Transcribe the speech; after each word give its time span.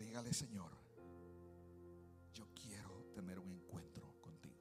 Dígale, 0.00 0.32
Señor, 0.32 0.72
yo 2.32 2.46
quiero 2.54 3.04
tener 3.14 3.38
un 3.38 3.52
encuentro 3.52 4.18
contigo. 4.22 4.56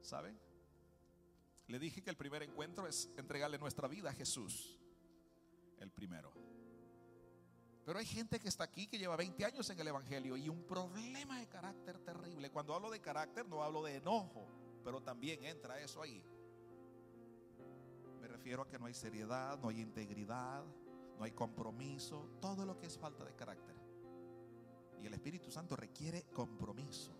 ¿Saben? 0.00 0.38
Le 1.66 1.78
dije 1.80 2.00
que 2.00 2.10
el 2.10 2.16
primer 2.16 2.44
encuentro 2.44 2.86
es 2.86 3.10
entregarle 3.16 3.58
nuestra 3.58 3.88
vida 3.88 4.10
a 4.10 4.12
Jesús. 4.12 4.78
El 5.80 5.90
primero. 5.90 6.32
Pero 7.84 7.98
hay 7.98 8.06
gente 8.06 8.38
que 8.38 8.46
está 8.46 8.62
aquí 8.62 8.86
que 8.86 8.98
lleva 8.98 9.16
20 9.16 9.44
años 9.44 9.68
en 9.68 9.80
el 9.80 9.88
Evangelio 9.88 10.36
y 10.36 10.48
un 10.48 10.64
problema 10.64 11.40
de 11.40 11.48
carácter 11.48 11.98
terrible. 11.98 12.50
Cuando 12.50 12.74
hablo 12.74 12.88
de 12.88 13.00
carácter 13.00 13.48
no 13.48 13.64
hablo 13.64 13.82
de 13.82 13.96
enojo, 13.96 14.46
pero 14.84 15.02
también 15.02 15.42
entra 15.44 15.80
eso 15.80 16.00
ahí. 16.00 16.24
Me 18.20 18.28
refiero 18.28 18.62
a 18.62 18.68
que 18.68 18.78
no 18.78 18.86
hay 18.86 18.94
seriedad, 18.94 19.58
no 19.58 19.70
hay 19.70 19.80
integridad, 19.80 20.64
no 21.18 21.24
hay 21.24 21.32
compromiso, 21.32 22.30
todo 22.40 22.64
lo 22.64 22.78
que 22.78 22.86
es 22.86 22.98
falta 22.98 23.24
de 23.24 23.34
carácter. 23.34 23.76
Y 25.00 25.06
el 25.06 25.14
Espíritu 25.14 25.50
Santo 25.50 25.76
requiere 25.76 26.24
compromiso. 26.32 27.12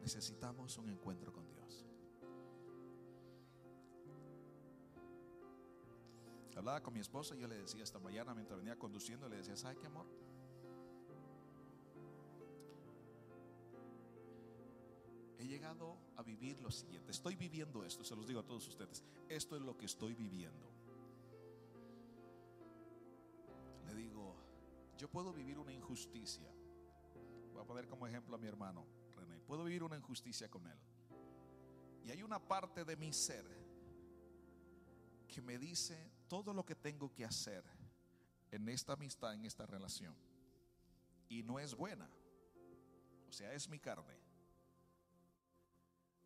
Necesitamos 0.00 0.76
un 0.78 0.90
encuentro 0.90 1.32
con 1.32 1.46
Dios. 1.48 1.86
Hablaba 6.56 6.82
con 6.82 6.94
mi 6.94 7.00
esposa 7.00 7.34
y 7.36 7.40
yo 7.40 7.46
le 7.46 7.56
decía 7.56 7.82
esta 7.82 7.98
mañana 7.98 8.34
mientras 8.34 8.58
venía 8.58 8.78
conduciendo, 8.78 9.28
le 9.28 9.36
decía, 9.36 9.54
¿sabe 9.54 9.76
qué 9.76 9.86
amor? 9.86 10.06
He 15.38 15.46
llegado 15.46 15.98
a 16.16 16.22
vivir 16.22 16.58
lo 16.62 16.70
siguiente. 16.70 17.10
Estoy 17.10 17.36
viviendo 17.36 17.84
esto, 17.84 18.02
se 18.02 18.16
los 18.16 18.26
digo 18.26 18.40
a 18.40 18.46
todos 18.46 18.66
ustedes. 18.66 19.04
Esto 19.28 19.56
es 19.56 19.62
lo 19.62 19.76
que 19.76 19.84
estoy 19.84 20.14
viviendo. 20.14 20.73
Yo 25.04 25.10
puedo 25.10 25.34
vivir 25.34 25.58
una 25.58 25.70
injusticia. 25.70 26.50
Voy 27.52 27.62
a 27.62 27.66
poner 27.66 27.86
como 27.86 28.06
ejemplo 28.06 28.36
a 28.36 28.38
mi 28.38 28.46
hermano 28.46 28.86
René. 29.14 29.38
Puedo 29.42 29.62
vivir 29.64 29.82
una 29.82 29.98
injusticia 29.98 30.50
con 30.50 30.66
él. 30.66 30.78
Y 32.06 32.10
hay 32.10 32.22
una 32.22 32.38
parte 32.38 32.86
de 32.86 32.96
mi 32.96 33.12
ser 33.12 33.44
que 35.28 35.42
me 35.42 35.58
dice 35.58 36.10
todo 36.26 36.54
lo 36.54 36.64
que 36.64 36.74
tengo 36.74 37.12
que 37.12 37.22
hacer 37.22 37.62
en 38.50 38.66
esta 38.70 38.94
amistad, 38.94 39.34
en 39.34 39.44
esta 39.44 39.66
relación. 39.66 40.16
Y 41.28 41.42
no 41.42 41.58
es 41.58 41.74
buena. 41.74 42.08
O 43.28 43.32
sea, 43.32 43.52
es 43.52 43.68
mi 43.68 43.78
carne. 43.78 44.18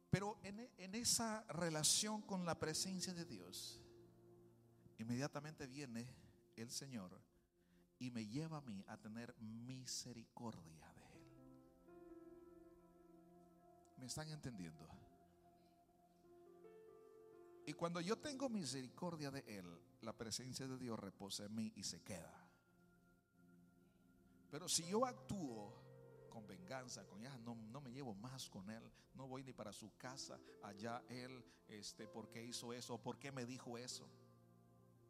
Pero 0.09 0.39
en, 0.45 0.71
en 0.79 0.95
esa 0.95 1.43
relación 1.49 2.23
con 2.23 2.47
la 2.47 2.57
presencia 2.57 3.13
de 3.13 3.25
Dios, 3.25 3.81
inmediatamente 4.99 5.67
viene 5.67 6.07
el 6.55 6.71
Señor 6.71 7.28
y 7.99 8.11
me 8.11 8.27
lleva 8.27 8.59
a 8.59 8.61
mí 8.63 8.85
a 8.89 8.97
tener 8.97 9.35
misericordia 9.41 10.93
de 10.95 11.03
Él. 11.03 11.27
¿Me 13.99 14.07
están 14.07 14.29
entendiendo? 14.29 14.89
Y 17.67 17.73
cuando 17.75 18.01
yo 18.01 18.17
tengo 18.17 18.49
misericordia 18.49 19.31
de 19.31 19.45
Él, 19.47 19.67
la 20.03 20.17
presencia 20.17 20.67
de 20.67 20.79
Dios 20.79 20.99
reposa 20.99 21.45
en 21.45 21.55
mí 21.55 21.73
y 21.77 21.83
se 21.83 22.03
queda. 22.03 22.49
Pero 24.51 24.69
si 24.69 24.87
yo 24.87 25.05
actúo 25.05 25.75
con 26.31 26.47
venganza, 26.47 27.07
con 27.07 27.21
ya 27.21 27.37
no, 27.39 27.55
no, 27.55 27.81
me 27.81 27.93
llevo 27.93 28.15
más 28.15 28.49
con 28.49 28.71
él, 28.71 28.83
no 29.15 29.27
voy 29.27 29.43
ni 29.43 29.53
para 29.53 29.73
su 29.73 29.97
casa, 29.97 30.39
allá 30.63 31.03
él, 31.09 31.45
este, 31.69 32.07
¿por 32.07 32.31
qué 32.31 32.45
hizo 32.45 32.73
eso? 32.73 32.99
¿Por 32.99 33.19
qué 33.19 33.33
me 33.33 33.45
dijo 33.45 33.77
eso? 33.77 34.09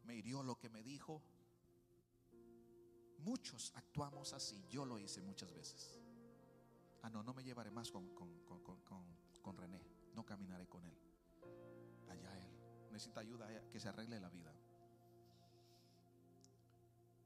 ¿Me 0.03 0.15
hirió 0.15 0.43
lo 0.43 0.57
que 0.57 0.69
me 0.69 0.83
dijo? 0.83 1.21
Muchos 3.19 3.71
actuamos 3.75 4.33
así, 4.33 4.65
yo 4.69 4.85
lo 4.85 4.97
hice 4.97 5.21
muchas 5.21 5.53
veces. 5.53 5.99
Ah, 7.01 7.09
no, 7.09 7.23
no 7.23 7.33
me 7.33 7.43
llevaré 7.43 7.71
más 7.71 7.91
con, 7.91 8.13
con, 8.13 8.43
con, 8.43 8.79
con 9.41 9.57
René, 9.57 9.81
no 10.13 10.25
caminaré 10.25 10.67
con 10.67 10.85
él. 10.85 10.97
Allá 12.09 12.37
él 12.37 12.49
necesita 12.91 13.21
ayuda 13.21 13.47
que 13.69 13.79
se 13.79 13.89
arregle 13.89 14.19
la 14.19 14.29
vida. 14.29 14.53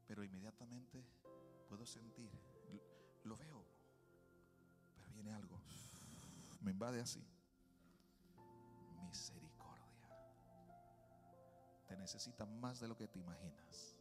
Pero 0.06 0.22
inmediatamente 0.22 1.04
puedo 1.68 1.86
sentir, 1.86 2.30
lo 3.24 3.36
veo, 3.36 3.64
pero 4.94 5.10
viene 5.12 5.32
algo, 5.32 5.60
me 6.60 6.70
invade 6.70 7.00
así. 7.00 7.24
Misericordia. 9.02 9.84
Te 11.86 11.96
necesita 11.96 12.46
más 12.46 12.80
de 12.80 12.88
lo 12.88 12.96
que 12.96 13.08
te 13.08 13.18
imaginas. 13.18 13.93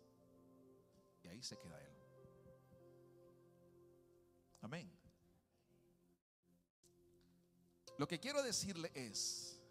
Y 1.23 1.27
ahí 1.27 1.41
se 1.41 1.57
queda 1.57 1.79
Él. 1.81 1.93
Amén. 4.61 4.91
Lo 7.97 8.07
que 8.07 8.19
quiero 8.19 8.41
decirle 8.41 8.91
es 8.93 9.61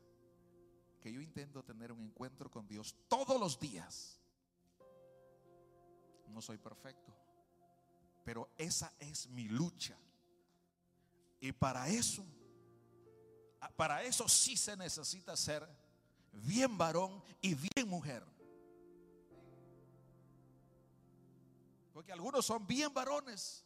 que 1.01 1.13
yo 1.13 1.21
intento 1.21 1.65
tener 1.65 1.91
un 1.91 2.01
encuentro 2.01 2.51
con 2.51 2.67
Dios 2.69 2.95
todos 3.09 3.41
los 3.41 3.59
días. 3.59 4.21
No 6.29 6.41
soy 6.41 6.59
perfecto, 6.59 7.13
pero 8.25 8.49
esa 8.57 8.93
es 8.99 9.29
mi 9.29 9.49
lucha. 9.49 9.99
Y 11.41 11.53
para 11.53 11.89
eso, 11.89 12.25
para 13.77 14.03
eso 14.05 14.29
sí 14.29 14.57
se 14.57 14.77
necesita 14.77 15.37
ser 15.37 15.69
bien 16.33 16.79
varón 16.79 17.23
y 17.41 17.55
bien 17.55 17.89
mujer. 17.89 18.25
Porque 21.93 22.13
algunos 22.13 22.45
son 22.45 22.67
bien 22.67 22.93
varones, 22.93 23.65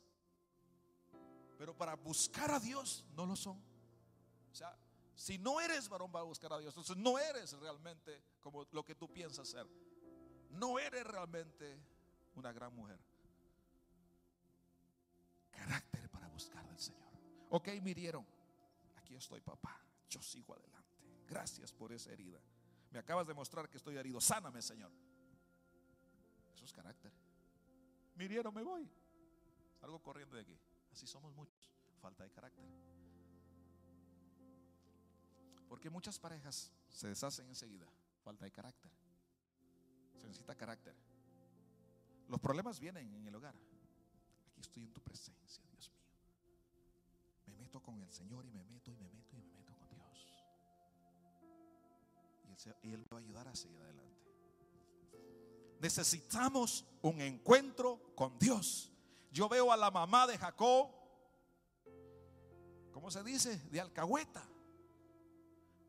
pero 1.59 1.76
para 1.76 1.94
buscar 1.94 2.50
a 2.50 2.60
Dios 2.60 3.04
no 3.14 3.25
lo 3.25 3.37
son. 3.37 3.62
O 4.50 4.54
sea, 4.54 4.76
si 5.14 5.38
no 5.38 5.60
eres 5.60 5.88
varón 5.88 6.10
para 6.10 6.25
buscar 6.25 6.53
a 6.53 6.59
Dios, 6.59 6.72
entonces 6.72 6.97
no 6.97 7.19
eres 7.19 7.53
realmente 7.53 8.22
como 8.41 8.66
lo 8.72 8.84
que 8.84 8.94
tú 8.94 9.12
piensas 9.12 9.48
ser. 9.48 9.66
No 10.50 10.78
eres 10.78 11.04
realmente 11.04 11.81
una 12.34 12.53
gran 12.53 12.75
mujer. 12.75 12.98
Carácter 15.50 16.09
para 16.10 16.28
buscar 16.28 16.66
del 16.69 16.78
Señor. 16.78 17.09
Ok, 17.50 17.69
mirieron. 17.82 18.26
Aquí 18.97 19.15
estoy, 19.15 19.41
papá. 19.41 19.81
Yo 20.10 20.22
sigo 20.22 20.54
adelante. 20.54 20.76
Gracias 21.28 21.72
por 21.72 21.92
esa 21.92 22.12
herida. 22.12 22.41
Me 22.91 22.98
acabas 22.98 23.26
de 23.26 23.34
mostrar 23.34 23.69
que 23.69 23.78
estoy 23.78 23.97
herido. 23.97 24.20
Sáname, 24.20 24.62
Señor. 24.62 24.92
Eso 26.54 26.65
es 26.65 26.72
carácter. 26.72 27.12
Mirieron, 28.16 28.53
me 28.54 28.62
voy. 28.62 28.88
Salgo 29.81 30.03
corriendo 30.03 30.37
de 30.37 30.43
aquí. 30.43 30.59
Así 30.91 31.06
somos 31.06 31.34
muchos. 31.34 31.71
Falta 32.00 32.25
de 32.25 32.31
carácter. 32.31 32.65
Porque 35.69 35.91
muchas 35.91 36.19
parejas 36.19 36.72
se 36.88 37.09
deshacen 37.09 37.47
enseguida. 37.49 37.87
Falta 38.25 38.44
de 38.44 38.50
carácter. 38.50 38.91
Se 40.19 40.27
necesita 40.27 40.54
carácter. 40.54 40.94
Los 42.28 42.41
problemas 42.41 42.81
vienen 42.81 43.12
en 43.15 43.27
el 43.27 43.34
hogar. 43.34 43.54
Aquí 44.50 44.60
estoy 44.60 44.83
en 44.84 44.93
tu 44.93 45.00
presencia, 45.00 45.62
Dios 45.71 45.91
mío. 45.91 46.03
Me 47.47 47.54
meto 47.56 47.81
con 47.81 48.00
el 48.03 48.10
Señor 48.10 48.44
y 48.47 48.50
me 48.50 48.65
meto 48.65 48.91
y 48.91 48.97
me 48.97 49.09
meto 49.09 49.37
y 49.37 49.43
me 49.43 49.53
meto 49.53 49.75
con 49.77 49.88
Dios. 49.91 50.28
Y 52.83 52.93
Él, 52.93 53.06
va 53.12 53.19
a 53.19 53.21
ayudar 53.21 53.48
a 53.48 53.54
seguir 53.54 53.81
adelante. 53.81 54.25
Necesitamos 55.81 56.84
un 57.03 57.20
encuentro 57.20 58.14
con 58.14 58.38
Dios. 58.38 58.91
Yo 59.31 59.48
veo 59.48 59.70
a 59.70 59.76
la 59.76 59.91
mamá 59.91 60.26
de 60.26 60.38
Jacob, 60.38 60.91
¿cómo 62.92 63.10
se 63.10 63.22
dice? 63.22 63.59
De 63.70 63.81
alcahueta. 63.81 64.42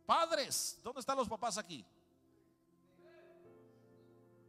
Padres, 0.06 0.80
¿dónde 0.84 1.00
están 1.00 1.18
los 1.18 1.28
papás 1.28 1.58
aquí? 1.58 1.86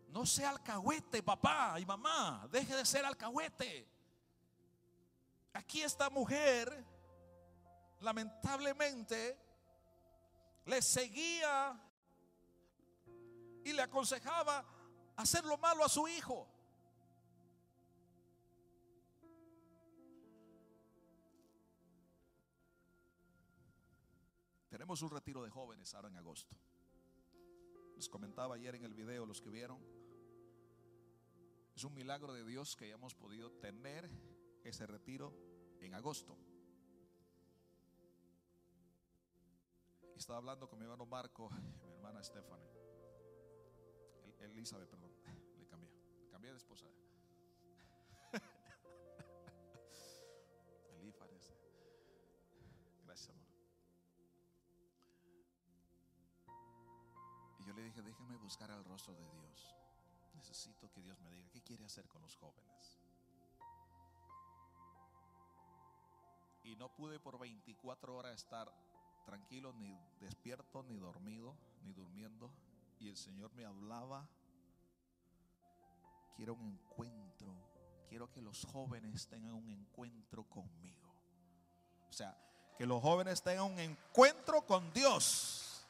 No 0.09 0.25
sea 0.25 0.50
alcahuete, 0.50 1.22
papá 1.22 1.78
y 1.78 1.87
mamá. 1.87 2.48
Deje 2.51 2.74
de 2.74 2.84
ser 2.84 3.04
alcahuete. 3.04 3.89
Aquí 5.53 5.83
esta 5.83 6.10
mujer, 6.10 6.84
lamentablemente, 8.01 9.39
le 10.65 10.83
seguía 10.83 11.78
y 13.65 13.72
le 13.72 13.83
aconsejaba 13.83 14.65
hacer 15.18 15.44
lo 15.44 15.59
malo 15.59 15.84
a 15.84 15.88
su 15.88 16.06
hijo. 16.06 16.47
Tenemos 24.70 25.03
un 25.03 25.10
retiro 25.10 25.42
de 25.42 25.50
jóvenes 25.50 25.92
ahora 25.94 26.09
en 26.09 26.16
agosto. 26.16 26.56
Les 27.97 28.09
comentaba 28.09 28.54
ayer 28.54 28.76
en 28.76 28.84
el 28.84 28.94
video, 28.94 29.26
los 29.26 29.41
que 29.41 29.50
vieron, 29.50 29.80
es 31.74 31.82
un 31.82 31.94
milagro 31.94 32.32
de 32.32 32.44
Dios 32.44 32.76
que 32.76 32.84
hayamos 32.84 33.15
podido 33.15 33.50
tener 33.50 34.09
ese 34.62 34.86
retiro 34.86 35.34
en 35.80 35.94
agosto. 35.94 36.38
Estaba 40.16 40.38
hablando 40.38 40.68
con 40.68 40.78
mi 40.78 40.84
hermano 40.84 41.06
Marco, 41.06 41.50
mi 41.50 41.92
hermana 41.92 42.22
Stephanie, 42.22 42.68
Elizabeth, 44.41 44.88
perdón, 44.88 45.08
cambié 46.39 46.53
de 46.53 46.59
esposa. 46.59 46.87
Gracias, 53.05 53.31
amor. 53.31 53.49
Y 57.59 57.65
yo 57.65 57.73
le 57.73 57.83
dije, 57.83 58.03
déjame 58.03 58.37
buscar 58.37 58.71
al 58.71 58.85
rostro 58.85 59.15
de 59.15 59.29
Dios. 59.33 59.75
Necesito 60.35 60.89
que 60.93 61.03
Dios 61.03 61.19
me 61.19 61.31
diga, 61.33 61.49
¿qué 61.51 61.61
quiere 61.61 61.85
hacer 61.85 62.07
con 62.07 62.23
los 62.23 62.37
jóvenes? 62.37 63.01
Y 66.63 66.77
no 66.77 66.95
pude 66.95 67.19
por 67.19 67.37
24 67.41 68.15
horas 68.15 68.35
estar 68.35 68.73
tranquilo, 69.25 69.73
ni 69.73 69.99
despierto, 70.21 70.85
ni 70.85 70.99
dormido, 70.99 71.57
ni 71.83 71.93
durmiendo. 71.93 72.53
Y 73.01 73.09
el 73.09 73.17
Señor 73.17 73.53
me 73.55 73.65
hablaba 73.65 74.29
Quiero 76.39 76.55
un 76.55 76.69
encuentro. 76.69 77.53
Quiero 78.09 78.31
que 78.31 78.41
los 78.41 78.65
jóvenes 78.65 79.27
tengan 79.27 79.55
un 79.55 79.69
encuentro 79.69 80.45
conmigo. 80.45 81.13
O 82.09 82.13
sea, 82.13 82.39
que 82.79 82.87
los 82.87 83.03
jóvenes 83.03 83.43
tengan 83.43 83.65
un 83.65 83.79
encuentro 83.81 84.65
con 84.65 84.93
Dios. 84.93 85.85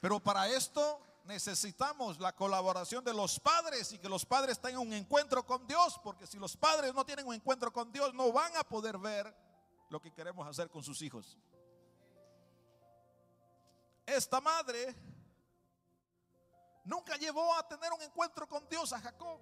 Pero 0.00 0.18
para 0.18 0.48
esto 0.48 1.00
necesitamos 1.24 2.18
la 2.18 2.34
colaboración 2.34 3.04
de 3.04 3.14
los 3.14 3.38
padres 3.38 3.92
y 3.92 3.98
que 3.98 4.08
los 4.08 4.26
padres 4.26 4.58
tengan 4.58 4.80
un 4.80 4.92
encuentro 4.92 5.46
con 5.46 5.64
Dios, 5.68 6.00
porque 6.02 6.26
si 6.26 6.36
los 6.36 6.56
padres 6.56 6.92
no 6.92 7.06
tienen 7.06 7.28
un 7.28 7.34
encuentro 7.34 7.72
con 7.72 7.92
Dios, 7.92 8.12
no 8.12 8.32
van 8.32 8.56
a 8.56 8.64
poder 8.64 8.98
ver 8.98 9.32
lo 9.88 10.02
que 10.02 10.12
queremos 10.12 10.48
hacer 10.48 10.68
con 10.68 10.82
sus 10.82 11.00
hijos. 11.00 11.38
Esta 14.04 14.40
madre 14.40 14.96
nunca 16.88 17.16
llevó 17.16 17.54
a 17.54 17.68
tener 17.68 17.92
un 17.92 18.02
encuentro 18.02 18.48
con 18.48 18.68
Dios 18.68 18.92
a 18.92 19.00
Jacob. 19.00 19.40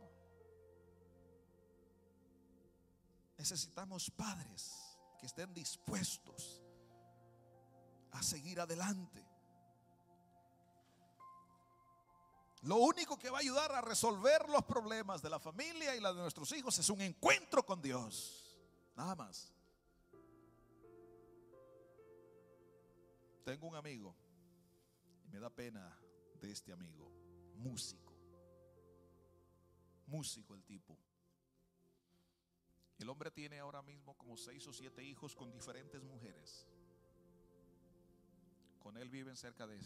Necesitamos 3.38 4.10
padres 4.10 4.98
que 5.18 5.26
estén 5.26 5.54
dispuestos 5.54 6.62
a 8.12 8.22
seguir 8.22 8.60
adelante. 8.60 9.24
Lo 12.62 12.76
único 12.78 13.18
que 13.18 13.30
va 13.30 13.38
a 13.38 13.40
ayudar 13.42 13.70
a 13.72 13.80
resolver 13.80 14.48
los 14.48 14.64
problemas 14.64 15.22
de 15.22 15.30
la 15.30 15.38
familia 15.38 15.94
y 15.94 16.00
la 16.00 16.12
de 16.12 16.20
nuestros 16.20 16.50
hijos 16.52 16.76
es 16.78 16.90
un 16.90 17.00
encuentro 17.00 17.64
con 17.64 17.80
Dios. 17.80 18.58
Nada 18.96 19.14
más. 19.14 19.52
Tengo 23.44 23.68
un 23.68 23.76
amigo 23.76 24.16
y 25.24 25.28
me 25.28 25.38
da 25.38 25.50
pena 25.50 25.96
de 26.40 26.50
este 26.50 26.72
amigo, 26.72 27.12
músico. 27.56 28.14
Músico 30.06 30.54
el 30.54 30.64
tipo. 30.64 30.98
El 32.98 33.08
hombre 33.10 33.30
tiene 33.30 33.58
ahora 33.58 33.82
mismo 33.82 34.16
como 34.16 34.36
seis 34.36 34.66
o 34.66 34.72
siete 34.72 35.04
hijos 35.04 35.34
con 35.34 35.52
diferentes 35.52 36.02
mujeres. 36.02 36.66
Con 38.78 38.96
él 38.96 39.10
viven 39.10 39.36
cerca 39.36 39.66
de, 39.66 39.78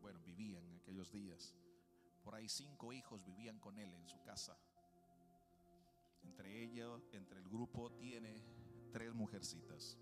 bueno, 0.00 0.20
vivían 0.20 0.64
en 0.66 0.76
aquellos 0.76 1.10
días. 1.10 1.54
Por 2.22 2.34
ahí 2.34 2.48
cinco 2.48 2.92
hijos 2.92 3.24
vivían 3.24 3.58
con 3.58 3.78
él 3.78 3.94
en 3.94 4.06
su 4.08 4.20
casa. 4.22 4.58
Entre 6.22 6.62
ellos, 6.62 7.08
entre 7.12 7.38
el 7.38 7.48
grupo 7.48 7.90
tiene 7.92 8.44
tres 8.92 9.14
mujercitas. 9.14 9.96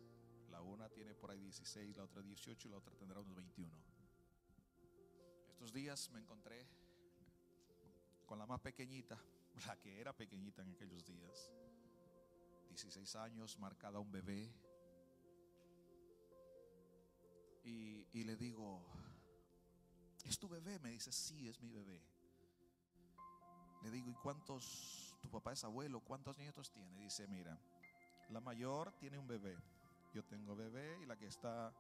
La 0.51 0.63
una 0.63 0.89
tiene 0.89 1.15
por 1.15 1.31
ahí 1.31 1.41
16, 1.41 1.97
la 1.97 2.05
otra 2.05 2.23
18 2.23 2.69
y 2.69 2.71
la 2.71 2.79
otra 2.79 2.97
tendrá 2.97 3.21
unos 3.21 3.37
21. 3.37 3.71
Estos 5.49 5.73
días 5.73 6.11
me 6.11 6.21
encontré 6.21 6.67
con 8.29 8.39
la 8.39 8.47
más 8.47 8.61
pequeñita, 8.61 9.19
la 9.67 9.77
que 9.81 9.99
era 9.99 10.13
pequeñita 10.13 10.63
en 10.63 10.71
aquellos 10.71 11.05
días. 11.05 11.51
16 12.69 13.17
años, 13.17 13.59
marcada 13.59 13.99
un 13.99 14.13
bebé. 14.13 14.53
Y, 17.65 18.25
le 18.25 18.37
digo, 18.37 18.83
¿es 20.25 20.39
tu 20.39 20.49
bebé? 20.49 20.79
Me 20.79 20.91
dice, 20.91 21.13
sí, 21.13 21.49
es 21.49 21.61
mi 21.61 21.71
bebé. 21.71 22.03
Le 23.83 23.91
digo, 23.91 24.11
¿y 24.11 24.15
cuántos, 24.15 25.17
tu 25.21 25.31
papá 25.31 25.53
es 25.53 25.65
abuelo, 25.65 26.01
cuántos 26.01 26.37
nietos 26.39 26.71
tiene? 26.71 26.99
Dice, 26.99 27.27
mira, 27.29 27.59
la 28.31 28.41
mayor 28.41 28.93
tiene 28.99 29.19
un 29.19 29.27
bebé. 29.27 29.57
Yo 30.13 30.25
tengo 30.25 30.57
bebé 30.57 30.99
y 31.03 31.07
la 31.07 31.17
que 31.17 31.27
está 31.27 31.73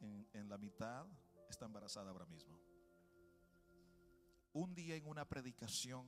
en 0.00 0.48
la 0.48 0.58
mitad 0.58 1.06
está 1.48 1.66
embarazada 1.66 2.10
ahora 2.10 2.26
mismo. 2.26 2.69
Un 4.52 4.74
día 4.74 4.96
en 4.96 5.06
una 5.06 5.24
predicación 5.24 6.06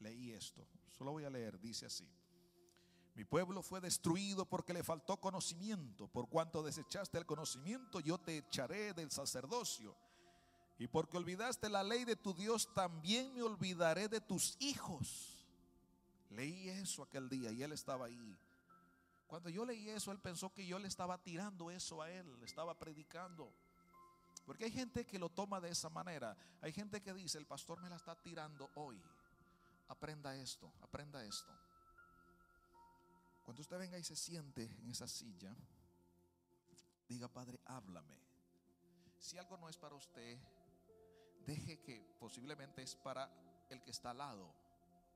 leí 0.00 0.32
esto. 0.32 0.66
Solo 0.96 1.12
voy 1.12 1.24
a 1.24 1.30
leer, 1.30 1.60
dice 1.60 1.86
así. 1.86 2.08
Mi 3.14 3.24
pueblo 3.24 3.62
fue 3.62 3.80
destruido 3.80 4.46
porque 4.46 4.72
le 4.72 4.82
faltó 4.82 5.18
conocimiento. 5.18 6.08
Por 6.08 6.28
cuanto 6.28 6.62
desechaste 6.62 7.18
el 7.18 7.26
conocimiento, 7.26 8.00
yo 8.00 8.18
te 8.18 8.38
echaré 8.38 8.94
del 8.94 9.10
sacerdocio. 9.10 9.94
Y 10.78 10.88
porque 10.88 11.18
olvidaste 11.18 11.68
la 11.68 11.82
ley 11.82 12.04
de 12.04 12.16
tu 12.16 12.32
Dios, 12.32 12.72
también 12.74 13.34
me 13.34 13.42
olvidaré 13.42 14.08
de 14.08 14.20
tus 14.20 14.56
hijos. 14.60 15.46
Leí 16.30 16.70
eso 16.70 17.02
aquel 17.02 17.28
día 17.28 17.52
y 17.52 17.62
él 17.62 17.72
estaba 17.72 18.06
ahí. 18.06 18.38
Cuando 19.26 19.50
yo 19.50 19.64
leí 19.64 19.90
eso, 19.90 20.10
él 20.10 20.18
pensó 20.18 20.52
que 20.52 20.66
yo 20.66 20.78
le 20.78 20.88
estaba 20.88 21.18
tirando 21.18 21.70
eso 21.70 22.02
a 22.02 22.10
él, 22.10 22.38
le 22.38 22.46
estaba 22.46 22.78
predicando. 22.78 23.52
Porque 24.44 24.64
hay 24.64 24.72
gente 24.72 25.06
que 25.06 25.18
lo 25.18 25.28
toma 25.28 25.60
de 25.60 25.70
esa 25.70 25.88
manera. 25.88 26.36
Hay 26.60 26.72
gente 26.72 27.00
que 27.00 27.14
dice, 27.14 27.38
el 27.38 27.46
pastor 27.46 27.80
me 27.80 27.88
la 27.88 27.96
está 27.96 28.14
tirando 28.14 28.70
hoy. 28.74 29.02
Aprenda 29.88 30.34
esto, 30.36 30.72
aprenda 30.80 31.24
esto. 31.24 31.52
Cuando 33.44 33.62
usted 33.62 33.78
venga 33.78 33.98
y 33.98 34.04
se 34.04 34.16
siente 34.16 34.64
en 34.64 34.90
esa 34.90 35.06
silla, 35.06 35.54
diga, 37.08 37.28
Padre, 37.28 37.60
háblame. 37.66 38.16
Si 39.18 39.38
algo 39.38 39.56
no 39.56 39.68
es 39.68 39.76
para 39.76 39.94
usted, 39.94 40.38
deje 41.46 41.80
que 41.80 42.16
posiblemente 42.18 42.82
es 42.82 42.96
para 42.96 43.30
el 43.68 43.82
que 43.82 43.90
está 43.90 44.10
al 44.10 44.18
lado, 44.18 44.52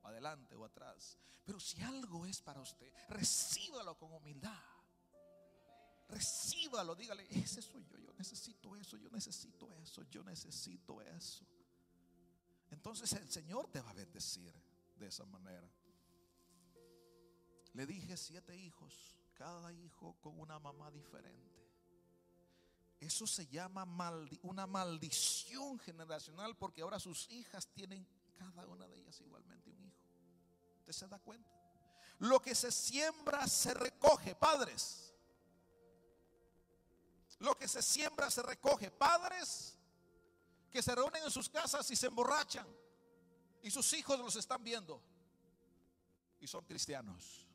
adelante 0.03 0.55
o 0.55 0.65
atrás. 0.65 1.17
Pero 1.45 1.59
si 1.59 1.81
algo 1.81 2.25
es 2.25 2.41
para 2.41 2.61
usted, 2.61 2.91
recíbalo 3.09 3.97
con 3.97 4.13
humildad. 4.13 4.76
Recíbalo, 6.09 6.95
dígale, 6.95 7.27
ese 7.29 7.61
soy 7.61 7.85
yo, 7.85 7.97
yo 7.97 8.13
necesito 8.13 8.75
eso, 8.75 8.97
yo 8.97 9.09
necesito 9.09 9.73
eso, 9.75 10.03
yo 10.03 10.23
necesito 10.23 11.01
eso. 11.01 11.45
Entonces 12.71 13.11
el 13.13 13.29
Señor 13.29 13.67
te 13.69 13.81
va 13.81 13.89
a 13.89 13.93
bendecir 13.93 14.53
de 14.97 15.07
esa 15.07 15.25
manera. 15.25 15.69
Le 17.73 17.85
dije 17.85 18.15
siete 18.17 18.55
hijos, 18.55 19.17
cada 19.33 19.71
hijo 19.73 20.15
con 20.21 20.39
una 20.39 20.59
mamá 20.59 20.89
diferente. 20.91 21.57
Eso 22.99 23.27
se 23.27 23.45
llama 23.47 23.83
una 24.41 24.65
maldición 24.65 25.77
generacional 25.79 26.55
porque 26.57 26.81
ahora 26.81 26.99
sus 26.99 27.29
hijas 27.29 27.67
tienen 27.67 28.07
cada 28.37 28.65
una 28.65 28.87
de 28.87 28.97
ellas 28.97 29.19
igualmente 29.21 29.69
un 29.69 29.83
hijo. 29.83 30.01
¿Usted 30.79 30.93
se 30.93 31.07
da 31.07 31.19
cuenta? 31.19 31.51
Lo 32.19 32.41
que 32.41 32.55
se 32.55 32.71
siembra 32.71 33.45
se 33.47 33.73
recoge, 33.75 34.33
padres. 34.33 35.06
Lo 37.39 37.55
que 37.55 37.67
se 37.67 37.81
siembra 37.81 38.31
se 38.31 38.41
recoge, 38.41 38.89
padres 38.89 39.77
que 40.71 40.81
se 40.81 40.93
reúnen 40.93 41.23
en 41.23 41.31
sus 41.31 41.49
casas 41.49 41.89
y 41.91 41.95
se 41.95 42.07
emborrachan 42.07 42.67
y 43.61 43.71
sus 43.71 43.91
hijos 43.93 44.19
los 44.19 44.35
están 44.35 44.63
viendo 44.63 45.01
y 46.39 46.47
son 46.47 46.65
cristianos. 46.65 47.45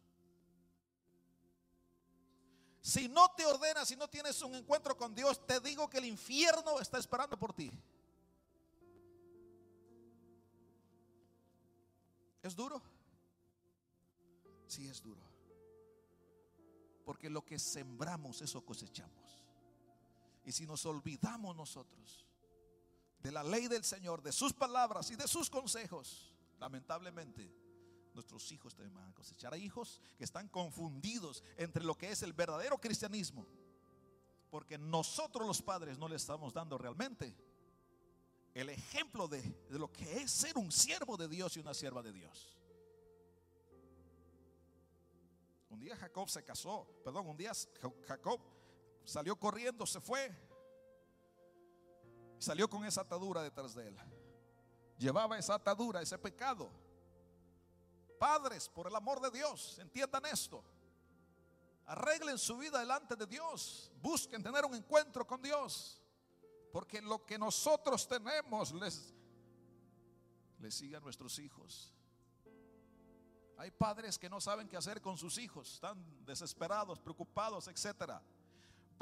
Si 2.80 3.08
no 3.08 3.30
te 3.30 3.46
ordenas, 3.46 3.86
si 3.86 3.96
no 3.96 4.08
tienes 4.08 4.42
un 4.42 4.54
encuentro 4.56 4.96
con 4.96 5.14
Dios, 5.14 5.46
te 5.46 5.60
digo 5.60 5.88
que 5.88 5.98
el 5.98 6.04
infierno 6.04 6.80
está 6.80 6.98
esperando 6.98 7.38
por 7.38 7.52
ti. 7.52 7.70
¿Es 12.42 12.56
duro? 12.56 12.82
Sí, 14.66 14.88
es 14.88 15.00
duro. 15.00 15.20
Porque 17.04 17.30
lo 17.30 17.44
que 17.44 17.58
sembramos, 17.58 18.42
eso 18.42 18.64
cosechamos. 18.64 19.41
Y 20.44 20.52
si 20.52 20.66
nos 20.66 20.84
olvidamos 20.86 21.54
nosotros 21.56 22.26
de 23.18 23.30
la 23.30 23.44
ley 23.44 23.68
del 23.68 23.84
Señor, 23.84 24.22
de 24.22 24.32
sus 24.32 24.52
palabras 24.52 25.10
y 25.10 25.16
de 25.16 25.28
sus 25.28 25.48
consejos, 25.48 26.34
lamentablemente 26.58 27.54
nuestros 28.14 28.50
hijos 28.52 28.74
también 28.74 28.94
van 28.94 29.08
a 29.08 29.14
cosechar. 29.14 29.54
Hay 29.54 29.62
hijos 29.62 30.00
que 30.18 30.24
están 30.24 30.48
confundidos 30.48 31.42
entre 31.56 31.84
lo 31.84 31.96
que 31.96 32.10
es 32.10 32.22
el 32.22 32.32
verdadero 32.32 32.78
cristianismo. 32.78 33.46
Porque 34.50 34.76
nosotros 34.76 35.46
los 35.46 35.62
padres 35.62 35.98
no 35.98 36.08
le 36.08 36.16
estamos 36.16 36.52
dando 36.52 36.76
realmente 36.76 37.34
el 38.52 38.68
ejemplo 38.68 39.28
de, 39.28 39.40
de 39.40 39.78
lo 39.78 39.90
que 39.90 40.18
es 40.18 40.30
ser 40.30 40.58
un 40.58 40.70
siervo 40.70 41.16
de 41.16 41.28
Dios 41.28 41.56
y 41.56 41.60
una 41.60 41.72
sierva 41.72 42.02
de 42.02 42.12
Dios. 42.12 42.58
Un 45.70 45.80
día 45.80 45.96
Jacob 45.96 46.28
se 46.28 46.44
casó, 46.44 46.86
perdón, 47.02 47.28
un 47.28 47.36
día 47.36 47.52
Jacob 48.06 48.40
salió 49.04 49.36
corriendo, 49.38 49.86
se 49.86 50.00
fue. 50.00 50.34
Salió 52.38 52.68
con 52.68 52.84
esa 52.84 53.02
atadura 53.02 53.42
detrás 53.42 53.74
de 53.74 53.88
él. 53.88 53.96
Llevaba 54.98 55.38
esa 55.38 55.54
atadura, 55.54 56.02
ese 56.02 56.18
pecado. 56.18 56.70
Padres, 58.18 58.68
por 58.68 58.86
el 58.86 58.94
amor 58.94 59.20
de 59.20 59.30
Dios, 59.30 59.78
entiendan 59.78 60.24
esto. 60.26 60.62
Arreglen 61.86 62.38
su 62.38 62.56
vida 62.58 62.78
delante 62.78 63.16
de 63.16 63.26
Dios. 63.26 63.90
Busquen 64.00 64.42
tener 64.42 64.64
un 64.64 64.74
encuentro 64.74 65.26
con 65.26 65.42
Dios. 65.42 66.00
Porque 66.72 67.02
lo 67.02 67.24
que 67.26 67.38
nosotros 67.38 68.06
tenemos 68.06 68.72
les, 68.72 69.12
les 70.58 70.74
sigue 70.74 70.96
a 70.96 71.00
nuestros 71.00 71.38
hijos. 71.38 71.92
Hay 73.58 73.70
padres 73.70 74.18
que 74.18 74.30
no 74.30 74.40
saben 74.40 74.68
qué 74.68 74.76
hacer 74.76 75.00
con 75.00 75.16
sus 75.16 75.38
hijos, 75.38 75.74
están 75.74 76.24
desesperados, 76.24 76.98
preocupados, 76.98 77.68
etcétera. 77.68 78.22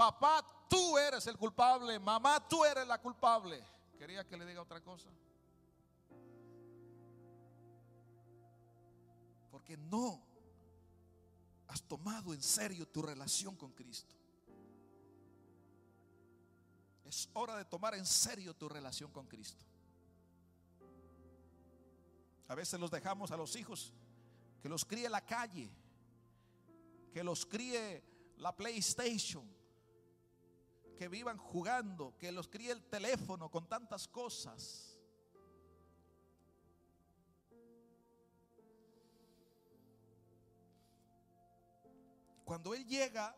Papá, 0.00 0.42
tú 0.66 0.96
eres 0.96 1.26
el 1.26 1.36
culpable, 1.36 1.98
mamá, 1.98 2.48
tú 2.48 2.64
eres 2.64 2.86
la 2.86 2.98
culpable. 2.98 3.62
Quería 3.98 4.26
que 4.26 4.34
le 4.34 4.46
diga 4.46 4.62
otra 4.62 4.80
cosa. 4.80 5.10
Porque 9.50 9.76
no 9.76 10.18
has 11.68 11.82
tomado 11.82 12.32
en 12.32 12.42
serio 12.42 12.88
tu 12.88 13.02
relación 13.02 13.54
con 13.56 13.72
Cristo. 13.72 14.16
Es 17.04 17.28
hora 17.34 17.58
de 17.58 17.66
tomar 17.66 17.94
en 17.94 18.06
serio 18.06 18.56
tu 18.56 18.70
relación 18.70 19.12
con 19.12 19.26
Cristo. 19.26 19.66
A 22.48 22.54
veces 22.54 22.80
los 22.80 22.90
dejamos 22.90 23.32
a 23.32 23.36
los 23.36 23.54
hijos 23.54 23.92
que 24.62 24.68
los 24.70 24.82
críe 24.86 25.10
la 25.10 25.26
calle, 25.26 25.70
que 27.12 27.22
los 27.22 27.44
críe 27.44 28.02
la 28.38 28.56
PlayStation, 28.56 29.59
que 31.00 31.08
vivan 31.08 31.38
jugando, 31.38 32.14
que 32.18 32.30
los 32.30 32.46
críe 32.46 32.70
el 32.72 32.82
teléfono 32.82 33.50
con 33.50 33.66
tantas 33.66 34.06
cosas. 34.06 34.98
Cuando 42.44 42.74
él 42.74 42.86
llega 42.86 43.34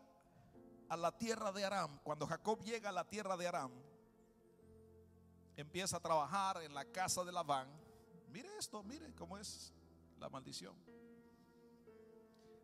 a 0.89 0.97
la 0.97 1.17
tierra 1.17 1.53
de 1.53 1.65
Aram, 1.65 2.01
cuando 2.03 2.27
Jacob 2.27 2.61
llega 2.65 2.89
a 2.89 2.93
la 2.93 3.09
tierra 3.09 3.37
de 3.37 3.47
Aram, 3.47 3.71
empieza 5.57 5.99
a 5.99 6.01
trabajar 6.01 6.61
en 6.65 6.75
la 6.75 6.85
casa 6.87 7.23
de 7.23 7.31
Labán. 7.31 7.69
Mire 8.31 8.49
esto, 8.59 8.83
mire 8.83 9.15
cómo 9.15 9.39
es 9.39 9.73
la 10.19 10.29
maldición 10.29 10.75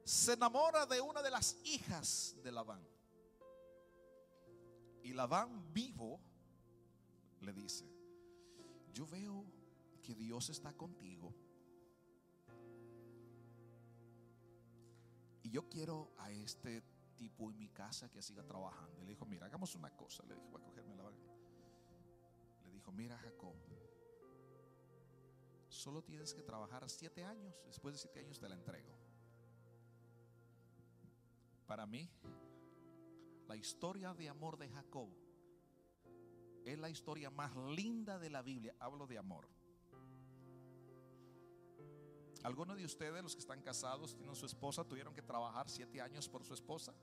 se 0.04 0.32
enamora 0.32 0.86
de 0.86 1.02
una 1.02 1.20
de 1.20 1.30
las 1.30 1.54
hijas 1.64 2.34
de 2.42 2.50
Labán. 2.50 2.97
Y 5.02 5.12
Labán 5.12 5.72
vivo 5.72 6.20
le 7.40 7.52
dice, 7.52 7.86
yo 8.92 9.06
veo 9.06 9.44
que 10.02 10.14
Dios 10.14 10.50
está 10.50 10.72
contigo. 10.72 11.34
Y 15.42 15.50
yo 15.50 15.68
quiero 15.68 16.12
a 16.18 16.30
este 16.30 16.82
tipo 17.16 17.50
en 17.50 17.58
mi 17.58 17.68
casa 17.68 18.10
que 18.10 18.22
siga 18.22 18.44
trabajando. 18.44 19.02
Le 19.02 19.10
dijo, 19.10 19.26
mira, 19.26 19.46
hagamos 19.46 19.74
una 19.74 19.90
cosa. 19.90 20.24
Le 20.26 20.34
dijo, 20.34 20.46
voy 20.50 20.60
a 20.60 20.64
cogerme 20.64 20.96
la 20.96 21.10
Le 22.64 22.72
dijo, 22.72 22.92
mira 22.92 23.18
Jacob, 23.18 23.54
solo 25.68 26.02
tienes 26.02 26.34
que 26.34 26.42
trabajar 26.42 26.88
siete 26.88 27.24
años. 27.24 27.62
Después 27.66 27.94
de 27.94 27.98
siete 27.98 28.20
años 28.20 28.38
te 28.38 28.48
la 28.48 28.54
entrego. 28.54 28.92
Para 31.66 31.86
mí, 31.86 32.10
la 33.48 33.56
historia 33.56 34.14
de 34.14 34.28
amor 34.28 34.58
de 34.58 34.68
Jacob 34.68 35.08
es 36.64 36.78
la 36.78 36.90
historia 36.90 37.30
más 37.30 37.56
linda 37.56 38.18
de 38.18 38.28
la 38.28 38.42
Biblia. 38.42 38.76
Hablo 38.78 39.06
de 39.06 39.16
amor. 39.16 39.48
¿Algunos 42.44 42.76
de 42.76 42.84
ustedes, 42.84 43.22
los 43.22 43.34
que 43.34 43.40
están 43.40 43.62
casados, 43.62 44.14
tienen 44.14 44.36
su 44.36 44.44
esposa, 44.44 44.84
tuvieron 44.84 45.14
que 45.14 45.22
trabajar 45.22 45.68
siete 45.70 46.00
años 46.00 46.28
por 46.28 46.44
su 46.44 46.52
esposa? 46.52 46.94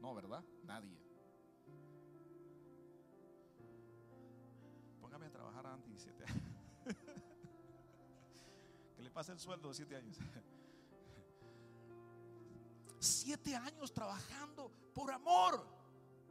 No, 0.00 0.12
¿verdad? 0.12 0.44
Nadie. 0.64 0.98
Póngame 5.00 5.26
a 5.26 5.30
trabajar 5.30 5.66
antes 5.68 5.92
de 5.92 5.98
siete 6.00 6.24
años. 6.24 6.42
que 8.96 9.02
le 9.02 9.10
pase 9.10 9.32
el 9.32 9.38
sueldo 9.38 9.68
de 9.68 9.74
siete 9.74 9.96
años. 9.96 10.18
Siete 13.04 13.54
años 13.54 13.92
trabajando 13.92 14.72
por 14.94 15.12
amor, 15.12 15.66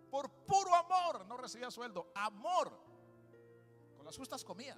por 0.10 0.28
puro 0.48 0.74
amor. 0.74 1.24
No 1.28 1.38
recibía 1.38 1.70
sueldo, 1.70 2.12
amor. 2.16 2.76
Con 3.96 4.04
las 4.04 4.18
justas 4.18 4.44
comía. 4.44 4.76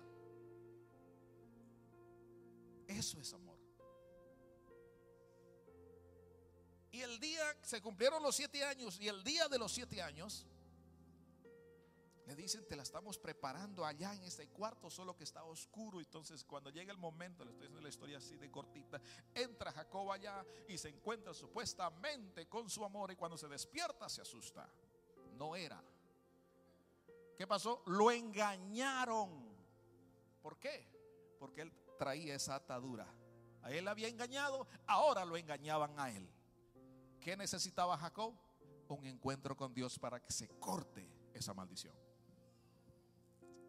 Eso 2.85 3.17
es 3.21 3.33
amor. 3.33 3.57
Y 6.91 7.01
el 7.01 7.17
día, 7.17 7.43
se 7.61 7.81
cumplieron 7.81 8.21
los 8.21 8.35
siete 8.35 8.65
años, 8.65 8.99
y 8.99 9.07
el 9.07 9.23
día 9.23 9.47
de 9.47 9.57
los 9.57 9.71
siete 9.71 10.01
años, 10.01 10.45
le 12.25 12.35
dicen, 12.35 12.67
te 12.67 12.75
la 12.75 12.81
estamos 12.81 13.19
preparando 13.19 13.85
allá 13.85 14.13
en 14.15 14.23
este 14.23 14.47
cuarto, 14.47 14.89
solo 14.89 15.15
que 15.15 15.23
está 15.23 15.43
oscuro. 15.43 15.99
Entonces, 15.99 16.43
cuando 16.43 16.71
llega 16.71 16.91
el 16.91 16.97
momento, 16.97 17.45
le 17.45 17.51
estoy 17.51 17.67
diciendo 17.67 17.81
la 17.81 17.89
historia 17.89 18.17
así 18.17 18.35
de 18.37 18.49
cortita, 18.49 18.99
entra 19.33 19.71
Jacob 19.71 20.11
allá 20.11 20.43
y 20.67 20.77
se 20.77 20.89
encuentra 20.89 21.33
supuestamente 21.35 22.47
con 22.47 22.67
su 22.69 22.83
amor. 22.83 23.11
Y 23.11 23.15
cuando 23.15 23.37
se 23.37 23.47
despierta, 23.47 24.09
se 24.09 24.21
asusta. 24.21 24.67
No 25.37 25.55
era. 25.55 25.83
¿Qué 27.37 27.45
pasó? 27.45 27.83
Lo 27.85 28.09
engañaron. 28.09 29.55
¿Por 30.41 30.57
qué? 30.57 30.87
Porque 31.39 31.61
él 31.61 31.73
traía 31.99 32.35
esa 32.35 32.55
atadura. 32.55 33.07
A 33.61 33.71
él 33.71 33.87
había 33.87 34.07
engañado, 34.07 34.67
ahora 34.87 35.25
lo 35.25 35.37
engañaban 35.37 35.99
a 35.99 36.09
él. 36.11 36.27
¿Qué 37.19 37.35
necesitaba 37.37 37.97
Jacob? 37.97 38.33
Un 38.87 39.05
encuentro 39.05 39.55
con 39.55 39.73
Dios 39.73 39.97
para 39.99 40.19
que 40.19 40.31
se 40.31 40.47
corte 40.59 41.07
esa 41.33 41.53
maldición. 41.53 42.04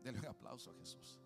Denle 0.07 0.21
un 0.21 0.27
aplauso 0.27 0.71
a 0.71 0.75
Jesús. 0.75 1.19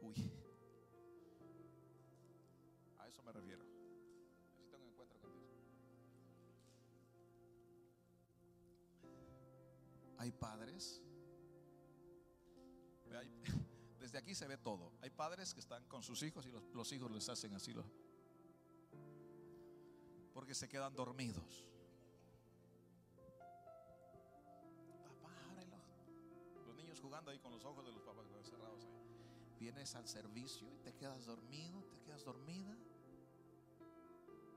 Uy. 0.00 0.32
A 2.98 3.08
eso 3.08 3.22
me 3.22 3.32
refiero. 3.32 3.62
Necesito 4.46 4.78
un 4.78 4.84
encuentro 4.84 5.20
con 5.20 5.34
Dios. 5.34 5.52
Hay 10.16 10.32
padres 10.32 11.02
aquí 14.18 14.34
se 14.34 14.46
ve 14.46 14.58
todo. 14.58 14.92
Hay 15.00 15.10
padres 15.10 15.54
que 15.54 15.60
están 15.60 15.84
con 15.84 16.02
sus 16.02 16.22
hijos 16.22 16.46
y 16.46 16.52
los, 16.74 16.92
hijos 16.92 17.10
les 17.10 17.28
hacen 17.28 17.54
así. 17.54 17.74
porque 20.34 20.54
se 20.54 20.68
quedan 20.68 20.94
dormidos. 20.94 21.66
Papá, 25.04 25.30
Los 26.66 26.76
niños 26.76 27.00
jugando 27.00 27.30
ahí 27.30 27.38
con 27.38 27.52
los 27.52 27.64
ojos 27.64 27.84
de 27.84 27.92
los 27.92 28.02
papás 28.02 28.26
cerrados. 28.44 28.88
Vienes 29.58 29.94
al 29.94 30.06
servicio 30.06 30.72
y 30.72 30.78
te 30.78 30.94
quedas 30.94 31.26
dormido, 31.26 31.82
te 31.84 32.00
quedas 32.00 32.24
dormida. 32.24 32.76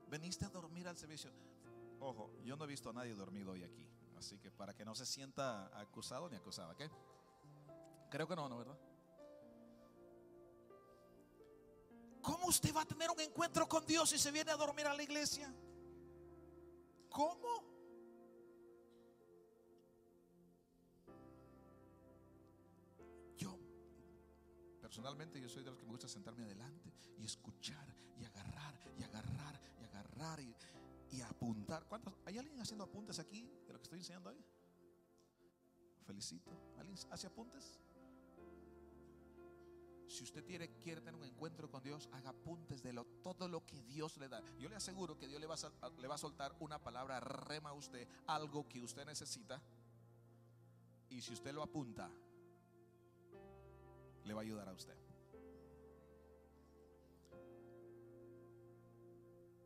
Veniste 0.08 0.44
a 0.44 0.48
dormir 0.48 0.86
al 0.86 0.96
servicio. 0.96 1.30
Ojo, 2.00 2.30
yo 2.44 2.56
no 2.56 2.64
he 2.64 2.68
visto 2.68 2.90
a 2.90 2.92
nadie 2.92 3.14
dormido 3.14 3.52
hoy 3.52 3.64
aquí. 3.64 3.88
Así 4.16 4.38
que 4.38 4.50
para 4.50 4.74
que 4.74 4.84
no 4.84 4.94
se 4.94 5.06
sienta 5.06 5.76
acusado 5.78 6.28
ni 6.28 6.36
acusada, 6.36 6.72
¿ok? 6.72 6.82
Creo 8.10 8.28
que 8.28 8.36
no, 8.36 8.48
¿no, 8.48 8.58
verdad? 8.58 8.78
¿Cómo 12.22 12.46
usted 12.46 12.72
va 12.74 12.82
a 12.82 12.86
tener 12.86 13.10
un 13.10 13.20
encuentro 13.20 13.68
con 13.68 13.84
Dios 13.84 14.08
si 14.10 14.18
se 14.18 14.30
viene 14.30 14.52
a 14.52 14.56
dormir 14.56 14.86
a 14.86 14.94
la 14.94 15.02
iglesia? 15.02 15.52
¿Cómo? 17.10 17.64
Yo, 23.36 23.58
personalmente, 24.80 25.40
yo 25.40 25.48
soy 25.48 25.64
de 25.64 25.70
los 25.70 25.78
que 25.78 25.84
me 25.84 25.90
gusta 25.90 26.08
sentarme 26.08 26.44
adelante 26.44 26.92
y 27.18 27.24
escuchar 27.24 27.92
y 28.16 28.24
agarrar 28.24 28.74
y 28.98 29.02
agarrar 29.02 29.60
y 29.80 29.84
agarrar 29.84 30.40
y, 30.40 31.20
apuntar. 31.22 31.86
¿Cuántos? 31.86 32.14
¿Hay 32.24 32.38
alguien 32.38 32.58
haciendo 32.60 32.84
apuntes 32.84 33.18
aquí 33.18 33.42
de 33.66 33.72
lo 33.72 33.78
que 33.78 33.82
estoy 33.82 33.98
enseñando 33.98 34.30
hoy? 34.30 34.42
Felicito. 36.06 36.50
¿Alguien 36.78 36.96
hace 37.10 37.26
apuntes? 37.26 37.78
Si 40.12 40.24
usted 40.24 40.44
quiere, 40.44 40.68
quiere 40.76 41.00
tener 41.00 41.18
un 41.18 41.24
encuentro 41.24 41.70
con 41.70 41.82
Dios, 41.82 42.06
haga 42.12 42.30
apuntes 42.30 42.82
de 42.82 42.92
lo, 42.92 43.06
todo 43.22 43.48
lo 43.48 43.64
que 43.64 43.80
Dios 43.84 44.18
le 44.18 44.28
da. 44.28 44.42
Yo 44.58 44.68
le 44.68 44.76
aseguro 44.76 45.16
que 45.16 45.26
Dios 45.26 45.40
le 45.40 45.46
va, 45.46 45.54
a, 45.54 45.88
le 45.88 46.06
va 46.06 46.16
a 46.16 46.18
soltar 46.18 46.54
una 46.60 46.78
palabra 46.78 47.18
rema 47.18 47.70
a 47.70 47.72
usted, 47.72 48.06
algo 48.26 48.68
que 48.68 48.82
usted 48.82 49.06
necesita. 49.06 49.62
Y 51.08 51.22
si 51.22 51.32
usted 51.32 51.54
lo 51.54 51.62
apunta, 51.62 52.10
le 54.24 54.34
va 54.34 54.40
a 54.40 54.44
ayudar 54.44 54.68
a 54.68 54.72
usted. 54.74 54.96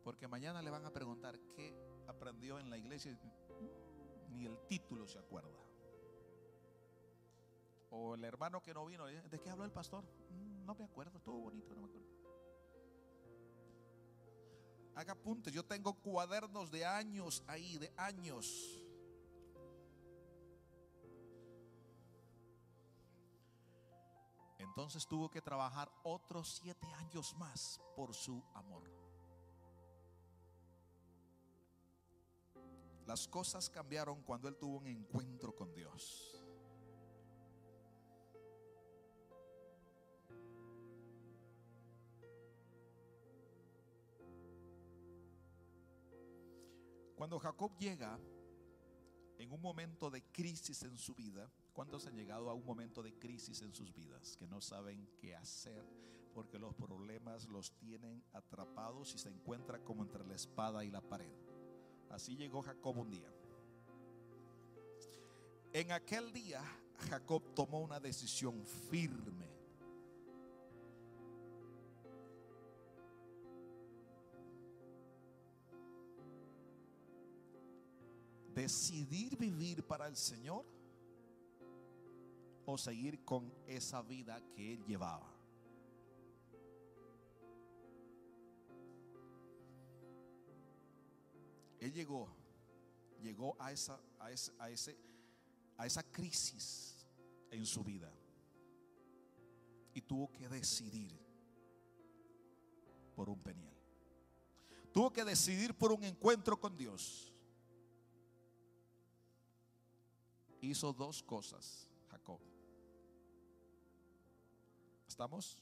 Porque 0.01 0.29
mañana 0.29 0.61
le 0.61 0.69
van 0.69 0.85
a 0.85 0.93
preguntar 0.93 1.37
qué 1.57 1.75
aprendió 2.07 2.57
en 2.57 2.69
la 2.69 2.77
iglesia. 2.77 3.19
ni 4.29 4.45
el 4.45 4.57
título 4.69 5.09
se 5.09 5.19
acuerda. 5.19 5.66
O 7.89 8.15
el 8.15 8.23
hermano 8.23 8.61
que 8.61 8.73
no 8.73 8.85
vino, 8.85 9.05
¿de 9.05 9.39
qué 9.39 9.49
habló 9.49 9.63
el 9.63 9.71
pastor? 9.71 10.03
Mm, 10.29 10.65
no 10.65 10.75
me 10.75 10.83
acuerdo, 10.83 11.17
estuvo 11.17 11.39
bonito, 11.39 11.73
no 11.73 11.81
me 11.81 11.87
acuerdo. 11.87 12.07
Haga 14.95 15.13
apuntes, 15.13 15.53
yo 15.53 15.63
tengo 15.63 15.93
cuadernos 15.93 16.71
de 16.71 16.85
años 16.85 17.43
ahí, 17.47 17.77
de 17.77 17.93
años. 17.97 18.83
Entonces 24.57 25.07
tuvo 25.07 25.29
que 25.29 25.41
trabajar 25.41 25.91
otros 26.03 26.59
siete 26.61 26.87
años 26.93 27.35
más 27.35 27.79
por 27.95 28.13
su 28.13 28.43
amor. 28.53 28.83
Las 33.07 33.27
cosas 33.27 33.69
cambiaron 33.69 34.21
cuando 34.21 34.47
él 34.47 34.57
tuvo 34.57 34.77
un 34.77 34.87
encuentro 34.87 35.55
con 35.55 35.73
Dios. 35.73 36.36
Cuando 47.17 47.39
Jacob 47.39 47.75
llega 47.79 48.19
en 49.39 49.51
un 49.51 49.59
momento 49.59 50.11
de 50.11 50.21
crisis 50.31 50.83
en 50.83 50.95
su 50.99 51.15
vida, 51.15 51.51
¿cuántos 51.73 52.05
han 52.05 52.15
llegado 52.15 52.47
a 52.47 52.53
un 52.53 52.63
momento 52.63 53.01
de 53.01 53.17
crisis 53.17 53.63
en 53.63 53.73
sus 53.73 53.91
vidas 53.91 54.37
que 54.37 54.47
no 54.47 54.61
saben 54.61 55.09
qué 55.17 55.35
hacer 55.35 55.83
porque 56.35 56.59
los 56.59 56.75
problemas 56.75 57.47
los 57.47 57.71
tienen 57.79 58.23
atrapados 58.33 59.15
y 59.15 59.17
se 59.17 59.29
encuentra 59.29 59.83
como 59.83 60.03
entre 60.03 60.23
la 60.27 60.35
espada 60.35 60.85
y 60.85 60.91
la 60.91 61.01
pared? 61.01 61.33
Así 62.11 62.35
llegó 62.35 62.61
Jacob 62.61 62.95
un 62.99 63.09
día. 63.09 63.33
En 65.73 65.91
aquel 65.93 66.31
día 66.31 66.61
Jacob 67.09 67.41
tomó 67.55 67.81
una 67.81 67.99
decisión 67.99 68.63
firme 68.63 69.36
decidir 78.57 79.37
vivir 79.37 79.85
para 79.85 80.07
el 80.07 80.17
Señor 80.17 80.65
o 82.65 82.75
seguir 82.75 83.23
con 83.23 83.53
esa 83.67 84.01
vida 84.01 84.41
que 84.55 84.73
él 84.73 84.83
llevaba. 84.83 85.31
Él 91.79 91.93
llegó, 91.93 92.27
llegó 93.21 93.55
a 93.59 93.71
esa, 93.71 94.01
a 94.19 94.31
ese, 94.31 94.51
a 94.57 94.71
ese, 94.71 94.97
a 95.77 95.85
esa 95.85 96.01
crisis 96.11 97.05
en 97.51 97.63
su 97.63 97.83
vida 97.83 98.11
y 99.93 100.01
tuvo 100.01 100.31
que 100.31 100.49
decidir 100.49 101.15
por 103.15 103.29
un 103.29 103.39
peniel. 103.39 103.77
Tuvo 104.91 105.13
que 105.13 105.23
decidir 105.23 105.75
por 105.75 105.91
un 105.91 106.03
encuentro 106.03 106.59
con 106.59 106.75
Dios. 106.75 107.36
Hizo 110.67 110.93
dos 110.93 111.23
cosas, 111.23 111.89
Jacob. 112.09 112.39
¿Estamos? 115.07 115.57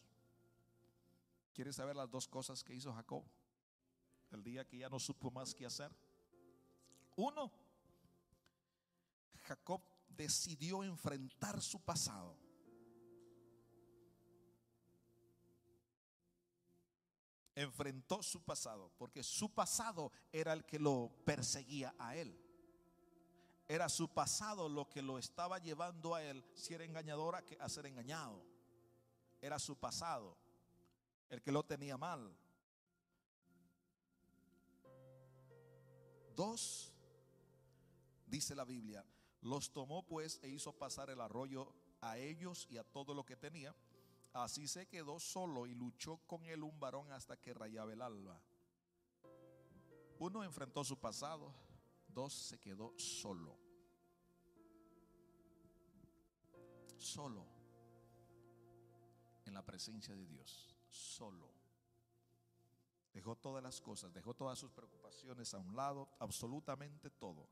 ¿Quieres 1.53 1.75
saber 1.75 1.95
las 1.95 2.09
dos 2.09 2.27
cosas 2.27 2.63
que 2.63 2.74
hizo 2.74 2.93
Jacob? 2.93 3.24
El 4.31 4.43
día 4.43 4.67
que 4.67 4.77
ya 4.77 4.89
no 4.89 5.00
supo 5.00 5.31
más 5.31 5.55
qué 5.55 5.65
hacer. 5.65 5.95
Uno, 7.15 7.51
Jacob 9.44 9.81
decidió 10.09 10.83
enfrentar 10.83 11.61
su 11.61 11.79
pasado. 11.79 12.37
Enfrentó 17.55 18.22
su 18.22 18.44
pasado, 18.44 18.91
porque 18.98 19.24
su 19.24 19.53
pasado 19.53 20.11
era 20.33 20.51
el 20.51 20.65
que 20.65 20.77
lo 20.77 21.09
perseguía 21.24 21.96
a 21.98 22.18
él. 22.18 22.45
Era 23.68 23.90
su 23.90 24.08
pasado 24.08 24.70
lo 24.70 24.88
que 24.90 25.01
lo 25.01 25.18
estaba 25.18 25.58
llevando 25.58 26.14
a 26.14 26.24
él, 26.24 26.46
si 26.54 26.74
era 26.74 26.86
engañadora, 26.86 27.44
a 27.60 27.70
ser 27.70 27.88
engañado. 27.88 28.44
Era 29.42 29.58
su 29.60 29.75
pasado 29.75 30.38
el 31.30 31.42
que 31.42 31.51
lo 31.51 31.64
tenía 31.64 31.98
mal. 31.98 32.36
Dos, 36.36 36.94
dice 38.28 38.56
la 38.56 38.66
Biblia, 38.66 39.06
los 39.42 39.72
tomó 39.72 40.06
pues 40.06 40.40
e 40.44 40.50
hizo 40.50 40.74
pasar 40.74 41.10
el 41.10 41.22
arroyo 41.22 41.74
a 42.01 42.18
ellos 42.18 42.68
y 42.70 42.78
a 42.78 42.84
todo 42.84 43.14
lo 43.14 43.25
que 43.25 43.36
tenía. 43.36 43.75
Así 44.34 44.68
se 44.68 44.86
quedó 44.88 45.20
solo 45.20 45.66
y 45.66 45.74
luchó 45.74 46.18
con 46.28 46.46
él 46.46 46.64
un 46.64 46.78
varón 46.80 47.12
hasta 47.12 47.38
que 47.38 47.54
rayaba 47.54 47.94
el 47.94 48.01
alba. 48.01 48.42
Uno 50.20 50.44
enfrentó 50.44 50.84
su 50.84 50.98
pasado, 51.00 51.54
dos 52.16 52.34
se 52.34 52.58
quedó 52.58 52.98
solo. 52.98 53.60
Solo. 56.98 57.46
En 59.46 59.54
la 59.54 59.64
presencia 59.64 60.16
de 60.16 60.25
Dios. 60.25 60.75
Solo. 60.90 61.54
Dejó 63.14 63.36
todas 63.36 63.64
las 63.64 63.80
cosas, 63.80 64.12
dejó 64.12 64.34
todas 64.34 64.58
sus 64.58 64.72
preocupaciones 64.72 65.54
a 65.54 65.60
un 65.60 65.75
lado, 65.75 66.10
absolutamente 66.20 67.10
todo. 67.10 67.48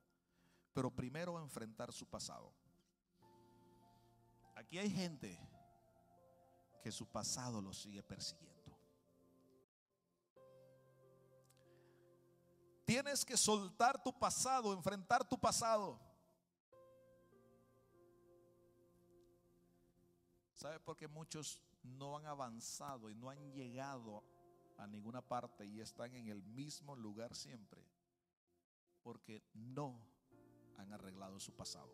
Pero 0.74 0.90
primero 0.90 1.40
enfrentar 1.40 1.94
su 1.94 2.06
pasado. 2.08 2.52
Aquí 4.56 4.78
hay 4.78 4.90
gente 4.90 5.40
que 6.82 6.92
su 6.92 7.06
pasado 7.06 7.62
lo 7.62 7.74
sigue 7.74 8.04
persiguiendo. 8.04 8.53
Tienes 12.94 13.26
que 13.26 13.36
soltar 13.36 14.04
tu 14.04 14.14
pasado, 14.14 14.72
enfrentar 14.72 15.28
tu 15.28 15.36
pasado. 15.36 16.00
¿Sabe 20.54 20.80
por 20.80 20.96
qué 20.96 21.08
muchos 21.08 21.60
no 21.82 22.18
han 22.18 22.28
avanzado 22.28 23.10
y 23.10 23.16
no 23.16 23.32
han 23.32 23.52
llegado 23.52 24.24
a 24.78 24.86
ninguna 24.86 25.24
parte 25.24 25.66
y 25.66 25.82
están 25.82 26.14
en 26.14 26.28
el 26.28 26.44
mismo 26.44 26.96
lugar 26.96 27.34
siempre? 27.34 27.84
Porque 29.02 29.42
no 29.56 30.00
han 30.78 30.94
arreglado 30.94 31.40
su 31.40 31.52
pasado. 31.56 31.92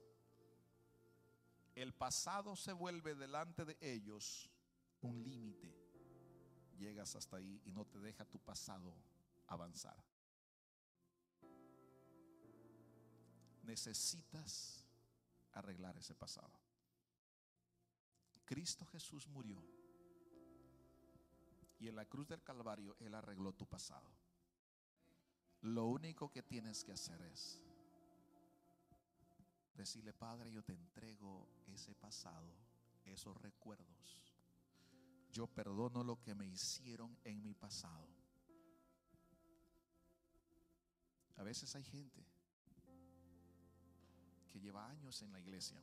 El 1.76 1.94
pasado 1.94 2.58
se 2.58 2.74
vuelve 2.74 3.16
delante 3.16 3.64
de 3.64 3.78
ellos 3.80 4.52
un 5.00 5.24
límite. 5.24 5.74
Llegas 6.78 7.16
hasta 7.16 7.38
ahí 7.38 7.62
y 7.64 7.72
no 7.72 7.86
te 7.86 8.00
deja 8.00 8.26
tu 8.26 8.38
pasado 8.38 8.94
avanzar. 9.48 10.09
Necesitas 13.70 14.84
arreglar 15.54 15.96
ese 15.96 16.16
pasado. 16.16 16.52
Cristo 18.44 18.84
Jesús 18.88 19.28
murió 19.28 19.64
y 21.78 21.88
en 21.88 21.96
la 21.96 22.06
cruz 22.06 22.28
del 22.28 22.42
Calvario 22.42 22.96
Él 23.00 23.14
arregló 23.14 23.54
tu 23.54 23.68
pasado. 23.68 24.10
Lo 25.62 25.86
único 25.86 26.32
que 26.32 26.42
tienes 26.42 26.84
que 26.84 26.94
hacer 26.94 27.22
es 27.22 27.62
decirle, 29.76 30.14
Padre, 30.14 30.52
yo 30.52 30.64
te 30.64 30.74
entrego 30.74 31.48
ese 31.68 31.94
pasado, 31.94 32.52
esos 33.06 33.38
recuerdos. 33.38 34.20
Yo 35.32 35.46
perdono 35.46 36.04
lo 36.04 36.20
que 36.20 36.34
me 36.34 36.48
hicieron 36.48 37.16
en 37.24 37.44
mi 37.44 37.54
pasado. 37.54 38.08
A 41.38 41.44
veces 41.44 41.76
hay 41.76 41.84
gente 41.84 42.29
que 44.50 44.60
lleva 44.60 44.88
años 44.90 45.22
en 45.22 45.32
la 45.32 45.40
iglesia 45.40 45.82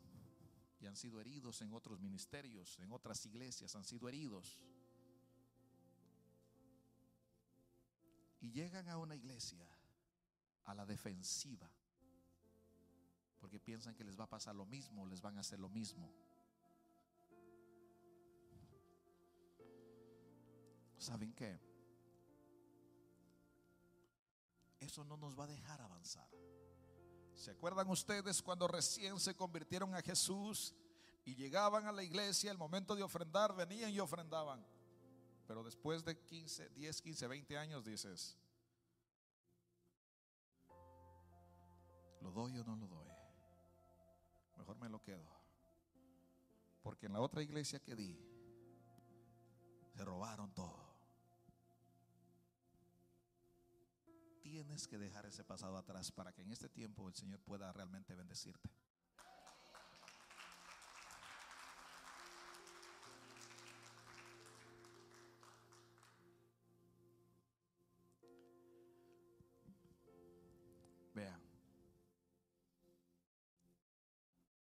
y 0.80 0.86
han 0.86 0.96
sido 0.96 1.20
heridos 1.20 1.62
en 1.62 1.72
otros 1.72 2.00
ministerios, 2.00 2.78
en 2.80 2.92
otras 2.92 3.24
iglesias, 3.26 3.74
han 3.74 3.84
sido 3.84 4.08
heridos. 4.08 4.60
Y 8.40 8.50
llegan 8.50 8.88
a 8.88 8.98
una 8.98 9.16
iglesia 9.16 9.66
a 10.64 10.74
la 10.74 10.84
defensiva, 10.84 11.70
porque 13.40 13.58
piensan 13.58 13.94
que 13.94 14.04
les 14.04 14.18
va 14.18 14.24
a 14.24 14.28
pasar 14.28 14.54
lo 14.54 14.66
mismo, 14.66 15.06
les 15.06 15.20
van 15.20 15.38
a 15.38 15.40
hacer 15.40 15.58
lo 15.58 15.68
mismo. 15.68 16.12
¿Saben 20.98 21.32
qué? 21.34 21.58
Eso 24.80 25.04
no 25.04 25.16
nos 25.16 25.38
va 25.38 25.44
a 25.44 25.48
dejar 25.48 25.80
avanzar. 25.80 26.28
¿Se 27.36 27.50
acuerdan 27.50 27.88
ustedes 27.90 28.42
cuando 28.42 28.66
recién 28.66 29.20
se 29.20 29.36
convirtieron 29.36 29.94
a 29.94 30.02
Jesús 30.02 30.74
y 31.24 31.34
llegaban 31.34 31.86
a 31.86 31.92
la 31.92 32.02
iglesia, 32.02 32.50
el 32.50 32.58
momento 32.58 32.96
de 32.96 33.02
ofrendar, 33.02 33.54
venían 33.54 33.90
y 33.90 34.00
ofrendaban? 34.00 34.66
Pero 35.46 35.62
después 35.62 36.04
de 36.04 36.18
15, 36.18 36.70
10, 36.70 37.02
15, 37.02 37.26
20 37.28 37.58
años 37.58 37.84
dices, 37.84 38.36
¿lo 42.20 42.32
doy 42.32 42.58
o 42.58 42.64
no 42.64 42.74
lo 42.74 42.88
doy? 42.88 43.06
mejor 44.56 44.78
me 44.78 44.88
lo 44.88 45.00
quedo. 45.02 45.28
Porque 46.82 47.06
en 47.06 47.12
la 47.12 47.20
otra 47.20 47.42
iglesia 47.42 47.78
que 47.78 47.94
di, 47.94 48.18
se 49.94 50.04
robaron 50.04 50.52
todo. 50.52 50.85
Tienes 54.56 54.88
que 54.88 54.96
dejar 54.96 55.26
ese 55.26 55.44
pasado 55.44 55.76
atrás 55.76 56.10
para 56.10 56.32
que 56.32 56.40
en 56.40 56.50
este 56.50 56.70
tiempo 56.70 57.06
el 57.06 57.14
Señor 57.14 57.38
pueda 57.40 57.70
realmente 57.74 58.14
bendecirte. 58.14 58.70
Vean. 71.12 71.42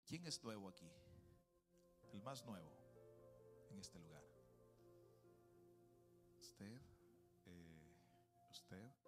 ¿Quién 0.06 0.24
es 0.24 0.42
nuevo 0.42 0.70
aquí? 0.70 0.90
El 2.14 2.22
más 2.22 2.46
nuevo 2.46 2.72
en 3.68 3.78
este 3.78 3.98
lugar. 3.98 4.24
Usted, 6.40 6.80
eh, 7.44 7.94
usted. 8.50 9.01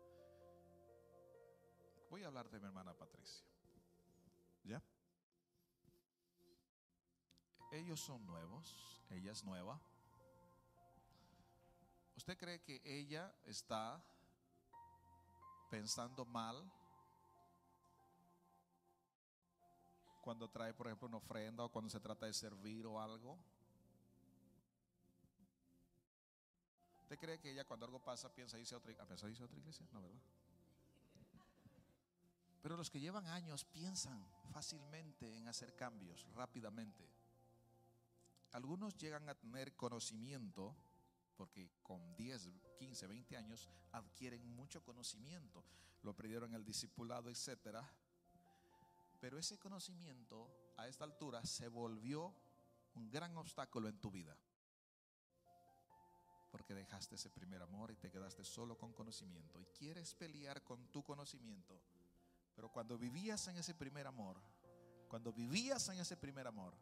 Voy 2.15 2.23
a 2.23 2.29
hablar 2.29 2.49
de 2.49 2.61
mi 2.61 2.67
hermana 2.67 2.95
Patricia. 2.95 3.45
¿Ya? 4.63 4.81
Ellos 7.73 7.99
son 7.99 8.25
nuevos, 8.25 9.03
ella 9.11 9.33
es 9.33 9.43
nueva. 9.43 9.81
¿Usted 12.17 12.39
cree 12.39 12.63
que 12.63 12.81
ella 12.85 13.35
está 13.47 14.01
pensando 15.69 16.25
mal 16.25 16.73
cuando 20.23 20.49
trae, 20.49 20.73
por 20.73 20.87
ejemplo, 20.87 21.09
una 21.09 21.17
ofrenda 21.17 21.65
o 21.65 21.69
cuando 21.69 21.91
se 21.91 21.99
trata 21.99 22.27
de 22.27 22.33
servir 22.33 22.87
o 22.87 23.01
algo? 23.01 23.37
¿Usted 27.03 27.19
cree 27.19 27.41
que 27.41 27.51
ella 27.51 27.65
cuando 27.65 27.87
algo 27.87 27.99
pasa 27.99 28.33
piensa 28.33 28.57
irse 28.57 28.77
a 28.77 28.79
otra, 28.79 28.93
a 28.93 29.29
irse 29.29 29.43
a 29.43 29.47
otra 29.47 29.59
iglesia? 29.59 29.85
No, 29.91 30.01
¿verdad? 30.01 30.21
Pero 32.65 32.79
los 32.79 32.89
que 32.89 32.99
llevan 32.99 33.27
años 33.27 33.67
piensan 33.67 34.27
fácilmente 34.51 35.37
en 35.37 35.47
hacer 35.49 35.77
cambios 35.77 36.27
rápidamente. 36.33 37.07
Algunos 38.53 38.97
llegan 38.97 39.29
a 39.29 39.35
tener 39.35 39.77
conocimiento, 39.77 40.75
porque 41.37 41.71
con 41.83 42.17
10, 42.17 42.49
15, 42.79 43.07
20 43.07 43.37
años 43.37 43.69
adquieren 43.93 44.57
mucho 44.57 44.83
conocimiento. 44.83 45.63
Lo 46.03 46.13
aprendieron 46.13 46.49
en 46.49 46.55
el 46.55 46.65
discipulado, 46.65 47.29
etcétera. 47.29 47.87
Pero 49.21 49.37
ese 49.37 49.59
conocimiento 49.59 50.73
a 50.79 50.89
esta 50.89 51.05
altura 51.05 51.45
se 51.45 51.69
volvió 51.69 52.35
un 52.95 53.11
gran 53.11 53.37
obstáculo 53.37 53.91
en 53.91 54.01
tu 54.01 54.11
vida. 54.11 54.35
Porque 56.51 56.73
dejaste 56.73 57.17
ese 57.17 57.29
primer 57.29 57.61
amor 57.61 57.91
y 57.91 57.97
te 57.97 58.11
quedaste 58.11 58.43
solo 58.43 58.79
con 58.79 58.95
conocimiento. 58.95 59.61
Y 59.61 59.67
quieres 59.67 60.15
pelear 60.15 60.63
con 60.63 60.91
tu 60.91 61.03
conocimiento. 61.03 61.79
Pero 62.55 62.71
cuando 62.71 62.99
vivías 62.99 63.47
en 63.49 63.57
ese 63.57 63.75
primer 63.75 64.07
amor, 64.07 64.41
cuando 65.09 65.33
vivías 65.33 65.89
en 65.89 65.99
ese 65.99 66.17
primer 66.17 66.47
amor, 66.47 66.75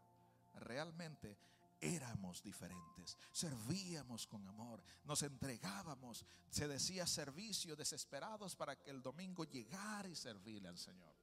realmente 0.54 1.38
éramos 1.80 2.42
diferentes, 2.42 3.18
servíamos 3.32 4.26
con 4.26 4.46
amor, 4.46 4.82
nos 5.04 5.22
entregábamos, 5.22 6.24
se 6.48 6.68
decía 6.68 7.06
servicio, 7.06 7.74
desesperados 7.74 8.54
para 8.54 8.76
que 8.76 8.90
el 8.90 9.02
domingo 9.02 9.44
llegara 9.44 10.08
y 10.08 10.14
servirle 10.14 10.68
al 10.68 10.78
Señor 10.78 11.22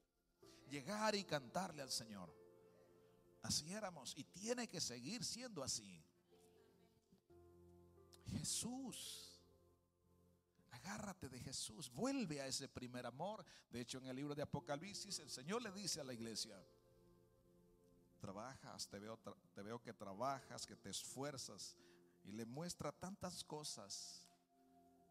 llegar 0.69 1.15
y 1.15 1.23
cantarle 1.23 1.81
al 1.81 1.91
Señor. 1.91 2.33
Así 3.41 3.71
éramos 3.73 4.13
y 4.15 4.23
tiene 4.23 4.67
que 4.67 4.79
seguir 4.79 5.23
siendo 5.25 5.63
así. 5.63 6.03
Jesús. 8.31 9.25
Agárrate 10.71 11.29
de 11.29 11.39
Jesús, 11.39 11.89
vuelve 11.91 12.41
a 12.41 12.47
ese 12.47 12.67
primer 12.67 13.05
amor. 13.05 13.43
De 13.69 13.81
hecho, 13.81 13.97
en 13.97 14.05
el 14.05 14.15
libro 14.15 14.35
de 14.35 14.41
Apocalipsis, 14.41 15.19
el 15.19 15.29
Señor 15.29 15.61
le 15.61 15.71
dice 15.71 15.99
a 15.99 16.03
la 16.03 16.13
iglesia, 16.13 16.55
trabajas, 18.19 18.87
te 18.87 18.99
veo, 18.99 19.17
te 19.53 19.61
veo 19.61 19.81
que 19.81 19.93
trabajas, 19.93 20.65
que 20.65 20.75
te 20.75 20.89
esfuerzas, 20.89 21.75
y 22.23 22.31
le 22.31 22.45
muestra 22.45 22.91
tantas 22.91 23.43
cosas, 23.43 24.25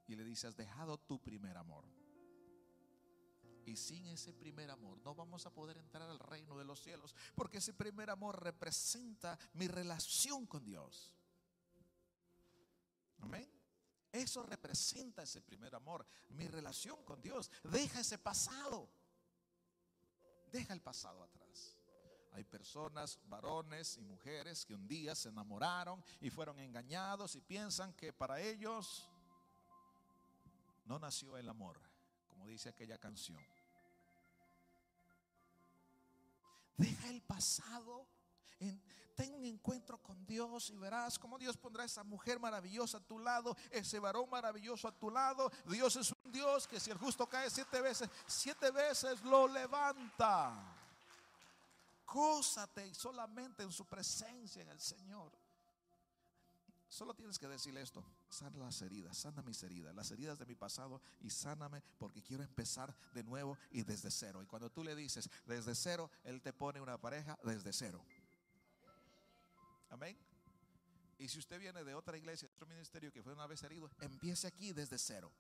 y 0.07 0.15
le 0.15 0.25
dice, 0.25 0.47
has 0.47 0.57
dejado 0.57 0.99
tu 0.99 1.19
primer 1.21 1.57
amor. 1.57 1.85
Y 3.67 3.77
sin 3.77 4.07
ese 4.07 4.33
primer 4.33 4.71
amor 4.71 4.99
no 5.05 5.15
vamos 5.15 5.45
a 5.45 5.53
poder 5.53 5.77
entrar 5.77 6.09
al 6.09 6.19
reino 6.19 6.57
de 6.57 6.65
los 6.65 6.81
cielos, 6.81 7.15
porque 7.35 7.59
ese 7.59 7.75
primer 7.75 8.09
amor 8.09 8.43
representa 8.43 9.39
mi 9.55 9.69
relación 9.69 10.47
con 10.47 10.65
Dios. 10.65 11.13
Amén. 13.21 13.58
Eso 14.11 14.43
representa 14.43 15.23
ese 15.23 15.43
primer 15.43 15.75
amor, 15.75 16.07
mi 16.31 16.47
relación 16.49 17.05
con 17.05 17.21
Dios. 17.21 17.51
Deja 17.65 18.01
ese 18.01 18.19
pasado. 18.19 18.89
Deja 20.51 20.73
el 20.73 20.81
pasado 20.81 21.23
atrás. 21.23 21.77
Hay 22.33 22.45
personas, 22.45 23.19
varones 23.25 23.97
y 23.97 24.03
mujeres 24.03 24.65
que 24.65 24.75
un 24.75 24.87
día 24.87 25.15
se 25.15 25.29
enamoraron 25.29 26.05
y 26.21 26.31
fueron 26.31 26.59
engañados 26.59 27.35
y 27.35 27.41
piensan 27.41 27.93
que 27.95 28.13
para 28.13 28.41
ellos 28.41 29.09
no 30.85 30.99
nació 30.99 31.37
el 31.37 31.49
amor, 31.49 31.81
como 32.29 32.47
dice 32.47 32.69
aquella 32.69 32.99
canción. 32.99 33.45
Deja 36.77 37.11
el 37.11 37.21
pasado. 37.23 38.07
Ten 39.15 39.35
un 39.35 39.45
encuentro 39.45 39.99
con 40.01 40.25
Dios 40.27 40.71
y 40.71 40.77
verás 40.77 41.19
cómo 41.19 41.39
Dios 41.39 41.57
pondrá 41.57 41.85
esa 41.85 42.05
mujer 42.05 42.39
maravillosa 42.39 42.99
a 42.99 43.01
tu 43.01 43.19
lado, 43.19 43.57
ese 43.71 43.99
varón 43.99 44.31
maravilloso 44.31 44.87
a 44.87 44.93
tu 44.93 45.11
lado. 45.11 45.51
Dios 45.67 45.97
es 45.97 46.13
un 46.25 46.33
Dios 46.33 46.69
que 46.69 46.79
si 46.79 46.91
el 46.91 46.99
justo 46.99 47.27
cae 47.27 47.51
siete 47.51 47.81
veces, 47.81 48.09
siete 48.27 48.71
veces 48.71 49.21
lo 49.23 49.49
levanta. 49.49 50.77
Cósate 52.05 52.95
solamente 52.95 53.65
en 53.65 53.73
su 53.73 53.85
presencia 53.87 54.63
en 54.63 54.69
el 54.69 54.81
Señor. 54.81 55.33
Solo 56.89 57.13
tienes 57.13 57.39
que 57.39 57.47
decirle 57.47 57.83
esto, 57.83 58.03
sana 58.31 58.57
las 58.57 58.81
heridas, 58.81 59.19
sana 59.19 59.43
mis 59.43 59.63
heridas, 59.63 59.95
las 59.95 60.11
heridas 60.11 60.39
de 60.39 60.47
mi 60.47 60.55
pasado 60.55 61.03
y 61.21 61.29
sáname 61.29 61.83
porque 61.99 62.23
quiero 62.23 62.43
empezar 62.43 62.97
de 63.13 63.23
nuevo 63.23 63.59
y 63.71 63.83
desde 63.83 64.11
cero. 64.11 64.43
Y 64.43 64.47
cuando 64.47 64.71
tú 64.71 64.83
le 64.83 64.97
dices 64.97 65.29
desde 65.45 65.75
cero, 65.75 66.11
Él 66.25 66.41
te 66.41 66.55
pone 66.55 66.81
una 66.81 66.99
pareja 66.99 67.39
desde 67.43 67.75
cero. 67.75 68.03
Amén. 69.91 70.19
Y 71.19 71.29
si 71.29 71.39
usted 71.39 71.59
viene 71.59 71.83
de 71.83 71.95
otra 71.95 72.17
iglesia, 72.17 72.49
de 72.49 72.55
otro 72.55 72.67
ministerio 72.67 73.13
que 73.13 73.23
fue 73.23 73.33
una 73.33 73.47
vez 73.47 73.63
herido, 73.63 73.91
empiece 74.01 74.47
aquí 74.47 74.73
desde 74.73 74.99
cero. 74.99 75.33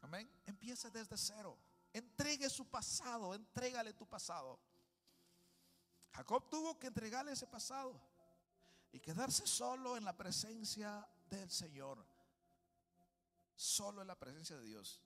Amén. 0.00 0.30
Empiece 0.46 0.90
desde 0.90 1.16
cero. 1.16 1.58
Entregue 1.92 2.48
su 2.48 2.66
pasado, 2.68 3.34
entrégale 3.34 3.92
tu 3.92 4.06
pasado. 4.06 4.58
Jacob 6.12 6.48
tuvo 6.48 6.78
que 6.78 6.86
entregarle 6.86 7.32
ese 7.32 7.46
pasado 7.46 8.00
y 8.92 9.00
quedarse 9.00 9.46
solo 9.46 9.96
en 9.96 10.04
la 10.04 10.16
presencia 10.16 11.06
del 11.28 11.50
Señor. 11.50 12.04
Solo 13.54 14.00
en 14.00 14.08
la 14.08 14.18
presencia 14.18 14.56
de 14.56 14.64
Dios. 14.64 15.02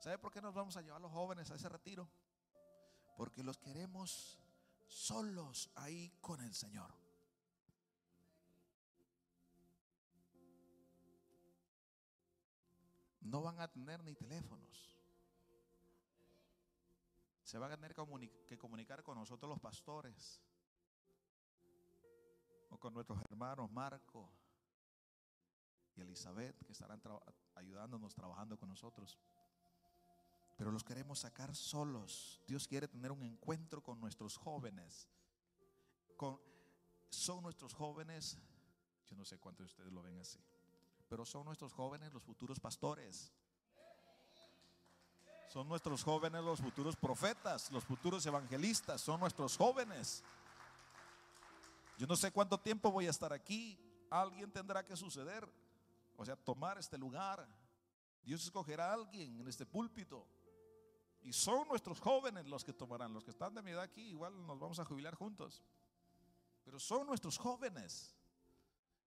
¿Sabe 0.00 0.18
por 0.18 0.32
qué 0.32 0.40
nos 0.40 0.54
vamos 0.54 0.76
a 0.76 0.82
llevar 0.82 1.00
los 1.00 1.12
jóvenes 1.12 1.50
a 1.50 1.54
ese 1.54 1.68
retiro? 1.68 2.08
Porque 3.16 3.42
los 3.42 3.58
queremos 3.58 4.38
solos 4.90 5.70
ahí 5.76 6.12
con 6.20 6.40
el 6.40 6.52
Señor. 6.52 6.92
No 13.20 13.42
van 13.42 13.60
a 13.60 13.68
tener 13.68 14.02
ni 14.02 14.14
teléfonos. 14.14 14.96
Se 17.44 17.58
van 17.58 17.72
a 17.72 17.76
tener 17.76 17.94
que 18.46 18.58
comunicar 18.58 19.02
con 19.02 19.16
nosotros 19.16 19.48
los 19.48 19.60
pastores 19.60 20.40
o 22.70 22.78
con 22.78 22.94
nuestros 22.94 23.20
hermanos 23.22 23.70
Marco 23.70 24.30
y 25.94 26.00
Elizabeth, 26.00 26.64
que 26.64 26.72
estarán 26.72 27.00
ayudándonos, 27.54 28.14
trabajando 28.14 28.56
con 28.56 28.68
nosotros. 28.68 29.18
Pero 30.60 30.72
los 30.72 30.84
queremos 30.84 31.20
sacar 31.20 31.56
solos. 31.56 32.38
Dios 32.46 32.68
quiere 32.68 32.86
tener 32.86 33.10
un 33.12 33.22
encuentro 33.22 33.82
con 33.82 33.98
nuestros 33.98 34.36
jóvenes. 34.36 35.08
Son 37.08 37.42
nuestros 37.42 37.72
jóvenes, 37.72 38.36
yo 39.06 39.16
no 39.16 39.24
sé 39.24 39.38
cuántos 39.38 39.64
de 39.64 39.70
ustedes 39.70 39.90
lo 39.90 40.02
ven 40.02 40.18
así, 40.18 40.38
pero 41.08 41.24
son 41.24 41.46
nuestros 41.46 41.72
jóvenes 41.72 42.12
los 42.12 42.22
futuros 42.22 42.60
pastores. 42.60 43.32
Son 45.48 45.66
nuestros 45.66 46.04
jóvenes 46.04 46.44
los 46.44 46.60
futuros 46.60 46.94
profetas, 46.94 47.72
los 47.72 47.82
futuros 47.82 48.26
evangelistas, 48.26 49.00
son 49.00 49.18
nuestros 49.18 49.56
jóvenes. 49.56 50.22
Yo 51.96 52.06
no 52.06 52.16
sé 52.16 52.32
cuánto 52.32 52.60
tiempo 52.60 52.92
voy 52.92 53.06
a 53.06 53.10
estar 53.10 53.32
aquí. 53.32 53.80
Alguien 54.10 54.52
tendrá 54.52 54.84
que 54.84 54.94
suceder. 54.94 55.50
O 56.18 56.24
sea, 56.26 56.36
tomar 56.36 56.76
este 56.76 56.98
lugar. 56.98 57.48
Dios 58.22 58.44
escogerá 58.44 58.90
a 58.90 58.92
alguien 58.92 59.40
en 59.40 59.48
este 59.48 59.64
púlpito. 59.64 60.28
Y 61.22 61.32
son 61.32 61.68
nuestros 61.68 62.00
jóvenes 62.00 62.46
los 62.46 62.64
que 62.64 62.72
tomarán. 62.72 63.12
Los 63.12 63.24
que 63.24 63.30
están 63.30 63.54
de 63.54 63.62
mi 63.62 63.70
edad 63.70 63.82
aquí, 63.82 64.02
igual 64.02 64.46
nos 64.46 64.58
vamos 64.58 64.78
a 64.78 64.84
jubilar 64.84 65.14
juntos. 65.14 65.62
Pero 66.64 66.78
son 66.78 67.06
nuestros 67.06 67.36
jóvenes. 67.38 68.14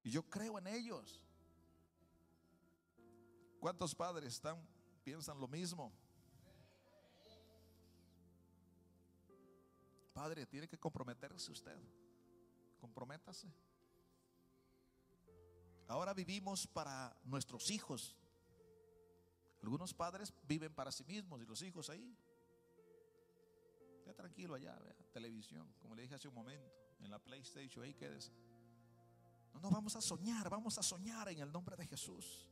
Y 0.04 0.12
yo 0.12 0.24
creo 0.24 0.58
en 0.58 0.68
ellos. 0.68 1.22
¿Cuántos 3.60 3.96
padres 3.96 4.34
están, 4.34 4.58
piensan 5.04 5.40
lo 5.40 5.48
mismo? 5.48 5.92
Padre, 10.14 10.46
tiene 10.46 10.68
que 10.68 10.78
comprometerse 10.78 11.52
usted. 11.52 11.78
Comprométase. 12.80 13.48
Ahora 15.88 16.14
vivimos 16.14 16.68
para 16.68 17.16
nuestros 17.24 17.72
hijos. 17.72 18.16
Algunos 19.64 19.94
padres 19.94 20.34
viven 20.44 20.74
para 20.74 20.92
sí 20.92 21.06
mismos 21.06 21.42
y 21.42 21.46
los 21.46 21.62
hijos 21.62 21.90
ahí. 21.90 22.18
Ya 24.06 24.14
tranquilo 24.14 24.56
allá, 24.56 24.78
vea, 24.80 24.94
televisión, 25.14 25.74
como 25.80 25.96
le 25.96 26.02
dije 26.02 26.16
hace 26.16 26.28
un 26.28 26.34
momento, 26.36 26.70
en 27.00 27.10
la 27.10 27.18
PlayStation, 27.18 27.84
ahí 27.84 27.94
quédese. 27.94 28.34
No, 29.54 29.62
no, 29.62 29.72
vamos 29.72 29.96
a 29.96 30.02
soñar, 30.02 30.50
vamos 30.50 30.78
a 30.78 30.84
soñar 30.84 31.30
en 31.30 31.40
el 31.40 31.52
nombre 31.52 31.78
de 31.78 31.88
Jesús. 31.88 32.50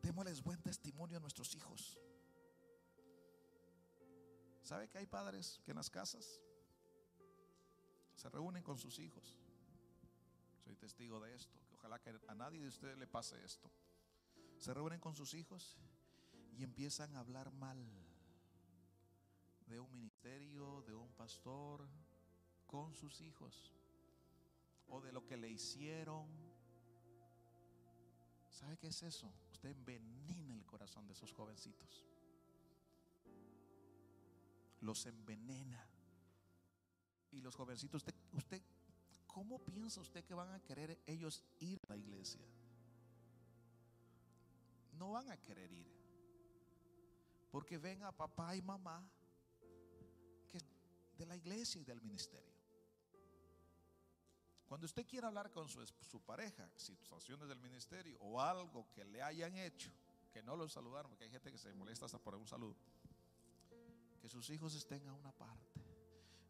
Démosles 0.00 0.42
buen 0.42 0.62
testimonio 0.62 1.16
a 1.16 1.20
nuestros 1.20 1.54
hijos. 1.56 1.98
¿Sabe 4.62 4.88
que 4.88 4.98
hay 4.98 5.06
padres 5.06 5.60
que 5.64 5.72
en 5.72 5.76
las 5.78 5.90
casas 5.90 6.40
se 8.14 8.28
reúnen 8.28 8.62
con 8.62 8.78
sus 8.78 9.00
hijos? 9.00 9.36
Soy 10.64 10.76
testigo 10.76 11.18
de 11.18 11.34
esto, 11.34 11.58
ojalá 11.80 11.98
que 11.98 12.14
a 12.28 12.34
nadie 12.34 12.60
de 12.60 12.68
ustedes 12.68 12.98
le 12.98 13.06
pase 13.06 13.42
esto. 13.44 13.70
Se 14.58 14.72
reúnen 14.74 15.00
con 15.00 15.14
sus 15.14 15.32
hijos 15.34 15.78
y 16.56 16.62
empiezan 16.62 17.16
a 17.16 17.20
hablar 17.20 17.50
mal 17.52 17.82
de 19.66 19.80
un 19.80 19.90
ministerio, 19.90 20.82
de 20.82 20.94
un 20.94 21.10
pastor, 21.14 21.88
con 22.66 22.94
sus 22.94 23.20
hijos, 23.22 23.74
o 24.88 25.00
de 25.00 25.10
lo 25.10 25.26
que 25.26 25.36
le 25.36 25.48
hicieron. 25.48 26.28
¿Sabe 28.50 28.76
qué 28.76 28.88
es 28.88 29.02
eso? 29.02 29.32
Usted 29.50 29.70
envenena 29.70 30.54
el 30.54 30.66
corazón 30.66 31.06
de 31.06 31.14
esos 31.14 31.32
jovencitos 31.32 32.04
los 34.80 35.06
envenena. 35.06 35.86
Y 37.32 37.40
los 37.40 37.54
jovencitos, 37.54 38.02
usted, 38.02 38.14
usted, 38.32 38.62
¿cómo 39.32 39.58
piensa 39.58 40.00
usted 40.00 40.24
que 40.24 40.34
van 40.34 40.52
a 40.52 40.60
querer 40.60 40.98
ellos 41.06 41.42
ir 41.58 41.78
a 41.84 41.90
la 41.90 41.96
iglesia? 41.96 42.40
No 44.92 45.12
van 45.12 45.30
a 45.30 45.36
querer 45.36 45.72
ir. 45.72 45.90
Porque 47.50 47.78
ven 47.78 48.02
a 48.02 48.12
papá 48.12 48.54
y 48.54 48.62
mamá 48.62 49.08
que 50.48 50.60
de 51.16 51.26
la 51.26 51.36
iglesia 51.36 51.80
y 51.80 51.84
del 51.84 52.00
ministerio. 52.00 52.50
Cuando 54.66 54.86
usted 54.86 55.04
quiere 55.06 55.26
hablar 55.26 55.50
con 55.50 55.68
su, 55.68 55.84
su 55.86 56.20
pareja, 56.20 56.70
situaciones 56.76 57.48
del 57.48 57.58
ministerio 57.58 58.18
o 58.20 58.40
algo 58.40 58.88
que 58.92 59.04
le 59.04 59.20
hayan 59.20 59.56
hecho, 59.56 59.90
que 60.32 60.42
no 60.42 60.54
lo 60.54 60.68
saludaron, 60.68 61.10
porque 61.10 61.24
hay 61.24 61.30
gente 61.30 61.50
que 61.50 61.58
se 61.58 61.74
molesta 61.74 62.06
hasta 62.06 62.18
por 62.18 62.36
un 62.36 62.46
saludo 62.46 62.76
que 64.20 64.28
sus 64.28 64.50
hijos 64.50 64.74
estén 64.74 65.06
a 65.08 65.14
una 65.14 65.32
parte 65.32 65.80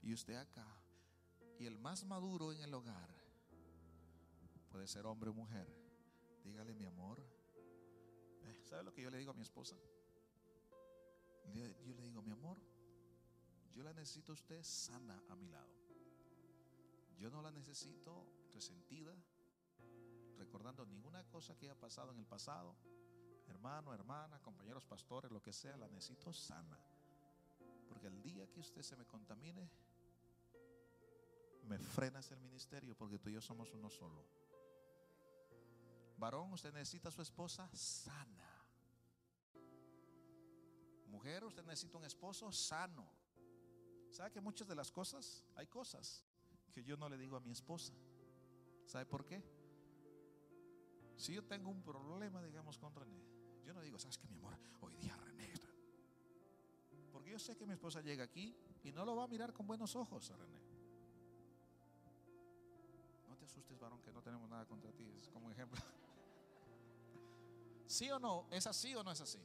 y 0.02 0.12
usted 0.12 0.34
acá. 0.34 0.66
Y 1.60 1.66
el 1.66 1.78
más 1.78 2.06
maduro 2.06 2.54
en 2.54 2.62
el 2.62 2.72
hogar 2.72 3.10
puede 4.70 4.86
ser 4.86 5.04
hombre 5.04 5.28
o 5.28 5.34
mujer. 5.34 5.68
Dígale, 6.42 6.72
mi 6.72 6.86
amor. 6.86 7.20
Eh, 8.44 8.62
¿Sabe 8.64 8.82
lo 8.82 8.94
que 8.94 9.02
yo 9.02 9.10
le 9.10 9.18
digo 9.18 9.32
a 9.32 9.34
mi 9.34 9.42
esposa? 9.42 9.76
Yo 11.52 11.94
le 11.94 12.02
digo, 12.02 12.22
mi 12.22 12.30
amor, 12.30 12.56
yo 13.74 13.82
la 13.82 13.92
necesito 13.92 14.32
usted 14.32 14.62
sana 14.62 15.22
a 15.28 15.36
mi 15.36 15.48
lado. 15.48 15.70
Yo 17.18 17.28
no 17.28 17.42
la 17.42 17.50
necesito 17.50 18.24
resentida, 18.54 19.14
recordando 20.38 20.86
ninguna 20.86 21.22
cosa 21.24 21.58
que 21.58 21.66
haya 21.66 21.78
pasado 21.78 22.12
en 22.12 22.20
el 22.20 22.26
pasado. 22.26 22.74
Hermano, 23.48 23.92
hermana, 23.92 24.40
compañeros 24.40 24.86
pastores, 24.86 25.30
lo 25.30 25.42
que 25.42 25.52
sea, 25.52 25.76
la 25.76 25.88
necesito 25.88 26.32
sana. 26.32 26.78
Porque 27.86 28.06
el 28.06 28.22
día 28.22 28.50
que 28.50 28.60
usted 28.60 28.80
se 28.80 28.96
me 28.96 29.04
contamine, 29.04 29.68
me 31.64 31.78
frenas 31.78 32.30
el 32.30 32.40
ministerio 32.40 32.96
porque 32.96 33.18
tú 33.18 33.28
y 33.28 33.34
yo 33.34 33.40
somos 33.40 33.72
uno 33.74 33.90
solo. 33.90 34.24
Varón, 36.16 36.52
usted 36.52 36.72
necesita 36.72 37.08
a 37.08 37.12
su 37.12 37.22
esposa 37.22 37.68
sana. 37.72 38.46
Mujer, 41.06 41.44
usted 41.44 41.64
necesita 41.64 41.98
un 41.98 42.04
esposo 42.04 42.52
sano. 42.52 43.10
¿Sabe 44.10 44.30
que 44.30 44.40
muchas 44.40 44.66
de 44.68 44.74
las 44.74 44.90
cosas, 44.90 45.44
hay 45.54 45.66
cosas 45.66 46.24
que 46.72 46.82
yo 46.82 46.96
no 46.96 47.08
le 47.08 47.16
digo 47.16 47.36
a 47.36 47.40
mi 47.40 47.50
esposa? 47.50 47.94
¿Sabe 48.86 49.06
por 49.06 49.24
qué? 49.24 49.42
Si 51.16 51.32
yo 51.32 51.44
tengo 51.44 51.70
un 51.70 51.82
problema, 51.82 52.42
digamos, 52.42 52.78
con 52.78 52.94
René, 52.94 53.22
yo 53.64 53.72
no 53.72 53.82
digo, 53.82 53.98
¿sabes 53.98 54.18
qué, 54.18 54.26
mi 54.26 54.34
amor? 54.34 54.58
Hoy 54.80 54.94
día 54.96 55.16
René 55.16 55.30
yo 57.30 57.38
sé 57.38 57.56
que 57.56 57.64
mi 57.64 57.72
esposa 57.72 58.00
llega 58.00 58.24
aquí 58.24 58.54
y 58.82 58.92
no 58.92 59.04
lo 59.04 59.14
va 59.14 59.24
a 59.24 59.28
mirar 59.28 59.52
con 59.52 59.66
buenos 59.66 59.94
ojos 59.94 60.30
a 60.32 60.36
René. 60.36 60.60
Asustes, 63.50 63.80
varón, 63.80 64.00
que 64.00 64.12
no 64.12 64.22
tenemos 64.22 64.48
nada 64.48 64.64
contra 64.64 64.92
ti. 64.92 65.12
Es 65.20 65.28
como 65.28 65.50
ejemplo. 65.50 65.80
¿Sí 67.86 68.08
o 68.08 68.20
no? 68.20 68.46
¿Es 68.52 68.64
así 68.68 68.94
o 68.94 69.02
no 69.02 69.10
es 69.10 69.20
así? 69.20 69.40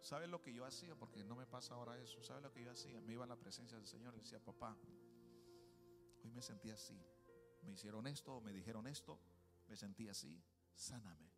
¿Sabe 0.00 0.28
lo 0.28 0.40
que 0.40 0.54
yo 0.54 0.64
hacía? 0.64 0.94
Porque 0.94 1.24
no 1.24 1.34
me 1.34 1.44
pasa 1.44 1.74
ahora 1.74 1.98
eso. 1.98 2.22
¿Sabe 2.22 2.40
lo 2.40 2.52
que 2.52 2.62
yo 2.62 2.70
hacía? 2.70 3.00
Me 3.00 3.14
iba 3.14 3.24
a 3.24 3.26
la 3.26 3.34
presencia 3.34 3.76
del 3.76 3.88
Señor 3.88 4.14
y 4.14 4.18
decía, 4.18 4.38
papá, 4.38 4.76
hoy 6.22 6.30
me 6.30 6.40
sentí 6.40 6.70
así. 6.70 6.96
Me 7.62 7.72
hicieron 7.72 8.06
esto, 8.06 8.40
me 8.40 8.52
dijeron 8.52 8.86
esto, 8.86 9.18
me 9.66 9.76
sentí 9.76 10.08
así. 10.08 10.40
Sáname. 10.72 11.32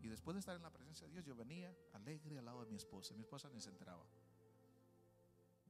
Y 0.00 0.08
después 0.08 0.34
de 0.34 0.40
estar 0.40 0.56
en 0.56 0.62
la 0.62 0.72
presencia 0.72 1.06
de 1.06 1.12
Dios, 1.12 1.26
yo 1.26 1.34
venía 1.34 1.76
alegre 1.92 2.38
al 2.38 2.46
lado 2.46 2.64
de 2.64 2.70
mi 2.70 2.76
esposa. 2.76 3.12
Mi 3.12 3.20
esposa 3.20 3.50
ni 3.50 3.60
se 3.60 3.68
enteraba. 3.68 4.06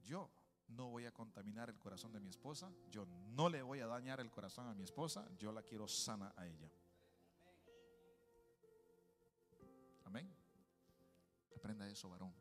Yo 0.03 0.31
no 0.69 0.89
voy 0.89 1.05
a 1.05 1.11
contaminar 1.11 1.69
el 1.69 1.77
corazón 1.77 2.11
de 2.11 2.19
mi 2.19 2.29
esposa. 2.29 2.71
Yo 2.89 3.05
no 3.05 3.49
le 3.49 3.61
voy 3.61 3.79
a 3.79 3.87
dañar 3.87 4.19
el 4.19 4.31
corazón 4.31 4.67
a 4.67 4.73
mi 4.73 4.83
esposa. 4.83 5.27
Yo 5.37 5.51
la 5.51 5.63
quiero 5.63 5.87
sana 5.87 6.33
a 6.35 6.45
ella. 6.45 6.69
Amén. 10.05 10.33
Aprenda 11.55 11.87
eso, 11.87 12.09
varón. 12.09 12.33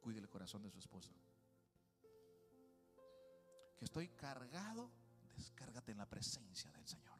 Cuide 0.00 0.18
el 0.18 0.28
corazón 0.28 0.62
de 0.62 0.70
su 0.70 0.78
esposa. 0.78 1.12
Que 3.76 3.84
estoy 3.84 4.08
cargado, 4.08 4.90
descárgate 5.34 5.92
en 5.92 5.98
la 5.98 6.08
presencia 6.08 6.70
del 6.72 6.86
Señor. 6.86 7.18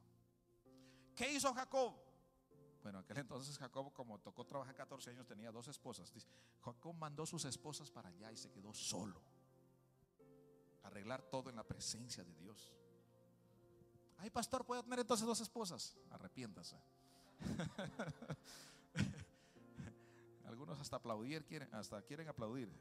¿Qué 1.15 1.33
hizo 1.33 1.53
Jacob? 1.55 1.95
Bueno, 2.83 3.01
aquel 3.01 3.19
entonces 3.19 3.59
Jacob, 3.59 3.93
como 3.93 4.21
tocó 4.21 4.45
trabajar 4.45 4.75
14 4.75 5.11
años, 5.11 5.27
tenía 5.27 5.51
dos 5.51 5.69
esposas. 5.69 6.13
Jacob 6.61 6.95
mandó 6.95 7.27
sus 7.27 7.45
esposas 7.45 7.91
para 7.91 8.11
allá 8.11 8.31
y 8.31 8.37
se 8.37 8.51
quedó 8.51 8.73
solo. 8.73 9.21
Arreglar 10.87 11.23
todo 11.23 11.51
en 11.51 11.57
la 11.57 11.65
presencia 11.65 12.25
de 12.25 12.35
Dios. 12.37 12.73
Ay, 14.19 14.31
pastor, 14.31 14.65
¿puede 14.65 14.83
tener 14.83 15.01
entonces 15.01 15.27
dos 15.27 15.41
esposas? 15.41 15.97
Arrepiéntase. 16.11 16.77
Algunos 20.47 20.81
hasta 20.81 20.97
aplaudir 20.97 21.45
quieren, 21.45 21.75
hasta 21.75 22.01
quieren 22.03 22.29
aplaudir. 22.29 22.73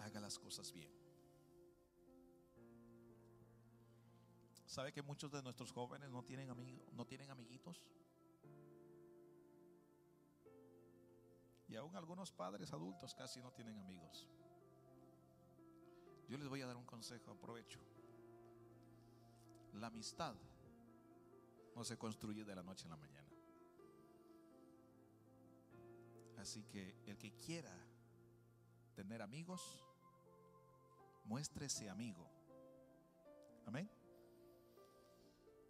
haga 0.00 0.20
las 0.20 0.38
cosas 0.38 0.72
bien. 0.72 0.90
¿Sabe 4.66 4.92
que 4.92 5.02
muchos 5.02 5.30
de 5.30 5.42
nuestros 5.42 5.72
jóvenes 5.72 6.10
no 6.10 6.24
tienen 6.24 6.50
amigos, 6.50 6.92
no 6.92 7.06
tienen 7.06 7.30
amiguitos? 7.30 7.84
Y 11.70 11.76
aún 11.76 11.94
algunos 11.94 12.32
padres 12.32 12.72
adultos 12.72 13.14
casi 13.14 13.40
no 13.40 13.52
tienen 13.52 13.78
amigos. 13.78 14.28
Yo 16.28 16.36
les 16.36 16.48
voy 16.48 16.60
a 16.62 16.66
dar 16.66 16.76
un 16.76 16.84
consejo, 16.84 17.30
aprovecho. 17.30 17.78
La 19.74 19.86
amistad 19.86 20.34
no 21.76 21.84
se 21.84 21.96
construye 21.96 22.44
de 22.44 22.56
la 22.56 22.64
noche 22.64 22.86
a 22.86 22.90
la 22.90 22.96
mañana. 22.96 23.30
Así 26.38 26.64
que 26.64 26.96
el 27.06 27.16
que 27.16 27.38
quiera 27.38 27.76
tener 28.96 29.22
amigos, 29.22 29.84
muéstrese 31.24 31.88
amigo. 31.88 32.28
Amén. 33.66 33.88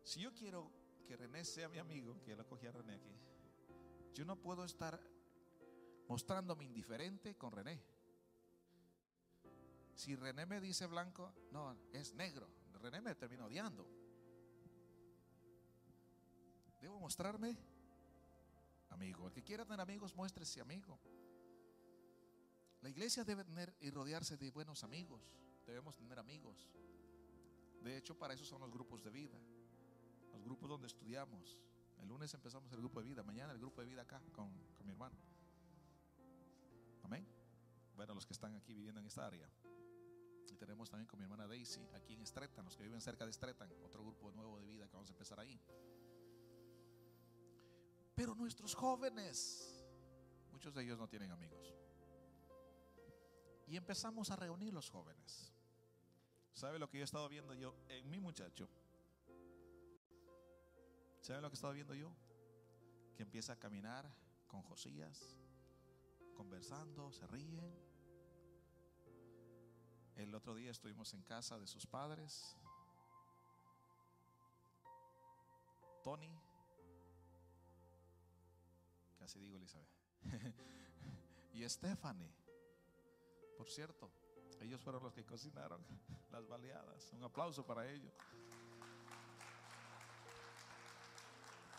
Si 0.03 0.21
yo 0.21 0.33
quiero 0.33 0.71
que 1.07 1.17
René 1.17 1.45
sea 1.45 1.69
mi 1.69 1.79
amigo, 1.79 2.23
que 2.23 2.35
lo 2.35 2.47
cogí 2.47 2.67
a 2.67 2.73
René 2.73 2.95
aquí, 2.95 3.19
yo 4.15 4.25
no 4.25 4.37
puedo 4.37 4.65
estar 4.65 4.99
mostrándome 6.11 6.65
indiferente 6.65 7.37
con 7.37 7.53
René. 7.53 7.81
Si 9.95 10.17
René 10.17 10.45
me 10.45 10.61
dice 10.61 10.87
blanco, 10.87 11.33
no, 11.53 11.77
es 11.93 12.15
negro. 12.15 12.49
René 12.83 13.01
me 13.01 13.15
termina 13.15 13.45
odiando. 13.47 13.87
Debo 16.81 16.99
mostrarme 16.99 17.57
amigo. 18.89 19.29
El 19.29 19.33
que 19.33 19.45
quiera 19.45 19.65
tener 19.65 19.81
amigos, 19.81 20.17
muéstrese 20.17 20.61
amigo. 20.61 20.99
La 22.81 22.89
iglesia 22.89 23.23
debe 23.23 23.45
tener 23.45 23.73
y 23.79 23.91
rodearse 23.91 24.37
de 24.37 24.51
buenos 24.51 24.83
amigos. 24.83 25.23
Debemos 25.65 25.97
tener 25.97 26.19
amigos. 26.19 26.73
De 27.83 27.97
hecho, 27.97 28.19
para 28.19 28.35
eso 28.35 28.45
son 28.45 28.61
los 28.63 28.73
grupos 28.73 29.05
de 29.05 29.11
vida. 29.11 29.39
Los 30.33 30.43
grupos 30.43 30.69
donde 30.69 30.89
estudiamos. 30.89 31.61
El 32.01 32.09
lunes 32.09 32.35
empezamos 32.35 32.73
el 32.73 32.79
grupo 32.79 33.01
de 33.01 33.07
vida. 33.07 33.23
Mañana 33.23 33.53
el 33.53 33.61
grupo 33.61 33.81
de 33.81 33.87
vida 33.87 34.03
acá 34.03 34.21
con, 34.33 34.51
con 34.75 34.85
mi 34.85 34.91
hermano. 34.91 35.17
Bueno, 38.01 38.15
los 38.15 38.25
que 38.25 38.33
están 38.33 38.55
aquí 38.57 38.73
viviendo 38.73 38.99
en 38.99 39.07
esta 39.07 39.27
área. 39.27 39.47
Y 40.51 40.57
tenemos 40.57 40.89
también 40.89 41.07
con 41.07 41.19
mi 41.19 41.25
hermana 41.25 41.47
Daisy 41.47 41.87
aquí 41.93 42.15
en 42.15 42.27
Stretan, 42.27 42.65
los 42.65 42.75
que 42.75 42.83
viven 42.83 42.99
cerca 42.99 43.27
de 43.27 43.33
Stretan, 43.35 43.71
otro 43.85 44.03
grupo 44.03 44.33
nuevo 44.33 44.59
de 44.59 44.65
vida 44.65 44.89
que 44.89 44.95
vamos 44.95 45.11
a 45.11 45.13
empezar 45.13 45.39
ahí. 45.39 45.61
Pero 48.15 48.35
nuestros 48.35 48.75
jóvenes, 48.75 49.85
muchos 50.51 50.73
de 50.75 50.83
ellos 50.83 50.99
no 50.99 51.11
tienen 51.11 51.31
amigos. 51.31 51.77
Y 53.67 53.77
empezamos 53.77 54.31
a 54.31 54.37
reunir 54.37 54.73
los 54.73 54.89
jóvenes. 54.89 55.53
¿Sabe 56.55 56.79
lo 56.79 56.89
que 56.89 56.97
yo 56.97 57.03
he 57.03 57.05
estado 57.05 57.29
viendo 57.29 57.53
yo 57.53 57.77
en 57.87 58.09
mi 58.09 58.19
muchacho? 58.19 58.67
¿Sabe 61.21 61.43
lo 61.43 61.51
que 61.51 61.53
he 61.53 61.59
estado 61.59 61.75
viendo 61.75 61.95
yo? 61.95 62.17
Que 63.15 63.25
empieza 63.25 63.53
a 63.53 63.59
caminar 63.59 64.11
con 64.47 64.63
Josías, 64.63 65.37
conversando, 66.35 67.13
se 67.13 67.27
ríen. 67.27 67.90
El 70.17 70.35
otro 70.35 70.55
día 70.55 70.71
estuvimos 70.71 71.15
en 71.15 71.23
casa 71.23 71.59
de 71.59 71.67
sus 71.67 71.87
padres. 71.87 72.57
Tony, 76.03 76.31
casi 79.19 79.39
digo 79.39 79.57
Elizabeth, 79.57 79.89
y 81.53 81.69
Stephanie. 81.69 82.33
Por 83.57 83.69
cierto, 83.69 84.11
ellos 84.61 84.81
fueron 84.81 85.03
los 85.03 85.13
que 85.13 85.25
cocinaron 85.25 85.85
las 86.31 86.47
baleadas. 86.47 87.13
Un 87.13 87.25
aplauso 87.25 87.65
para 87.65 87.89
ellos. 87.91 88.13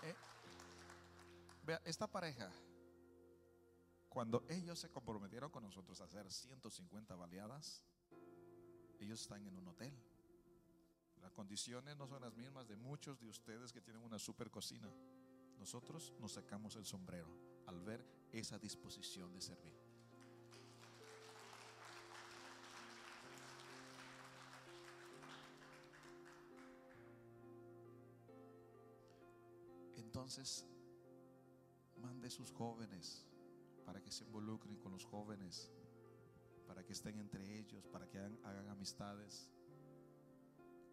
Eh, 0.04 0.16
vea, 1.64 1.82
esta 1.86 2.08
pareja, 2.08 2.52
cuando 4.10 4.44
ellos 4.50 4.80
se 4.80 4.90
comprometieron 4.90 5.52
con 5.52 5.64
nosotros 5.64 6.02
a 6.02 6.06
hacer 6.06 6.32
150 6.32 7.16
baleadas, 7.16 7.84
ellos 9.06 9.22
están 9.22 9.46
en 9.46 9.56
un 9.56 9.68
hotel. 9.68 9.94
Las 11.22 11.32
condiciones 11.32 11.96
no 11.98 12.08
son 12.08 12.22
las 12.22 12.34
mismas 12.36 12.68
de 12.68 12.76
muchos 12.76 13.20
de 13.20 13.28
ustedes 13.28 13.72
que 13.72 13.82
tienen 13.82 14.04
una 14.04 14.20
super 14.20 14.50
cocina. 14.50 14.90
Nosotros 15.60 16.14
nos 16.20 16.34
sacamos 16.34 16.76
el 16.76 16.86
sombrero 16.86 17.30
al 17.68 17.82
ver 17.82 18.06
esa 18.32 18.58
disposición 18.58 19.32
de 19.34 19.42
servir. 19.42 19.92
Entonces, 29.98 30.66
mande 32.02 32.30
sus 32.30 32.52
jóvenes 32.52 33.26
para 33.86 34.02
que 34.02 34.12
se 34.12 34.24
involucren 34.24 34.78
con 34.78 34.92
los 34.92 35.06
jóvenes, 35.06 35.72
para 36.68 36.84
que 36.84 36.94
estén 36.94 37.20
entre 37.20 37.60
ellos, 37.60 37.88
para 37.88 38.08
que 38.08 38.18
hagan, 38.18 38.70
amistades. 38.70 39.50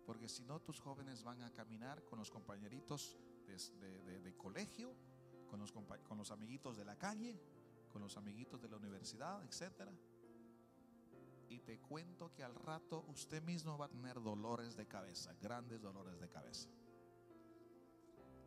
Porque 0.07 0.29
si 0.29 0.45
no, 0.45 0.61
tus 0.61 0.81
jóvenes 0.81 1.23
van 1.23 1.43
a 1.43 1.53
caminar 1.53 2.05
con 2.05 2.19
los 2.19 2.31
compañeritos 2.31 3.19
de, 3.47 4.35
colegio, 4.37 4.95
con 5.49 5.59
los, 5.59 5.73
con 5.73 6.19
los 6.19 6.31
amiguitos 6.31 6.77
de 6.77 6.85
la 6.85 6.97
calle, 6.97 7.39
con 7.89 8.03
los 8.03 8.17
amiguitos 8.17 8.61
de 8.61 8.69
la 8.69 8.77
universidad, 8.77 9.43
etc. 9.45 9.91
Y 11.49 11.61
te 11.61 11.79
cuento 11.81 12.33
que 12.35 12.43
al 12.43 12.55
rato 12.55 13.05
usted 13.09 13.43
mismo 13.43 13.79
va 13.79 13.87
a 13.87 13.91
tener 13.91 14.21
dolores 14.23 14.77
de 14.77 14.87
cabeza, 14.87 15.35
grandes 15.41 15.81
dolores 15.81 16.19
de 16.21 16.29
cabeza. 16.29 16.69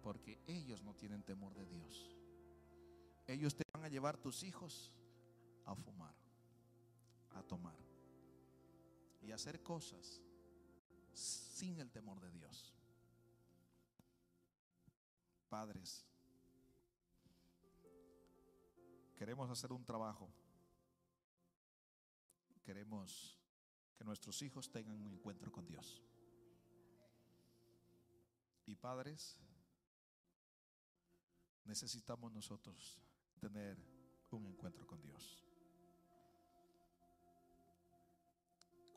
Porque 0.04 0.40
ellos 0.48 0.82
no 0.82 0.96
tienen 0.96 1.24
temor 1.24 1.54
de 1.54 1.66
Dios. 1.66 2.16
Ellos 3.28 3.56
te 3.56 3.64
van 3.74 3.86
a 3.86 3.90
llevar 3.90 4.18
tus 4.18 4.44
hijos 4.44 4.92
a 5.66 5.76
fumar, 5.76 6.16
a 7.34 7.44
tomar 7.44 7.78
y 9.22 9.32
hacer 9.32 9.62
cosas 9.62 10.22
sin 11.14 11.80
el 11.80 11.92
temor 11.92 12.20
de 12.20 12.32
Dios. 12.32 12.74
Padres, 15.50 16.06
queremos 19.16 19.50
hacer 19.50 19.72
un 19.72 19.84
trabajo. 19.84 20.32
Queremos 22.64 23.38
que 23.98 24.04
nuestros 24.04 24.42
hijos 24.42 24.72
tengan 24.72 25.00
un 25.00 25.08
encuentro 25.08 25.52
con 25.52 25.68
Dios. 25.68 26.02
Y 28.66 28.76
padres, 28.76 29.38
necesitamos 31.66 32.32
nosotros 32.32 32.98
tener 33.40 33.78
un 34.32 34.46
encuentro 34.46 34.88
con 34.88 35.02
Dios. 35.02 35.51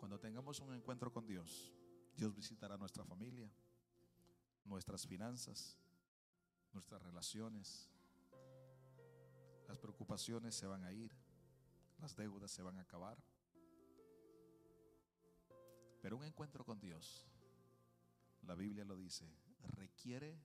Cuando 0.05 0.21
tengamos 0.21 0.61
un 0.61 0.75
encuentro 0.75 1.11
con 1.11 1.27
Dios, 1.27 1.73
Dios 2.15 2.35
visitará 2.35 2.77
nuestra 2.77 3.07
familia, 3.07 3.51
nuestras 4.67 5.07
finanzas, 5.07 5.79
nuestras 6.75 7.01
relaciones. 7.01 7.89
Las 9.67 9.79
preocupaciones 9.79 10.55
se 10.55 10.67
van 10.67 10.85
a 10.85 10.93
ir, 10.93 11.11
las 12.03 12.15
deudas 12.17 12.51
se 12.51 12.63
van 12.63 12.77
a 12.77 12.83
acabar. 12.83 13.17
Pero 16.03 16.19
un 16.19 16.25
encuentro 16.25 16.67
con 16.67 16.79
Dios, 16.79 17.27
la 18.43 18.55
Biblia 18.55 18.85
lo 18.85 18.99
dice, 18.99 19.27
requiere 19.69 20.39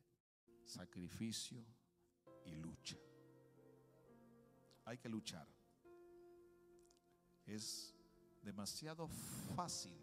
sacrificio 0.64 1.66
y 2.46 2.56
lucha. 2.56 2.96
Hay 4.86 4.98
que 4.98 5.10
luchar. 5.10 5.50
Es 7.46 7.99
demasiado 8.42 9.08
fácil. 9.56 9.98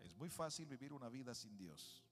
Es 0.00 0.14
muy 0.16 0.30
fácil 0.30 0.66
vivir 0.66 0.92
una 0.92 1.08
vida 1.08 1.34
sin 1.34 1.56
Dios. 1.56 2.04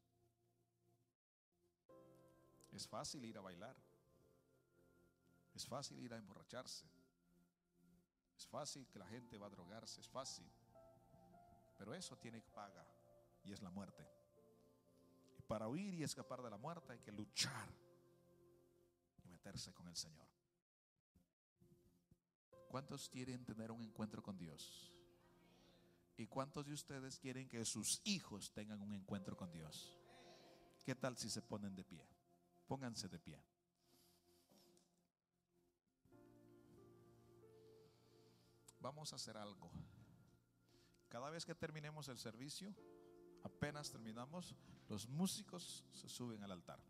Es 2.73 2.87
fácil 2.89 3.25
ir 3.25 3.39
a 3.39 3.41
bailar. 3.41 3.77
Es 5.55 5.67
fácil 5.67 6.01
ir 6.01 6.13
a 6.13 6.17
emborracharse. 6.17 6.87
Es 8.37 8.47
fácil 8.47 8.89
que 8.89 8.99
la 8.99 9.07
gente 9.07 9.39
va 9.39 9.47
a 9.47 9.51
drogarse. 9.51 10.01
Es 10.01 10.09
fácil. 10.09 10.51
Pero 11.79 11.95
eso 11.95 12.17
tiene 12.19 12.41
paga 12.41 12.85
y 13.45 13.53
es 13.53 13.63
la 13.63 13.71
muerte. 13.71 14.05
Para 15.47 15.69
huir 15.69 15.95
y 15.95 16.03
escapar 16.03 16.43
de 16.43 16.51
la 16.51 16.57
muerte 16.57 16.93
hay 16.93 17.01
que 17.01 17.13
luchar 17.13 17.69
y 19.23 19.29
meterse 19.29 19.73
con 19.73 19.87
el 19.87 19.97
Señor. 19.97 20.34
¿Cuántos 22.75 23.09
quieren 23.09 23.45
tener 23.45 23.71
un 23.71 23.85
encuentro 23.85 24.21
con 24.21 24.37
Dios? 24.37 24.93
¿Y 26.17 26.27
cuántos 26.27 26.67
de 26.67 26.73
ustedes 26.73 27.21
quieren 27.21 27.49
que 27.49 27.65
sus 27.65 28.01
hijos 28.03 28.51
tengan 28.51 28.83
un 28.83 28.93
encuentro 28.93 29.37
con 29.37 29.53
Dios? 29.53 29.97
¿Qué 30.85 30.97
tal 30.97 31.17
si 31.17 31.31
se 31.31 31.41
ponen 31.41 31.77
de 31.77 31.85
pie? 31.85 32.05
Pónganse 32.67 33.09
de 33.09 33.21
pie. 33.21 33.41
Vamos 38.81 39.13
a 39.13 39.17
hacer 39.17 39.37
algo. 39.37 39.71
Cada 41.09 41.31
vez 41.31 41.45
que 41.45 41.55
terminemos 41.55 42.09
el 42.09 42.19
servicio, 42.19 42.75
apenas 43.45 43.93
terminamos, 43.93 44.57
los 44.89 45.09
músicos 45.09 45.85
se 45.93 46.09
suben 46.09 46.43
al 46.43 46.51
altar. 46.51 46.81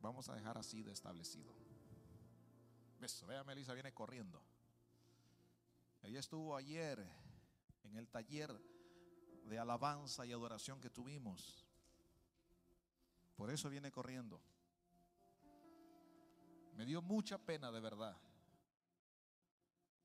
Vamos 0.00 0.28
a 0.28 0.34
dejar 0.34 0.58
así 0.58 0.82
de 0.82 0.92
establecido. 0.92 1.65
Eso, 3.00 3.26
vea, 3.26 3.44
Melissa 3.44 3.74
viene 3.74 3.92
corriendo. 3.92 4.42
Ella 6.02 6.20
estuvo 6.20 6.56
ayer 6.56 6.98
en 7.84 7.96
el 7.96 8.08
taller 8.08 8.52
de 9.44 9.58
alabanza 9.58 10.26
y 10.26 10.32
adoración 10.32 10.80
que 10.80 10.90
tuvimos. 10.90 11.64
Por 13.36 13.50
eso 13.50 13.68
viene 13.68 13.92
corriendo. 13.92 14.40
Me 16.74 16.84
dio 16.84 17.00
mucha 17.02 17.38
pena 17.38 17.70
de 17.70 17.80
verdad 17.80 18.16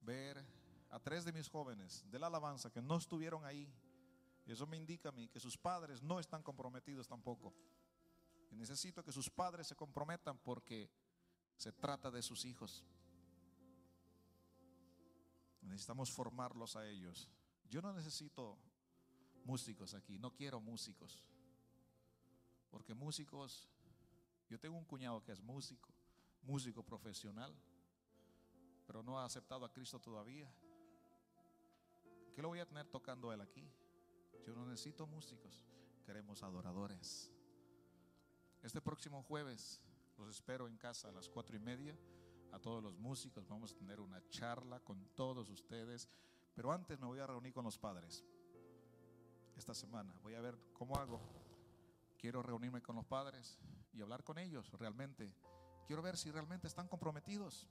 ver 0.01 0.43
a 0.89 0.99
tres 0.99 1.25
de 1.25 1.31
mis 1.31 1.49
jóvenes 1.49 2.03
de 2.09 2.19
la 2.19 2.27
alabanza 2.27 2.71
que 2.71 2.81
no 2.81 2.97
estuvieron 2.97 3.45
ahí 3.45 3.71
eso 4.51 4.67
me 4.67 4.77
indica 4.77 5.09
a 5.09 5.11
mí 5.11 5.29
que 5.29 5.39
sus 5.39 5.57
padres 5.57 6.01
no 6.01 6.19
están 6.19 6.43
comprometidos 6.43 7.07
tampoco. 7.07 7.53
Y 8.49 8.55
necesito 8.55 9.03
que 9.03 9.11
sus 9.11 9.29
padres 9.29 9.67
se 9.67 9.75
comprometan 9.75 10.37
porque 10.37 10.89
se 11.61 11.71
trata 11.71 12.09
de 12.09 12.23
sus 12.23 12.43
hijos. 12.45 12.83
Necesitamos 15.61 16.09
formarlos 16.09 16.75
a 16.75 16.87
ellos. 16.89 17.29
Yo 17.69 17.83
no 17.83 17.93
necesito 17.93 18.57
músicos 19.45 19.93
aquí, 19.93 20.17
no 20.17 20.33
quiero 20.33 20.59
músicos. 20.59 21.23
Porque 22.71 22.95
músicos, 22.95 23.69
yo 24.49 24.59
tengo 24.59 24.75
un 24.75 24.85
cuñado 24.85 25.23
que 25.23 25.33
es 25.33 25.39
músico, 25.39 25.93
músico 26.41 26.81
profesional, 26.81 27.55
pero 28.87 29.03
no 29.03 29.19
ha 29.19 29.25
aceptado 29.25 29.63
a 29.63 29.71
Cristo 29.71 29.99
todavía. 29.99 30.51
¿Qué 32.33 32.41
lo 32.41 32.47
voy 32.47 32.59
a 32.59 32.65
tener 32.65 32.87
tocando 32.87 33.29
a 33.29 33.35
él 33.35 33.41
aquí? 33.41 33.69
Yo 34.47 34.55
no 34.55 34.65
necesito 34.65 35.05
músicos, 35.05 35.63
queremos 36.07 36.41
adoradores. 36.41 37.31
Este 38.63 38.81
próximo 38.81 39.21
jueves 39.21 39.79
los 40.21 40.29
espero 40.29 40.67
en 40.67 40.77
casa 40.77 41.09
a 41.09 41.11
las 41.11 41.27
cuatro 41.27 41.55
y 41.55 41.59
media. 41.59 41.97
A 42.51 42.59
todos 42.59 42.83
los 42.83 42.97
músicos 42.97 43.47
vamos 43.47 43.71
a 43.71 43.75
tener 43.75 43.99
una 43.99 44.21
charla 44.29 44.79
con 44.79 45.03
todos 45.15 45.49
ustedes. 45.49 46.07
Pero 46.53 46.71
antes 46.71 46.99
me 46.99 47.07
voy 47.07 47.19
a 47.19 47.27
reunir 47.27 47.53
con 47.53 47.65
los 47.65 47.77
padres. 47.77 48.23
Esta 49.57 49.73
semana 49.73 50.13
voy 50.21 50.35
a 50.35 50.41
ver 50.41 50.57
cómo 50.73 50.95
hago. 50.95 51.19
Quiero 52.19 52.43
reunirme 52.43 52.81
con 52.81 52.95
los 52.95 53.05
padres 53.05 53.59
y 53.93 54.01
hablar 54.01 54.23
con 54.23 54.37
ellos 54.37 54.71
realmente. 54.73 55.33
Quiero 55.87 56.01
ver 56.01 56.17
si 56.17 56.29
realmente 56.29 56.67
están 56.67 56.87
comprometidos. 56.87 57.67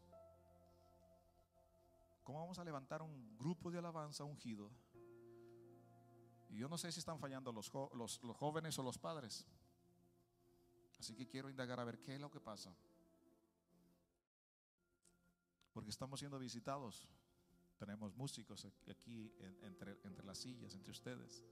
¿Cómo 2.25 2.41
vamos 2.41 2.59
a 2.59 2.65
levantar 2.65 3.01
un 3.03 3.37
grupo 3.39 3.71
de 3.71 3.79
alabanza 3.79 4.25
ungido? 4.25 4.71
Y 6.49 6.59
yo 6.59 6.69
no 6.69 6.77
sé 6.77 6.91
si 6.91 6.99
están 6.99 7.21
fallando 7.21 7.53
los, 7.53 7.71
los, 7.95 8.23
los 8.25 8.37
jóvenes 8.37 8.77
o 8.79 8.83
los 8.83 8.99
padres. 8.99 9.47
Así 11.01 11.15
que 11.17 11.27
quiero 11.27 11.49
indagar 11.49 11.81
a 11.81 11.85
ver 11.85 11.99
qué 12.03 12.15
es 12.15 12.21
lo 12.21 12.31
que 12.31 12.41
pasa. 12.41 12.77
Porque 15.73 15.89
estamos 15.89 16.21
siendo 16.21 16.39
visitados. 16.39 17.09
Tenemos 17.79 18.15
músicos 18.15 18.67
aquí 18.87 19.33
entre, 19.63 19.99
entre 20.05 20.23
las 20.27 20.37
sillas, 20.37 20.75
entre 20.75 20.91
ustedes. 20.91 21.43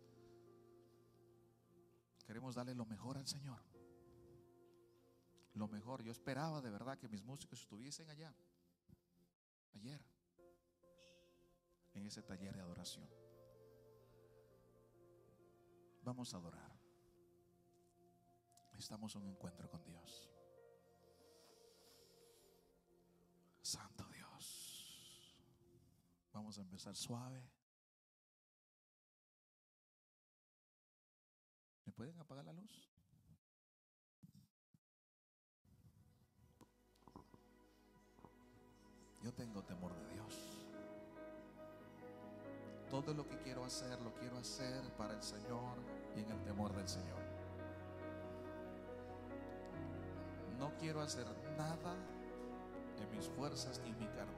Queremos 2.26 2.56
darle 2.56 2.74
lo 2.74 2.84
mejor 2.84 3.16
al 3.16 3.26
Señor. 3.26 3.62
Lo 5.54 5.66
mejor. 5.66 6.02
Yo 6.02 6.12
esperaba 6.12 6.60
de 6.60 6.68
verdad 6.68 6.98
que 6.98 7.08
mis 7.08 7.24
músicos 7.24 7.62
estuviesen 7.62 8.10
allá. 8.10 8.34
Ayer. 9.72 10.04
En 11.94 12.04
ese 12.04 12.22
taller 12.22 12.54
de 12.54 12.60
adoración. 12.60 13.08
Vamos 16.02 16.34
a 16.34 16.36
adorar. 16.36 16.67
En 18.78 19.22
un 19.22 19.26
encuentro 19.26 19.68
con 19.68 19.84
Dios. 19.84 20.30
Santo 23.60 24.04
Dios. 24.08 25.36
Vamos 26.32 26.56
a 26.58 26.60
empezar 26.60 26.94
suave. 26.94 27.42
¿Me 31.86 31.92
pueden 31.92 32.20
apagar 32.20 32.44
la 32.44 32.52
luz? 32.52 32.88
Yo 39.24 39.34
tengo 39.34 39.64
temor 39.64 39.92
de 39.92 40.14
Dios. 40.14 40.64
Todo 42.88 43.12
lo 43.12 43.28
que 43.28 43.38
quiero 43.42 43.64
hacer, 43.64 44.00
lo 44.00 44.14
quiero 44.14 44.38
hacer 44.38 44.96
para 44.96 45.14
el 45.14 45.22
Señor 45.22 45.76
y 46.16 46.20
en 46.20 46.30
el 46.30 46.42
temor 46.44 46.72
del 46.74 46.88
Señor. 46.88 47.37
No 50.58 50.72
quiero 50.78 51.00
hacer 51.00 51.26
nada 51.56 51.94
en 53.00 53.16
mis 53.16 53.28
fuerzas 53.28 53.80
ni 53.84 53.92
mi 53.92 54.06
carne. 54.06 54.32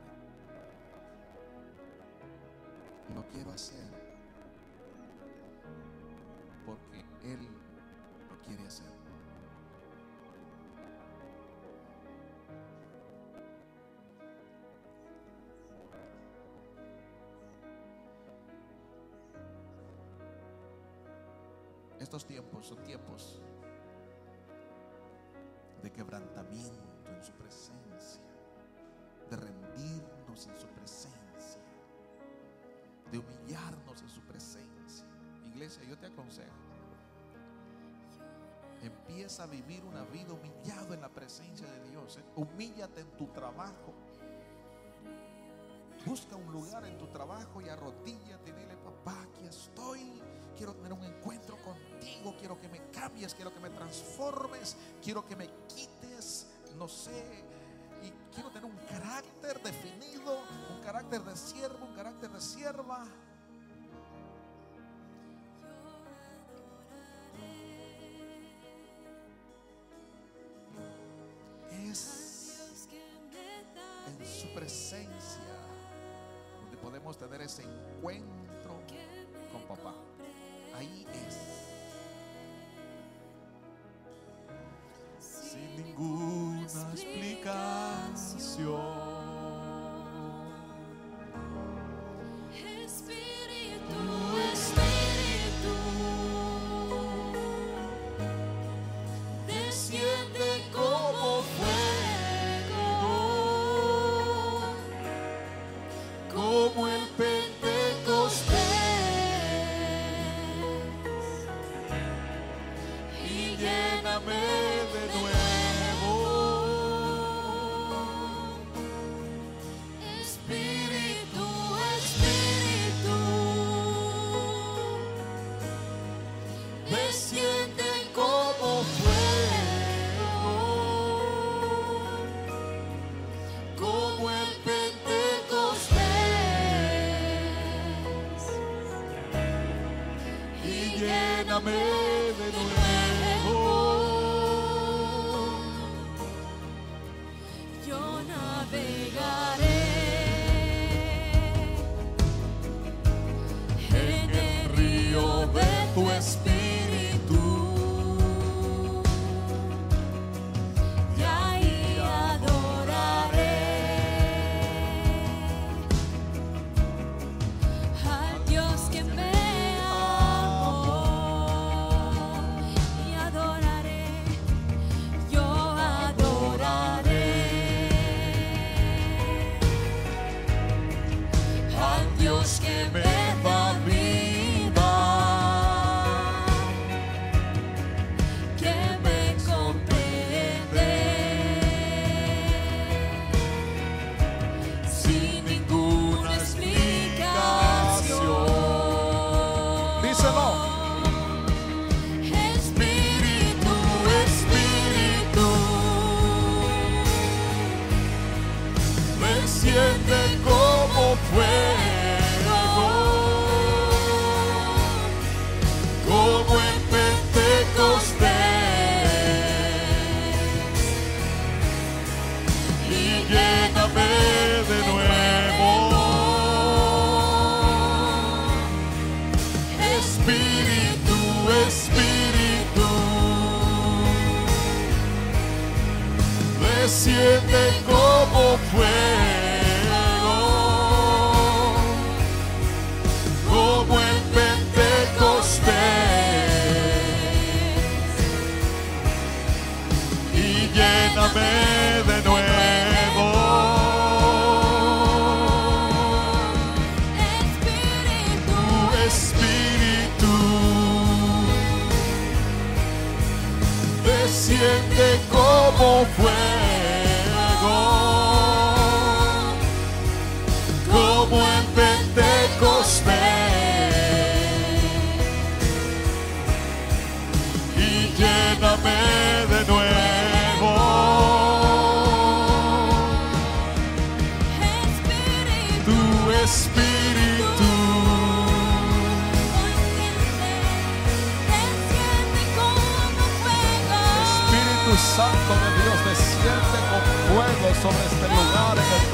Lo 3.14 3.26
quiero 3.28 3.50
hacer 3.50 3.88
porque 6.66 7.00
Él 7.24 7.48
lo 8.28 8.38
quiere 8.46 8.66
hacer. 8.66 9.00
Estos 21.98 22.24
tiempos 22.24 22.66
son 22.66 22.82
tiempos 22.82 23.40
quebrantamiento 26.00 26.80
en 27.14 27.22
su 27.22 27.32
presencia, 27.32 28.22
de 29.28 29.36
rendirnos 29.36 30.46
en 30.46 30.58
su 30.58 30.66
presencia, 30.68 31.60
de 33.12 33.18
humillarnos 33.18 34.00
en 34.00 34.08
su 34.08 34.22
presencia. 34.22 35.06
Iglesia, 35.44 35.84
yo 35.84 35.98
te 35.98 36.06
aconsejo, 36.06 36.56
empieza 38.80 39.42
a 39.42 39.46
vivir 39.46 39.84
una 39.84 40.04
vida 40.04 40.32
humillado 40.32 40.94
en 40.94 41.02
la 41.02 41.10
presencia 41.10 41.70
de 41.70 41.90
Dios. 41.90 42.16
¿eh? 42.16 42.24
Humíllate 42.34 43.02
en 43.02 43.10
tu 43.18 43.26
trabajo. 43.26 43.92
Busca 46.06 46.34
un 46.34 46.50
lugar 46.50 46.86
en 46.86 46.96
tu 46.96 47.08
trabajo 47.08 47.60
y 47.60 47.68
arrodíllate 47.68 48.48
y 48.48 48.52
dile, 48.54 48.74
papá, 48.78 49.20
aquí 49.20 49.46
estoy 49.46 50.22
quiero 50.60 50.74
tener 50.74 50.92
un 50.92 51.02
encuentro 51.02 51.56
contigo, 51.62 52.34
quiero 52.38 52.60
que 52.60 52.68
me 52.68 52.90
cambies, 52.90 53.34
quiero 53.34 53.50
que 53.50 53.60
me 53.60 53.70
transformes, 53.70 54.76
quiero 55.02 55.24
que 55.24 55.34
me 55.34 55.48
no 56.80 56.88
sé, 56.88 57.44
y 58.02 58.10
quiero 58.34 58.48
tener 58.48 58.64
un 58.64 58.76
carácter 58.88 59.62
definido, 59.62 60.40
un 60.70 60.82
carácter 60.82 61.22
de 61.22 61.36
siervo, 61.36 61.84
un 61.84 61.94
carácter 61.94 62.30
de 62.30 62.40
sierva. 62.40 63.04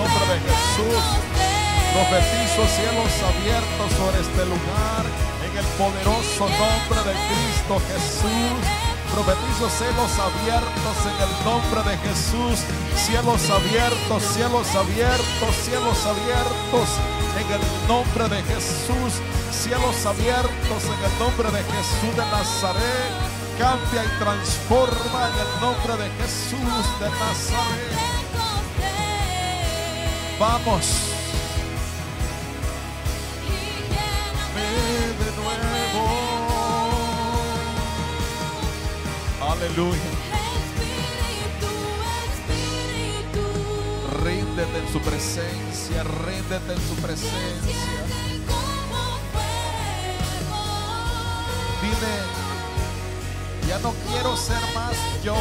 Nombre 0.06 0.34
de 0.34 0.40
Jesús. 0.40 1.04
Profetizo 1.92 2.62
cielos 2.78 3.12
abiertos 3.26 3.88
sobre 3.98 4.20
este 4.20 4.44
lugar 4.46 5.02
en 5.42 5.52
el 5.58 5.66
poderoso 5.80 6.46
nombre 6.46 7.00
de 7.02 7.14
Cristo 7.26 7.80
Jesús. 7.90 8.60
Profetizo 9.10 9.66
cielos 9.70 10.12
abiertos 10.14 10.96
en 11.10 11.16
el 11.26 11.32
nombre 11.42 11.80
de 11.90 11.96
Jesús. 12.06 12.62
Cielos 12.94 13.42
abiertos, 13.50 14.22
cielos 14.34 14.68
abiertos, 14.76 15.52
cielos 15.64 15.98
abiertos 16.06 16.88
en 17.40 17.48
el 17.56 17.64
nombre 17.88 18.28
de 18.30 18.42
Jesús. 18.46 19.12
Cielos 19.50 19.98
abiertos 20.06 20.82
en 20.86 21.00
el 21.02 21.14
nombre 21.18 21.50
de 21.50 21.62
Jesús 21.66 22.12
de 22.14 22.24
Nazaret. 22.30 23.12
Cambia 23.58 24.04
y 24.04 24.12
transforma 24.22 25.20
en 25.30 25.36
el 25.42 25.50
nombre 25.64 25.94
de 25.98 26.08
Jesús 26.20 26.84
de 27.00 27.08
Nazaret. 27.10 28.05
Vamos. 30.38 30.84
De 35.18 35.30
nuevo. 35.42 36.04
Aleluya. 39.50 40.10
Ríndete 44.22 44.78
en 44.78 44.92
su 44.92 45.00
presencia, 45.00 46.02
ríndete 46.02 46.72
en 46.72 46.88
su 46.88 46.94
presencia. 46.96 47.76
Dile, 51.80 52.16
ya 53.68 53.78
no 53.78 53.94
quiero 54.10 54.36
ser 54.36 54.60
más 54.74 54.96
yo. 55.24 55.36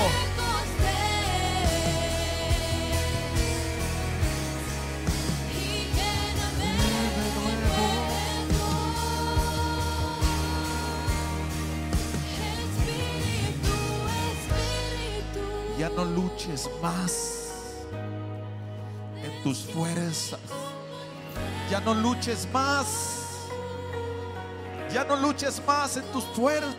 Más 16.82 17.50
en 19.24 19.44
tus 19.44 19.60
fuerzas. 19.66 20.40
Ya 21.70 21.80
no 21.80 21.94
luches 21.94 22.48
más. 22.54 23.48
Ya 24.94 25.04
no 25.04 25.16
luches 25.16 25.62
más 25.66 25.98
en 25.98 26.04
tus 26.12 26.24
fuerzas. 26.26 26.76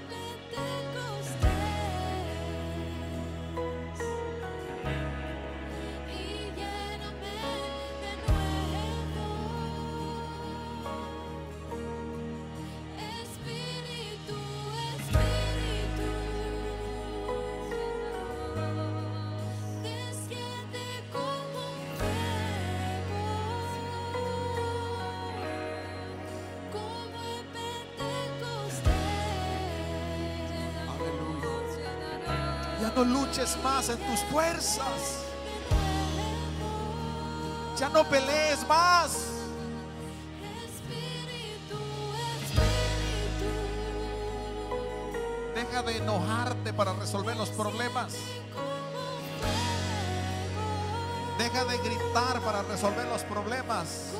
En 33.67 33.99
tus 33.99 34.21
fuerzas. 34.31 35.25
Ya 37.77 37.89
no 37.89 38.05
pelees 38.05 38.67
más. 38.67 39.27
Deja 45.55 45.83
de 45.83 45.97
enojarte 45.99 46.73
para 46.73 46.95
resolver 46.95 47.37
los 47.37 47.51
problemas. 47.51 48.15
Deja 51.37 51.65
de 51.65 51.79
gritar 51.79 52.41
para 52.43 52.63
resolver 52.63 53.07
los 53.07 53.23
problemas. 53.25 54.13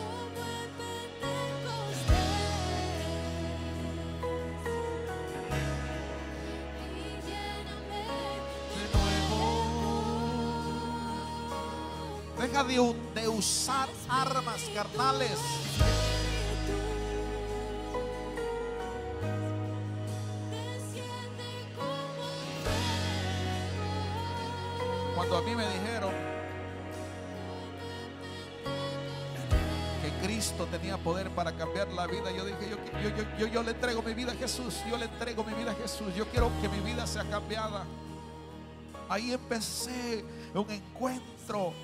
De, 12.57 13.29
usar 13.29 13.87
armas 14.09 14.63
carnales. 14.75 15.39
Cuando 25.15 25.37
a 25.37 25.43
mí 25.43 25.55
me 25.55 25.69
dijeron 25.69 26.11
que 30.03 30.27
Cristo 30.27 30.67
tenía 30.71 30.97
poder 30.97 31.29
para 31.33 31.53
cambiar 31.53 31.89
la 31.89 32.07
vida, 32.07 32.31
yo 32.31 32.47
dije, 32.47 32.71
yo, 32.71 33.11
yo, 33.11 33.37
yo, 33.39 33.47
yo 33.49 33.63
le 33.65 33.73
entrego 33.73 34.01
mi 34.01 34.15
vida 34.15 34.33
a 34.33 34.35
Jesús, 34.35 34.77
yo 34.91 34.97
le 34.97 35.05
entrego 35.05 35.45
mi 35.45 35.53
vida 35.53 35.73
a 35.73 35.75
Jesús, 35.75 36.15
yo 36.17 36.27
quiero 36.29 36.51
que 36.63 36.71
mi 36.71 36.81
vida 36.81 37.07
sea 37.07 37.25
cambiada. 37.25 37.85
Ahí 39.11 39.35
empecé 39.35 40.25
un 40.55 40.71
encuentro 40.71 41.75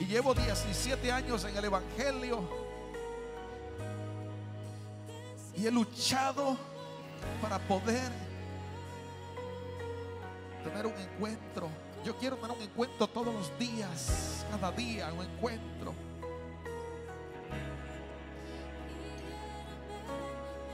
y 0.00 0.06
llevo 0.06 0.34
17 0.34 1.12
años 1.12 1.44
en 1.44 1.56
el 1.56 1.64
Evangelio. 1.66 2.40
Y 5.54 5.66
he 5.66 5.70
luchado 5.70 6.56
para 7.42 7.58
poder 7.58 8.10
tener 10.64 10.86
un 10.86 10.94
encuentro. 10.98 11.68
Yo 12.02 12.16
quiero 12.16 12.36
tener 12.36 12.56
un 12.56 12.62
encuentro 12.62 13.06
todos 13.08 13.34
los 13.34 13.58
días, 13.58 14.46
cada 14.50 14.72
día 14.72 15.12
un 15.12 15.22
encuentro. 15.22 15.92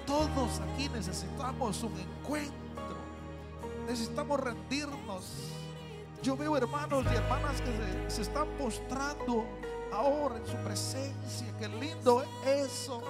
Todos 0.07 0.61
aquí 0.61 0.89
necesitamos 0.89 1.83
un 1.83 1.99
encuentro. 1.99 2.97
Necesitamos 3.89 4.39
rendirnos. 4.39 5.56
Yo 6.27 6.37
veo 6.37 6.57
hermanos 6.57 7.05
y 7.05 7.15
hermanas 7.15 7.63
que 7.63 8.11
se, 8.11 8.23
están 8.23 8.49
postrando 8.59 9.47
ahora 9.93 10.39
en 10.39 10.45
su 10.45 10.57
presencia. 10.57 11.47
Qué 11.57 11.69
lindo 11.69 12.25
eso. 12.45 13.01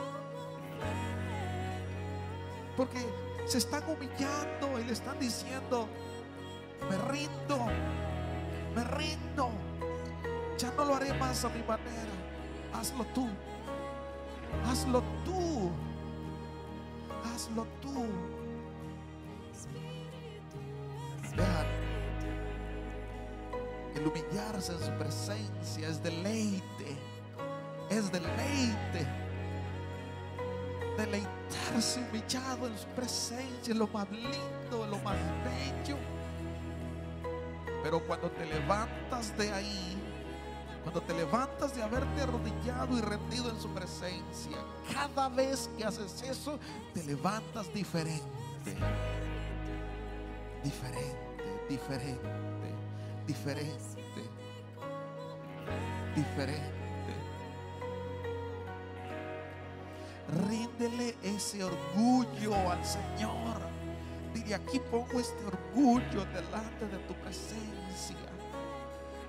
Porque 2.76 2.98
se 3.46 3.56
están 3.56 3.84
humillando 3.88 4.78
y 4.78 4.84
le 4.84 4.92
están 4.92 5.18
diciendo, 5.18 5.88
me 6.90 6.98
rindo, 7.10 7.58
me 8.74 8.84
rindo. 8.84 9.48
Ya 10.58 10.70
no 10.72 10.84
lo 10.84 10.96
haré 10.96 11.14
más 11.14 11.42
a 11.42 11.48
mi 11.48 11.60
manera. 11.60 12.12
Hazlo 12.74 13.06
tú. 13.14 13.30
Hazlo 14.66 15.02
tú. 15.24 15.70
Hazlo 17.24 17.66
tú. 17.80 18.45
El 23.96 24.06
humillarse 24.06 24.72
en 24.72 24.78
su 24.78 24.90
presencia 24.92 25.88
es 25.88 26.02
deleite. 26.02 26.96
Es 27.88 28.12
deleite. 28.12 29.06
Deleitarse 30.98 32.00
humillado 32.10 32.66
en 32.66 32.78
su 32.78 32.86
presencia 32.88 33.72
es 33.72 33.76
lo 33.76 33.86
más 33.88 34.10
lindo, 34.10 34.86
lo 34.90 34.98
más 34.98 35.16
bello. 35.44 35.96
Pero 37.82 38.04
cuando 38.06 38.30
te 38.30 38.44
levantas 38.46 39.36
de 39.38 39.52
ahí, 39.52 39.96
cuando 40.82 41.00
te 41.02 41.14
levantas 41.14 41.74
de 41.74 41.82
haberte 41.82 42.22
arrodillado 42.22 42.98
y 42.98 43.00
rendido 43.00 43.50
en 43.50 43.60
su 43.60 43.68
presencia, 43.70 44.58
cada 44.92 45.28
vez 45.28 45.70
que 45.76 45.84
haces 45.84 46.22
eso, 46.22 46.58
te 46.92 47.02
levantas 47.04 47.72
diferente. 47.72 48.22
Diferente, 50.64 51.66
diferente, 51.68 52.45
diferente, 53.26 54.22
diferente. 56.14 56.76
Ríndele 60.48 61.16
ese 61.22 61.62
orgullo 61.62 62.54
al 62.70 62.84
Señor. 62.84 63.60
Dile, 64.34 64.54
aquí 64.54 64.80
pongo 64.80 65.20
este 65.20 65.44
orgullo 65.44 66.24
delante 66.26 66.86
de 66.88 66.98
tu 67.06 67.14
presencia. 67.14 68.16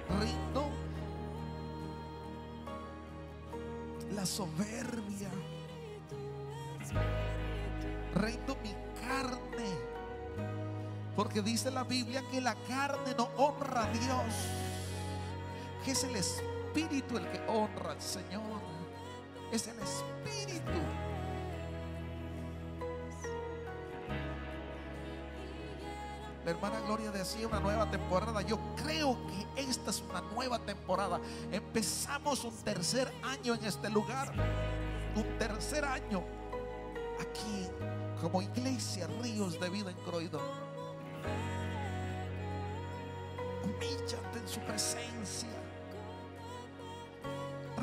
Rindo 0.09 0.69
la 4.15 4.25
soberbia. 4.25 5.29
Porque 11.17 11.41
dice 11.41 11.71
la 11.71 11.83
Biblia 11.83 12.23
que 12.29 12.39
la 12.39 12.53
carne 12.67 13.15
no 13.17 13.23
honra 13.37 13.85
a 13.85 13.89
Dios. 13.89 14.33
Que 15.83 15.91
es 15.91 16.03
el 16.03 16.15
Espíritu 16.15 17.17
el 17.17 17.27
que 17.31 17.41
honra 17.47 17.93
al 17.93 18.01
Señor. 18.01 18.61
Es 19.51 19.67
el 19.67 19.79
Espíritu. 19.79 20.79
La 26.45 26.51
hermana 26.51 26.79
Gloria 26.81 27.09
decía 27.09 27.47
una 27.47 27.59
nueva 27.61 27.89
temporada. 27.89 28.43
Yo 28.43 28.59
creo 28.75 29.17
que 29.25 29.63
esta 29.63 29.89
es 29.89 30.03
una 30.07 30.21
nueva 30.21 30.59
temporada. 30.59 31.19
Empezamos 31.51 32.43
un 32.43 32.55
tercer 32.57 33.11
año 33.23 33.55
en 33.55 33.65
este 33.65 33.89
lugar. 33.89 34.31
Un 35.15 35.37
tercer 35.39 35.83
año 35.83 36.23
aquí 37.19 37.67
como 38.21 38.43
iglesia 38.43 39.07
Ríos 39.19 39.59
de 39.59 39.67
Vida 39.71 39.89
en 39.89 39.97
Croydon. 40.05 40.66
Humíllate 43.63 44.39
en 44.39 44.47
su 44.47 44.59
presencia. 44.61 45.49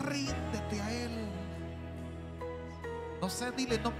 Ríndete 0.04 0.80
a 0.80 0.92
Él. 0.92 1.28
No 3.20 3.30
sé, 3.30 3.50
dile, 3.52 3.78
no, 3.78 3.92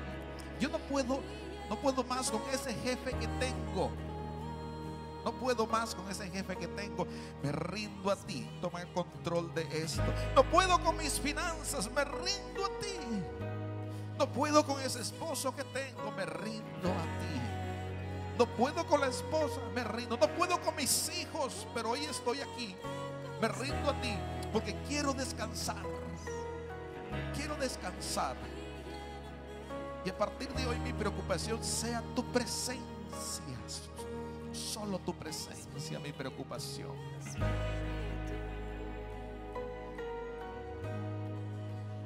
yo 0.61 0.69
no 0.69 0.79
puedo, 0.79 1.21
no 1.69 1.77
puedo 1.77 2.05
más 2.05 2.31
con 2.31 2.43
ese 2.53 2.75
jefe 2.75 3.13
que 3.13 3.27
tengo. 3.39 3.91
No 5.25 5.33
puedo 5.33 5.67
más 5.67 5.95
con 5.95 6.09
ese 6.11 6.29
jefe 6.29 6.55
que 6.57 6.69
tengo. 6.69 7.07
Me 7.43 7.51
rindo 7.51 8.11
a 8.11 8.17
ti. 8.17 8.47
Toma 8.61 8.83
el 8.83 8.93
control 8.93 9.55
de 9.55 9.63
esto. 9.73 10.03
No 10.37 10.45
puedo 10.45 10.79
con 10.83 10.99
mis 10.99 11.19
finanzas. 11.19 11.91
Me 11.93 12.05
rindo 12.05 12.67
a 12.67 12.79
ti. 12.79 12.99
No 14.19 14.29
puedo 14.29 14.65
con 14.67 14.79
ese 14.83 15.01
esposo 15.01 15.57
que 15.57 15.65
tengo. 15.65 16.13
Me 16.15 16.27
rindo 16.27 16.91
a 16.91 17.03
ti. 17.21 17.64
No 18.39 18.47
puedo 18.47 18.87
con 18.87 19.01
la 19.01 19.09
esposa. 19.09 19.61
Me 19.75 19.85
rindo. 19.85 20.17
No 20.17 20.29
puedo 20.29 20.61
con 20.61 20.77
mis 20.77 21.11
hijos. 21.19 21.67
Pero 21.75 21.91
hoy 21.91 22.05
estoy 22.05 22.41
aquí. 22.41 22.77
Me 23.41 23.49
rindo 23.49 23.91
a 23.91 24.01
ti. 24.01 24.15
Porque 24.53 24.75
quiero 24.89 25.13
descansar. 25.13 25.83
Quiero 27.35 27.57
descansar. 27.57 28.37
Y 30.05 30.11
a 30.11 30.19
partir 30.19 30.49
de 30.51 30.67
hoy 30.67 30.79
mi 30.81 30.93
preocupación 30.93 31.63
sea 31.65 32.03
tu 32.15 32.25
presencia. 32.33 32.85
Solo 34.53 34.99
tu 34.99 35.15
presencia, 35.15 35.99
mi 35.99 36.13
preocupación. 36.13 36.93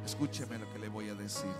Escúcheme 0.05 0.59
lo 0.59 0.73
que 0.73 0.79
le 0.79 0.89
voy 0.89 1.09
a 1.11 1.15
decir. 1.15 1.53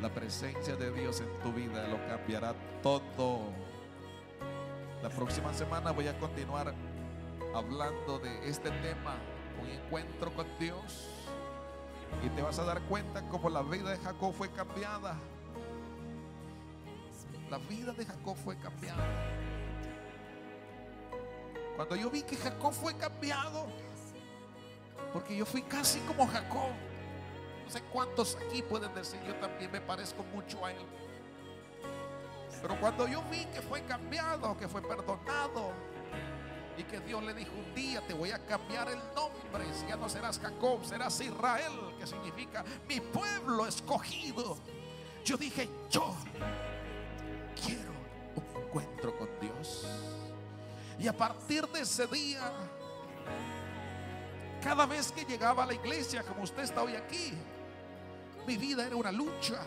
La 0.00 0.08
presencia 0.08 0.76
de 0.76 0.92
Dios 0.92 1.20
en 1.20 1.42
tu 1.42 1.52
vida 1.52 1.88
lo 1.88 1.98
cambiará 2.06 2.54
todo. 2.82 3.52
La 5.02 5.08
próxima 5.08 5.52
semana 5.52 5.90
voy 5.90 6.06
a 6.06 6.16
continuar 6.18 6.72
hablando 7.52 8.20
de 8.20 8.48
este 8.48 8.70
tema, 8.70 9.16
un 9.60 9.68
encuentro 9.68 10.32
con 10.32 10.46
Dios. 10.60 11.08
Y 12.24 12.28
te 12.30 12.42
vas 12.42 12.58
a 12.60 12.64
dar 12.64 12.80
cuenta 12.82 13.22
cómo 13.28 13.50
la 13.50 13.62
vida 13.62 13.90
de 13.90 13.98
Jacob 13.98 14.32
fue 14.32 14.48
cambiada. 14.50 15.16
La 17.50 17.58
vida 17.58 17.92
de 17.92 18.06
Jacob 18.06 18.36
fue 18.36 18.56
cambiada. 18.56 19.04
Cuando 21.76 21.96
yo 21.96 22.08
vi 22.08 22.22
que 22.22 22.36
Jacob 22.36 22.72
fue 22.72 22.96
cambiado, 22.96 23.66
porque 25.12 25.36
yo 25.36 25.44
fui 25.44 25.62
casi 25.62 25.98
como 26.00 26.26
Jacob. 26.26 26.70
No 27.68 27.74
sé 27.74 27.82
cuántos 27.92 28.34
aquí 28.36 28.62
pueden 28.62 28.94
decir, 28.94 29.20
yo 29.26 29.34
también 29.34 29.70
me 29.70 29.82
parezco 29.82 30.24
mucho 30.32 30.64
a 30.64 30.72
él. 30.72 30.86
Pero 32.62 32.80
cuando 32.80 33.06
yo 33.06 33.22
vi 33.24 33.44
que 33.44 33.60
fue 33.60 33.82
cambiado, 33.82 34.56
que 34.56 34.66
fue 34.66 34.80
perdonado, 34.80 35.72
y 36.78 36.84
que 36.84 36.98
Dios 37.00 37.22
le 37.22 37.34
dijo 37.34 37.50
un 37.54 37.74
día, 37.74 38.00
te 38.06 38.14
voy 38.14 38.30
a 38.30 38.38
cambiar 38.46 38.88
el 38.88 38.98
nombre, 39.14 39.70
si 39.74 39.86
ya 39.86 39.96
no 39.96 40.08
serás 40.08 40.38
Jacob, 40.38 40.82
serás 40.82 41.20
Israel, 41.20 41.94
que 41.98 42.06
significa 42.06 42.64
mi 42.88 43.00
pueblo 43.00 43.66
escogido. 43.66 44.56
Yo 45.22 45.36
dije, 45.36 45.68
yo 45.90 46.16
quiero 47.66 47.92
un 48.34 48.62
encuentro 48.62 49.14
con 49.18 49.28
Dios. 49.42 49.86
Y 50.98 51.06
a 51.06 51.12
partir 51.14 51.68
de 51.68 51.82
ese 51.82 52.06
día, 52.06 52.50
cada 54.62 54.86
vez 54.86 55.12
que 55.12 55.26
llegaba 55.26 55.64
a 55.64 55.66
la 55.66 55.74
iglesia, 55.74 56.22
como 56.22 56.44
usted 56.44 56.62
está 56.62 56.82
hoy 56.82 56.96
aquí, 56.96 57.34
mi 58.48 58.56
vida 58.56 58.86
era 58.86 58.96
una 58.96 59.12
lucha. 59.12 59.60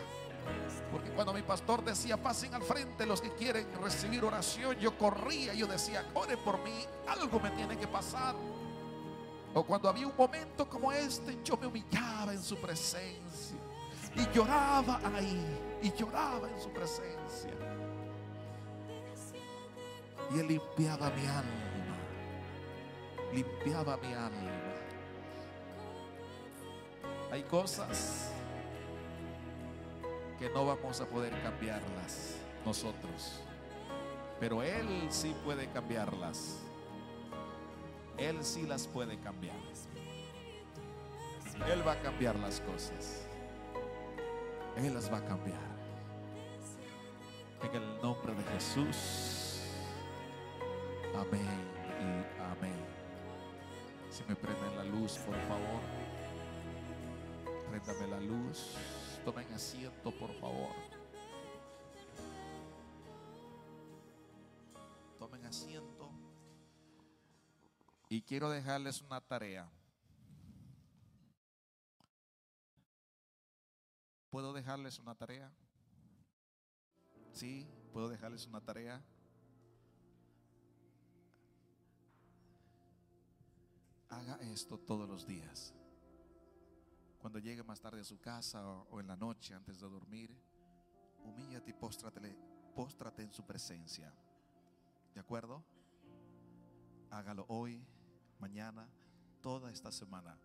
Porque 0.90 1.10
cuando 1.10 1.32
mi 1.32 1.42
pastor 1.42 1.84
decía, 1.84 2.20
pasen 2.20 2.52
al 2.52 2.62
frente 2.62 3.06
los 3.06 3.20
que 3.20 3.30
quieren 3.30 3.66
recibir 3.80 4.24
oración, 4.24 4.76
yo 4.78 4.98
corría, 4.98 5.54
yo 5.54 5.68
decía, 5.68 6.04
ore 6.14 6.36
por 6.36 6.58
mí, 6.64 6.84
algo 7.06 7.38
me 7.38 7.50
tiene 7.50 7.78
que 7.78 7.86
pasar. 7.86 8.34
O 9.54 9.62
cuando 9.64 9.88
había 9.88 10.06
un 10.08 10.16
momento 10.18 10.68
como 10.68 10.90
este, 10.90 11.38
yo 11.44 11.56
me 11.56 11.68
humillaba 11.68 12.32
en 12.32 12.42
su 12.42 12.56
presencia. 12.56 13.56
Y 14.16 14.28
lloraba 14.34 15.00
ahí, 15.14 15.78
y 15.80 15.92
lloraba 15.92 16.50
en 16.50 16.60
su 16.60 16.68
presencia. 16.70 17.54
Y 20.34 20.40
él 20.40 20.48
limpiaba 20.48 21.08
mi 21.10 21.26
alma, 21.26 21.96
limpiaba 23.32 23.96
mi 23.98 24.12
alma. 24.12 24.50
Hay 27.30 27.42
cosas 27.44 28.32
que 30.42 30.50
no 30.50 30.66
vamos 30.66 31.00
a 31.00 31.06
poder 31.06 31.32
cambiarlas 31.40 32.34
nosotros. 32.66 33.40
Pero 34.40 34.60
Él 34.60 35.06
sí 35.08 35.32
puede 35.44 35.68
cambiarlas. 35.68 36.58
Él 38.18 38.42
sí 38.42 38.66
las 38.66 38.88
puede 38.88 39.20
cambiar. 39.20 39.54
Él 41.70 41.86
va 41.86 41.92
a 41.92 42.00
cambiar 42.00 42.34
las 42.40 42.60
cosas. 42.60 43.24
Él 44.76 44.92
las 44.92 45.12
va 45.12 45.18
a 45.18 45.24
cambiar. 45.24 45.60
En 47.62 47.80
el 47.80 48.02
nombre 48.02 48.34
de 48.34 48.42
Jesús. 48.54 49.62
Amén 51.14 51.62
y 52.00 52.42
amén. 52.42 52.84
Si 54.10 54.24
me 54.24 54.34
prenden 54.34 54.76
la 54.76 54.84
luz, 54.86 55.18
por 55.18 55.36
favor. 55.42 55.80
Préndame 57.70 58.08
la 58.08 58.20
luz. 58.20 58.76
Tomen 59.24 59.52
asiento, 59.52 60.10
por 60.18 60.34
favor. 60.40 60.74
Tomen 65.18 65.44
asiento. 65.44 66.10
Y 68.08 68.22
quiero 68.22 68.50
dejarles 68.50 69.00
una 69.00 69.20
tarea. 69.20 69.70
¿Puedo 74.30 74.52
dejarles 74.52 74.98
una 74.98 75.14
tarea? 75.14 75.52
Sí, 77.32 77.68
puedo 77.92 78.08
dejarles 78.08 78.46
una 78.46 78.60
tarea. 78.60 79.00
Haga 84.08 84.36
esto 84.42 84.78
todos 84.78 85.08
los 85.08 85.26
días. 85.26 85.74
Cuando 87.22 87.38
llegue 87.38 87.62
más 87.62 87.80
tarde 87.80 88.00
a 88.00 88.04
su 88.04 88.18
casa 88.18 88.66
o, 88.68 88.98
en 89.00 89.06
la 89.06 89.16
noche 89.16 89.54
antes 89.54 89.78
de 89.78 89.88
dormir, 89.88 90.36
humíllate 91.22 91.70
y 91.70 91.72
póstrate, 91.72 92.36
póstrate 92.74 93.22
en 93.22 93.32
su 93.32 93.46
presencia. 93.46 94.12
¿De 95.14 95.20
acuerdo? 95.20 95.62
Hágalo 97.10 97.46
hoy, 97.48 97.80
mañana, 98.40 98.88
toda 99.40 99.70
esta 99.70 99.92
semana. 99.92 100.36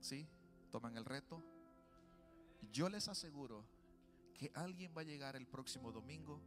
¿Sí? 0.00 0.28
¿Toman 0.72 0.96
el 0.96 1.04
reto? 1.04 1.40
Yo 2.72 2.88
les 2.88 3.06
aseguro 3.06 3.64
que 4.34 4.50
alguien 4.56 4.92
va 4.96 5.02
a 5.02 5.04
llegar 5.04 5.36
el 5.36 5.46
próximo 5.46 5.92
domingo 5.92 6.40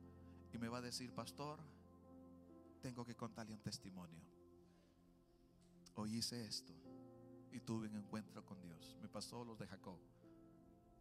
y 0.52 0.58
me 0.58 0.68
va 0.68 0.80
a 0.80 0.82
decir, 0.82 1.14
pastor, 1.14 1.62
tengo 2.82 3.06
que 3.06 3.16
contarle 3.16 3.54
un 3.54 3.62
testimonio. 3.62 4.22
Hoy 5.96 6.18
hice 6.18 6.46
esto 6.46 6.91
y 7.52 7.60
tuve 7.60 7.88
un 7.88 7.96
encuentro 7.96 8.46
con 8.46 8.62
Dios. 8.62 8.96
Me 9.02 9.08
pasó 9.08 9.44
los 9.44 9.58
de 9.58 9.68
Jacob. 9.68 9.98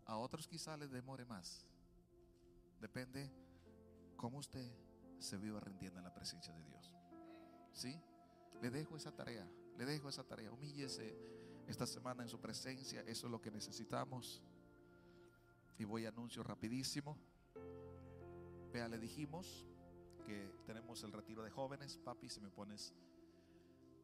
A 0.06 0.16
otros 0.16 0.46
quizá 0.46 0.76
les 0.76 0.90
demore 0.90 1.24
más. 1.24 1.64
Depende 2.80 3.30
cómo 4.16 4.38
usted 4.38 4.70
se 5.18 5.36
viva 5.36 5.60
rindiendo 5.60 5.98
en 5.98 6.04
la 6.04 6.14
presencia 6.14 6.52
de 6.54 6.64
Dios. 6.64 6.92
¿Sí? 7.72 8.00
Le 8.60 8.70
dejo 8.70 8.96
esa 8.96 9.12
tarea, 9.12 9.48
le 9.76 9.84
dejo 9.84 10.08
esa 10.08 10.24
tarea. 10.24 10.52
Humíllese 10.52 11.16
esta 11.66 11.86
semana 11.86 12.22
en 12.22 12.28
su 12.28 12.40
presencia. 12.40 13.02
Eso 13.02 13.26
es 13.26 13.30
lo 13.30 13.40
que 13.40 13.50
necesitamos. 13.50 14.42
Y 15.78 15.84
voy 15.84 16.04
a 16.04 16.08
anuncio 16.08 16.42
rapidísimo. 16.42 17.16
Vea, 18.72 18.88
le 18.88 18.98
dijimos 18.98 19.66
que 20.24 20.50
tenemos 20.66 21.02
el 21.02 21.12
retiro 21.12 21.42
de 21.42 21.50
jóvenes. 21.50 21.98
Papi, 21.98 22.28
si 22.28 22.40
me 22.40 22.50
pones 22.50 22.94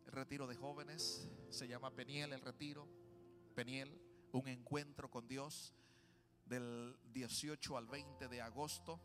retiro 0.07 0.46
de 0.46 0.57
jóvenes, 0.57 1.28
se 1.50 1.68
llama 1.68 1.90
Peniel 1.94 2.32
el 2.32 2.40
retiro. 2.40 2.88
Peniel, 3.54 4.00
un 4.32 4.48
encuentro 4.48 5.11
con 5.11 5.26
Dios 5.26 5.74
del 6.44 6.96
18 7.12 7.76
al 7.76 7.86
20 7.86 8.28
de 8.28 8.40
agosto. 8.40 9.00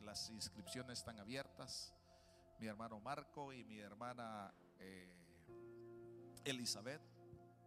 Las 0.00 0.30
inscripciones 0.30 0.98
están 0.98 1.18
abiertas. 1.18 1.94
Mi 2.58 2.66
hermano 2.66 3.00
Marco 3.00 3.52
y 3.52 3.64
mi 3.64 3.78
hermana 3.78 4.54
eh, 4.78 5.16
Elizabeth 6.44 7.02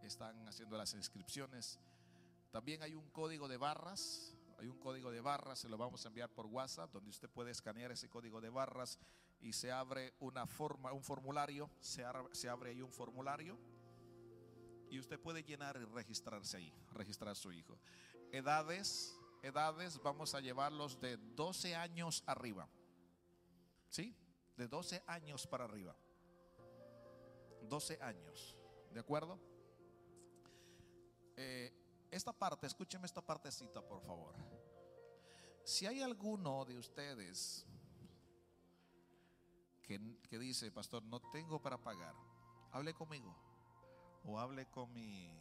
están 0.02 0.46
haciendo 0.48 0.76
las 0.76 0.94
inscripciones. 0.94 1.80
También 2.50 2.82
hay 2.82 2.94
un 2.94 3.08
código 3.10 3.48
de 3.48 3.56
barras. 3.56 4.34
Hay 4.58 4.66
un 4.66 4.78
código 4.78 5.12
de 5.12 5.20
barras, 5.20 5.60
se 5.60 5.68
lo 5.68 5.78
vamos 5.78 6.04
a 6.04 6.08
enviar 6.08 6.30
por 6.30 6.46
WhatsApp, 6.46 6.90
donde 6.92 7.10
usted 7.10 7.30
puede 7.30 7.52
escanear 7.52 7.92
ese 7.92 8.08
código 8.08 8.40
de 8.40 8.50
barras 8.50 8.98
y 9.40 9.52
se 9.52 9.70
abre 9.70 10.14
una 10.20 10.46
forma, 10.46 10.92
un 10.92 11.02
formulario, 11.02 11.70
se 11.80 12.04
abre, 12.04 12.34
se 12.34 12.48
abre 12.48 12.70
ahí 12.70 12.82
un 12.82 12.92
formulario 12.92 13.58
y 14.90 14.98
usted 14.98 15.20
puede 15.20 15.42
llenar 15.42 15.76
y 15.76 15.84
registrarse 15.84 16.56
ahí, 16.56 16.72
registrar 16.92 17.32
a 17.32 17.34
su 17.34 17.52
hijo. 17.52 17.78
Edades, 18.32 19.18
edades, 19.42 20.00
vamos 20.02 20.34
a 20.34 20.40
llevarlos 20.40 21.00
de 21.00 21.16
12 21.16 21.76
años 21.76 22.22
arriba. 22.26 22.68
¿Sí? 23.88 24.14
De 24.56 24.68
12 24.68 25.02
años 25.06 25.46
para 25.46 25.64
arriba. 25.64 25.96
12 27.62 27.98
años. 28.00 28.56
¿De 28.92 29.00
acuerdo? 29.00 29.38
Eh, 31.36 31.72
esta 32.10 32.32
parte, 32.32 32.66
escúcheme 32.66 33.06
esta 33.06 33.20
partecita, 33.20 33.80
por 33.82 34.00
favor. 34.00 34.34
Si 35.64 35.86
hay 35.86 36.00
alguno 36.00 36.64
de 36.64 36.78
ustedes 36.78 37.66
que, 39.88 40.38
dice, 40.38 40.70
pastor, 40.70 41.02
no 41.04 41.18
tengo 41.32 41.60
para 41.60 41.78
pagar, 41.78 42.14
hable 42.72 42.92
conmigo 42.94 43.34
o 44.24 44.38
hable 44.38 44.66
con 44.66 44.92
mi 44.92 45.34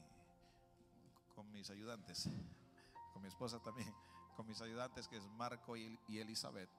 con 1.36 1.52
mis 1.52 1.70
ayudantes, 1.70 2.28
con 3.14 3.22
mi 3.22 3.28
esposa 3.28 3.60
también, 3.62 3.94
con 4.36 4.48
mis 4.48 4.60
ayudantes 4.62 5.08
que 5.08 5.18
es 5.18 5.28
Marco 5.28 5.78
y, 5.78 6.00
y 6.08 6.18
Elizabeth. 6.20 6.70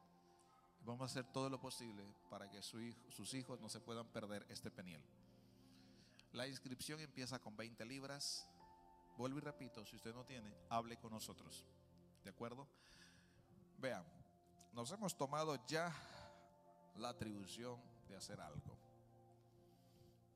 Vamos 0.84 1.02
a 1.02 1.04
hacer 1.04 1.30
todo 1.32 1.48
lo 1.48 1.60
posible 1.60 2.02
para 2.30 2.50
que 2.50 2.60
su 2.62 2.80
hijo- 2.80 2.98
sus 3.10 3.34
hijos 3.34 3.60
no 3.60 3.68
se 3.68 3.78
puedan 3.80 4.06
perder 4.08 4.44
este 4.48 4.70
peniel. 4.70 5.00
La 6.32 6.48
inscripción 6.48 6.98
empieza 7.00 7.38
con 7.38 7.56
20 7.56 7.84
libras. 7.84 8.48
Vuelvo 9.16 9.38
y 9.38 9.42
repito, 9.42 9.84
si 9.86 9.94
usted 9.96 10.14
no 10.14 10.24
tiene, 10.24 10.52
hable 10.70 10.96
con 10.96 11.12
nosotros. 11.12 11.64
¿De 12.24 12.30
acuerdo? 12.30 12.66
Vean, 13.78 14.04
nos 14.72 14.90
hemos 14.90 15.16
tomado 15.16 15.54
ya 15.66 15.92
la 16.98 17.10
atribución 17.10 17.80
de 18.08 18.16
hacer 18.16 18.40
algo 18.40 18.76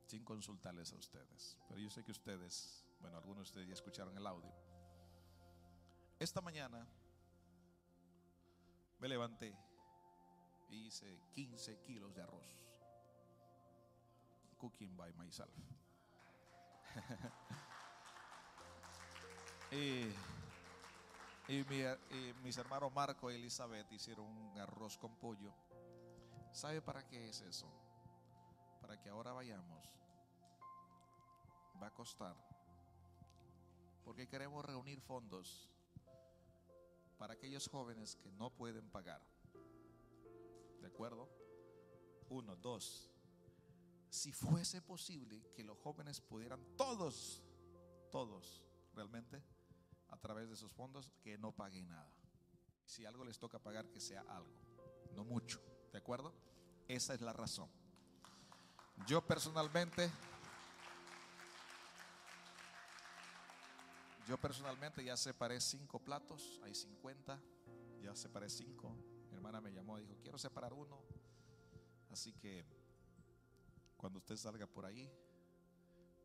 sin 0.06 0.24
consultarles 0.24 0.92
a 0.92 0.96
ustedes. 0.96 1.58
Pero 1.68 1.80
yo 1.80 1.90
sé 1.90 2.04
que 2.04 2.12
ustedes, 2.12 2.84
bueno, 3.00 3.16
algunos 3.16 3.38
de 3.38 3.42
ustedes 3.50 3.68
ya 3.68 3.74
escucharon 3.74 4.16
el 4.16 4.26
audio. 4.26 4.52
Esta 6.18 6.40
mañana 6.40 6.86
me 8.98 9.08
levanté 9.08 9.54
y 10.68 10.86
hice 10.86 11.20
15 11.32 11.78
kilos 11.80 12.14
de 12.14 12.22
arroz. 12.22 12.46
Cooking 14.58 14.96
by 14.96 15.12
myself. 15.14 15.50
y, 21.48 21.48
mi- 21.48 22.16
y 22.16 22.34
mis 22.42 22.56
hermanos 22.58 22.92
Marco 22.92 23.30
y 23.30 23.36
Elizabeth 23.36 23.90
hicieron 23.92 24.26
un 24.26 24.58
arroz 24.58 24.98
con 24.98 25.14
pollo. 25.16 25.52
¿Sabe 26.52 26.82
para 26.82 27.06
qué 27.06 27.30
es 27.30 27.40
eso? 27.40 27.66
Para 28.80 29.00
que 29.00 29.08
ahora 29.08 29.32
vayamos. 29.32 29.90
Va 31.82 31.86
a 31.86 31.94
costar. 31.94 32.36
Porque 34.04 34.28
queremos 34.28 34.64
reunir 34.64 35.00
fondos 35.00 35.70
para 37.18 37.34
aquellos 37.34 37.68
jóvenes 37.68 38.16
que 38.16 38.30
no 38.32 38.50
pueden 38.50 38.90
pagar. 38.90 39.22
¿De 40.80 40.88
acuerdo? 40.88 41.28
Uno, 42.28 42.54
dos. 42.56 43.10
Si 44.10 44.30
fuese 44.30 44.82
posible 44.82 45.42
que 45.54 45.64
los 45.64 45.78
jóvenes 45.78 46.20
pudieran 46.20 46.62
todos, 46.76 47.42
todos, 48.10 48.62
realmente, 48.94 49.42
a 50.08 50.18
través 50.18 50.48
de 50.48 50.54
esos 50.54 50.72
fondos, 50.72 51.10
que 51.22 51.38
no 51.38 51.52
paguen 51.52 51.88
nada. 51.88 52.12
Si 52.84 53.06
algo 53.06 53.24
les 53.24 53.38
toca 53.38 53.58
pagar, 53.58 53.88
que 53.88 54.00
sea 54.00 54.20
algo, 54.28 54.52
no 55.14 55.24
mucho. 55.24 55.71
¿De 55.92 55.98
acuerdo? 55.98 56.32
Esa 56.88 57.14
es 57.14 57.20
la 57.20 57.32
razón. 57.32 57.68
Yo 59.06 59.20
personalmente, 59.26 60.10
yo 64.26 64.38
personalmente 64.38 65.04
ya 65.04 65.16
separé 65.16 65.60
cinco 65.60 65.98
platos, 65.98 66.60
hay 66.62 66.74
50, 66.74 67.40
ya 68.00 68.16
separé 68.16 68.48
cinco. 68.48 68.96
Mi 69.30 69.36
hermana 69.36 69.60
me 69.60 69.72
llamó 69.72 69.98
y 69.98 70.02
dijo, 70.02 70.16
quiero 70.22 70.38
separar 70.38 70.72
uno. 70.72 71.02
Así 72.10 72.32
que 72.32 72.64
cuando 73.96 74.18
usted 74.18 74.36
salga 74.36 74.66
por 74.66 74.86
ahí, 74.86 75.10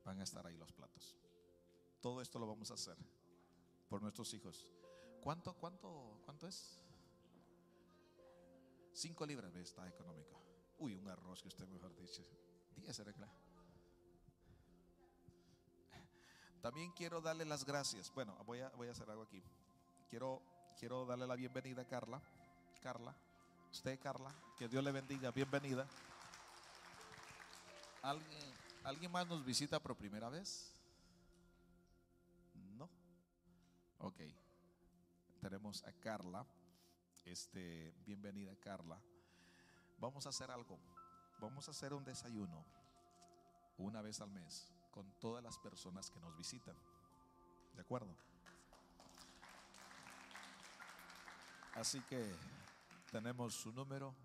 van 0.04 0.20
a 0.20 0.24
estar 0.24 0.46
ahí 0.48 0.58
los 0.58 0.72
platos. 0.72 1.16
Todo 2.00 2.22
esto 2.22 2.40
lo 2.40 2.48
vamos 2.48 2.72
a 2.72 2.76
hacer 2.76 2.98
por 3.90 4.02
nuestros 4.02 4.34
hijos. 4.34 4.68
¿Cuánto, 5.22 5.54
cuánto, 5.56 6.22
cuánto 6.24 6.48
es? 6.48 6.80
Cinco 8.98 9.28
libras, 9.28 9.54
está 9.54 9.88
económico. 9.88 10.42
Uy, 10.80 10.96
un 10.96 11.08
arroz 11.08 11.44
que 11.44 11.50
usted 11.50 11.68
mejor 11.68 11.96
dicho. 11.96 12.26
Diez 12.78 13.00
claro. 13.16 13.32
También 16.64 16.92
quiero 16.94 17.22
darle 17.22 17.46
las 17.46 17.64
gracias. 17.64 18.12
Bueno, 18.16 18.36
voy 18.48 18.62
a, 18.62 18.70
voy 18.70 18.88
a 18.88 18.94
hacer 18.94 19.08
algo 19.08 19.22
aquí. 19.22 19.44
Quiero, 20.10 20.42
quiero 20.80 21.06
darle 21.06 21.28
la 21.28 21.36
bienvenida 21.36 21.84
a 21.84 21.88
Carla. 21.88 22.20
Carla, 22.82 23.16
usted 23.70 24.00
Carla, 24.00 24.34
que 24.58 24.68
Dios 24.68 24.84
le 24.84 24.92
bendiga, 24.92 25.30
bienvenida. 25.30 25.88
¿Alguien, 28.02 28.52
¿Alguien 28.84 29.12
más 29.12 29.28
nos 29.28 29.46
visita 29.46 29.80
por 29.80 29.96
primera 29.96 30.30
vez? 30.30 30.74
No. 32.76 32.90
Ok. 34.00 34.22
tenemos 35.40 35.84
a 35.84 35.94
Carla. 35.94 36.48
Este, 37.28 37.94
bienvenida 38.06 38.56
Carla. 38.56 38.98
Vamos 40.00 40.26
a 40.26 40.30
hacer 40.30 40.50
algo. 40.50 40.80
Vamos 41.42 41.68
a 41.68 41.72
hacer 41.72 41.94
un 41.94 42.06
desayuno 42.06 42.64
una 43.78 44.02
vez 44.02 44.22
al 44.22 44.32
mes 44.32 44.72
con 44.92 45.12
todas 45.20 45.44
las 45.44 45.60
personas 45.60 46.10
que 46.10 46.22
nos 46.22 46.38
visitan. 46.38 46.76
¿De 47.76 47.82
acuerdo? 47.82 48.16
Así 51.76 52.00
que 52.04 52.34
tenemos 53.12 53.54
su 53.56 53.74
número 53.74 54.16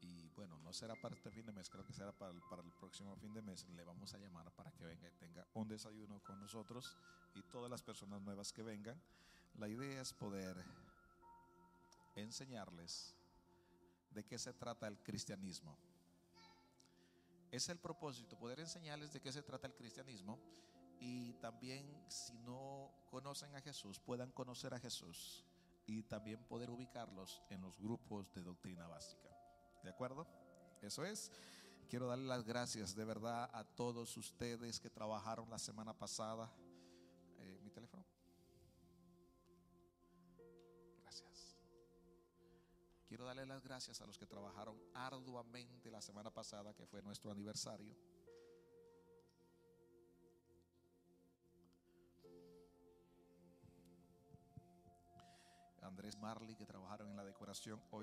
y 0.00 0.28
bueno, 0.36 0.56
no 0.60 0.72
será 0.72 0.94
para 0.94 1.16
este 1.16 1.32
fin 1.32 1.44
de 1.44 1.52
mes, 1.52 1.68
creo 1.68 1.84
que 1.84 1.92
será 1.92 2.12
para 2.12 2.30
el, 2.30 2.40
para 2.42 2.62
el 2.62 2.70
próximo 2.70 3.16
fin 3.16 3.34
de 3.34 3.42
mes. 3.42 3.68
Le 3.70 3.82
vamos 3.82 4.14
a 4.14 4.18
llamar 4.18 4.52
para 4.52 4.70
que 4.70 4.84
venga 4.84 5.08
y 5.08 5.12
tenga 5.18 5.44
un 5.54 5.66
desayuno 5.66 6.22
con 6.22 6.40
nosotros 6.40 6.96
y 7.34 7.42
todas 7.42 7.68
las 7.68 7.82
personas 7.82 8.22
nuevas 8.22 8.52
que 8.52 8.62
vengan. 8.62 9.02
La 9.58 9.66
idea 9.66 10.00
es 10.00 10.12
poder 10.12 10.64
enseñarles 12.14 13.14
de 14.10 14.24
qué 14.24 14.38
se 14.38 14.52
trata 14.52 14.86
el 14.86 14.98
cristianismo. 15.02 15.76
Es 17.50 17.68
el 17.68 17.78
propósito, 17.78 18.36
poder 18.36 18.60
enseñarles 18.60 19.12
de 19.12 19.20
qué 19.20 19.32
se 19.32 19.42
trata 19.42 19.66
el 19.66 19.74
cristianismo 19.74 20.40
y 20.98 21.34
también 21.34 21.86
si 22.08 22.38
no 22.38 22.90
conocen 23.10 23.54
a 23.54 23.60
Jesús, 23.60 24.00
puedan 24.00 24.32
conocer 24.32 24.74
a 24.74 24.80
Jesús 24.80 25.44
y 25.86 26.02
también 26.04 26.42
poder 26.44 26.70
ubicarlos 26.70 27.42
en 27.50 27.60
los 27.60 27.78
grupos 27.78 28.32
de 28.32 28.42
doctrina 28.42 28.86
básica. 28.88 29.28
¿De 29.82 29.90
acuerdo? 29.90 30.26
Eso 30.80 31.04
es. 31.04 31.30
Quiero 31.88 32.06
darle 32.08 32.26
las 32.26 32.44
gracias 32.44 32.94
de 32.94 33.04
verdad 33.04 33.50
a 33.52 33.64
todos 33.64 34.16
ustedes 34.16 34.80
que 34.80 34.90
trabajaron 34.90 35.50
la 35.50 35.58
semana 35.58 35.92
pasada. 35.92 36.50
Quiero 43.14 43.26
darle 43.26 43.46
las 43.46 43.62
gracias 43.62 44.00
a 44.00 44.06
los 44.06 44.18
que 44.18 44.26
trabajaron 44.26 44.76
arduamente 44.92 45.88
la 45.88 46.02
semana 46.02 46.32
pasada, 46.32 46.74
que 46.74 46.84
fue 46.84 47.00
nuestro 47.00 47.30
aniversario. 47.30 47.94
Andrés 55.80 56.18
Marley, 56.18 56.56
que 56.56 56.66
trabajaron 56.66 57.08
en 57.08 57.16
la 57.16 57.24
decoración 57.24 57.80
hoy. 57.92 58.02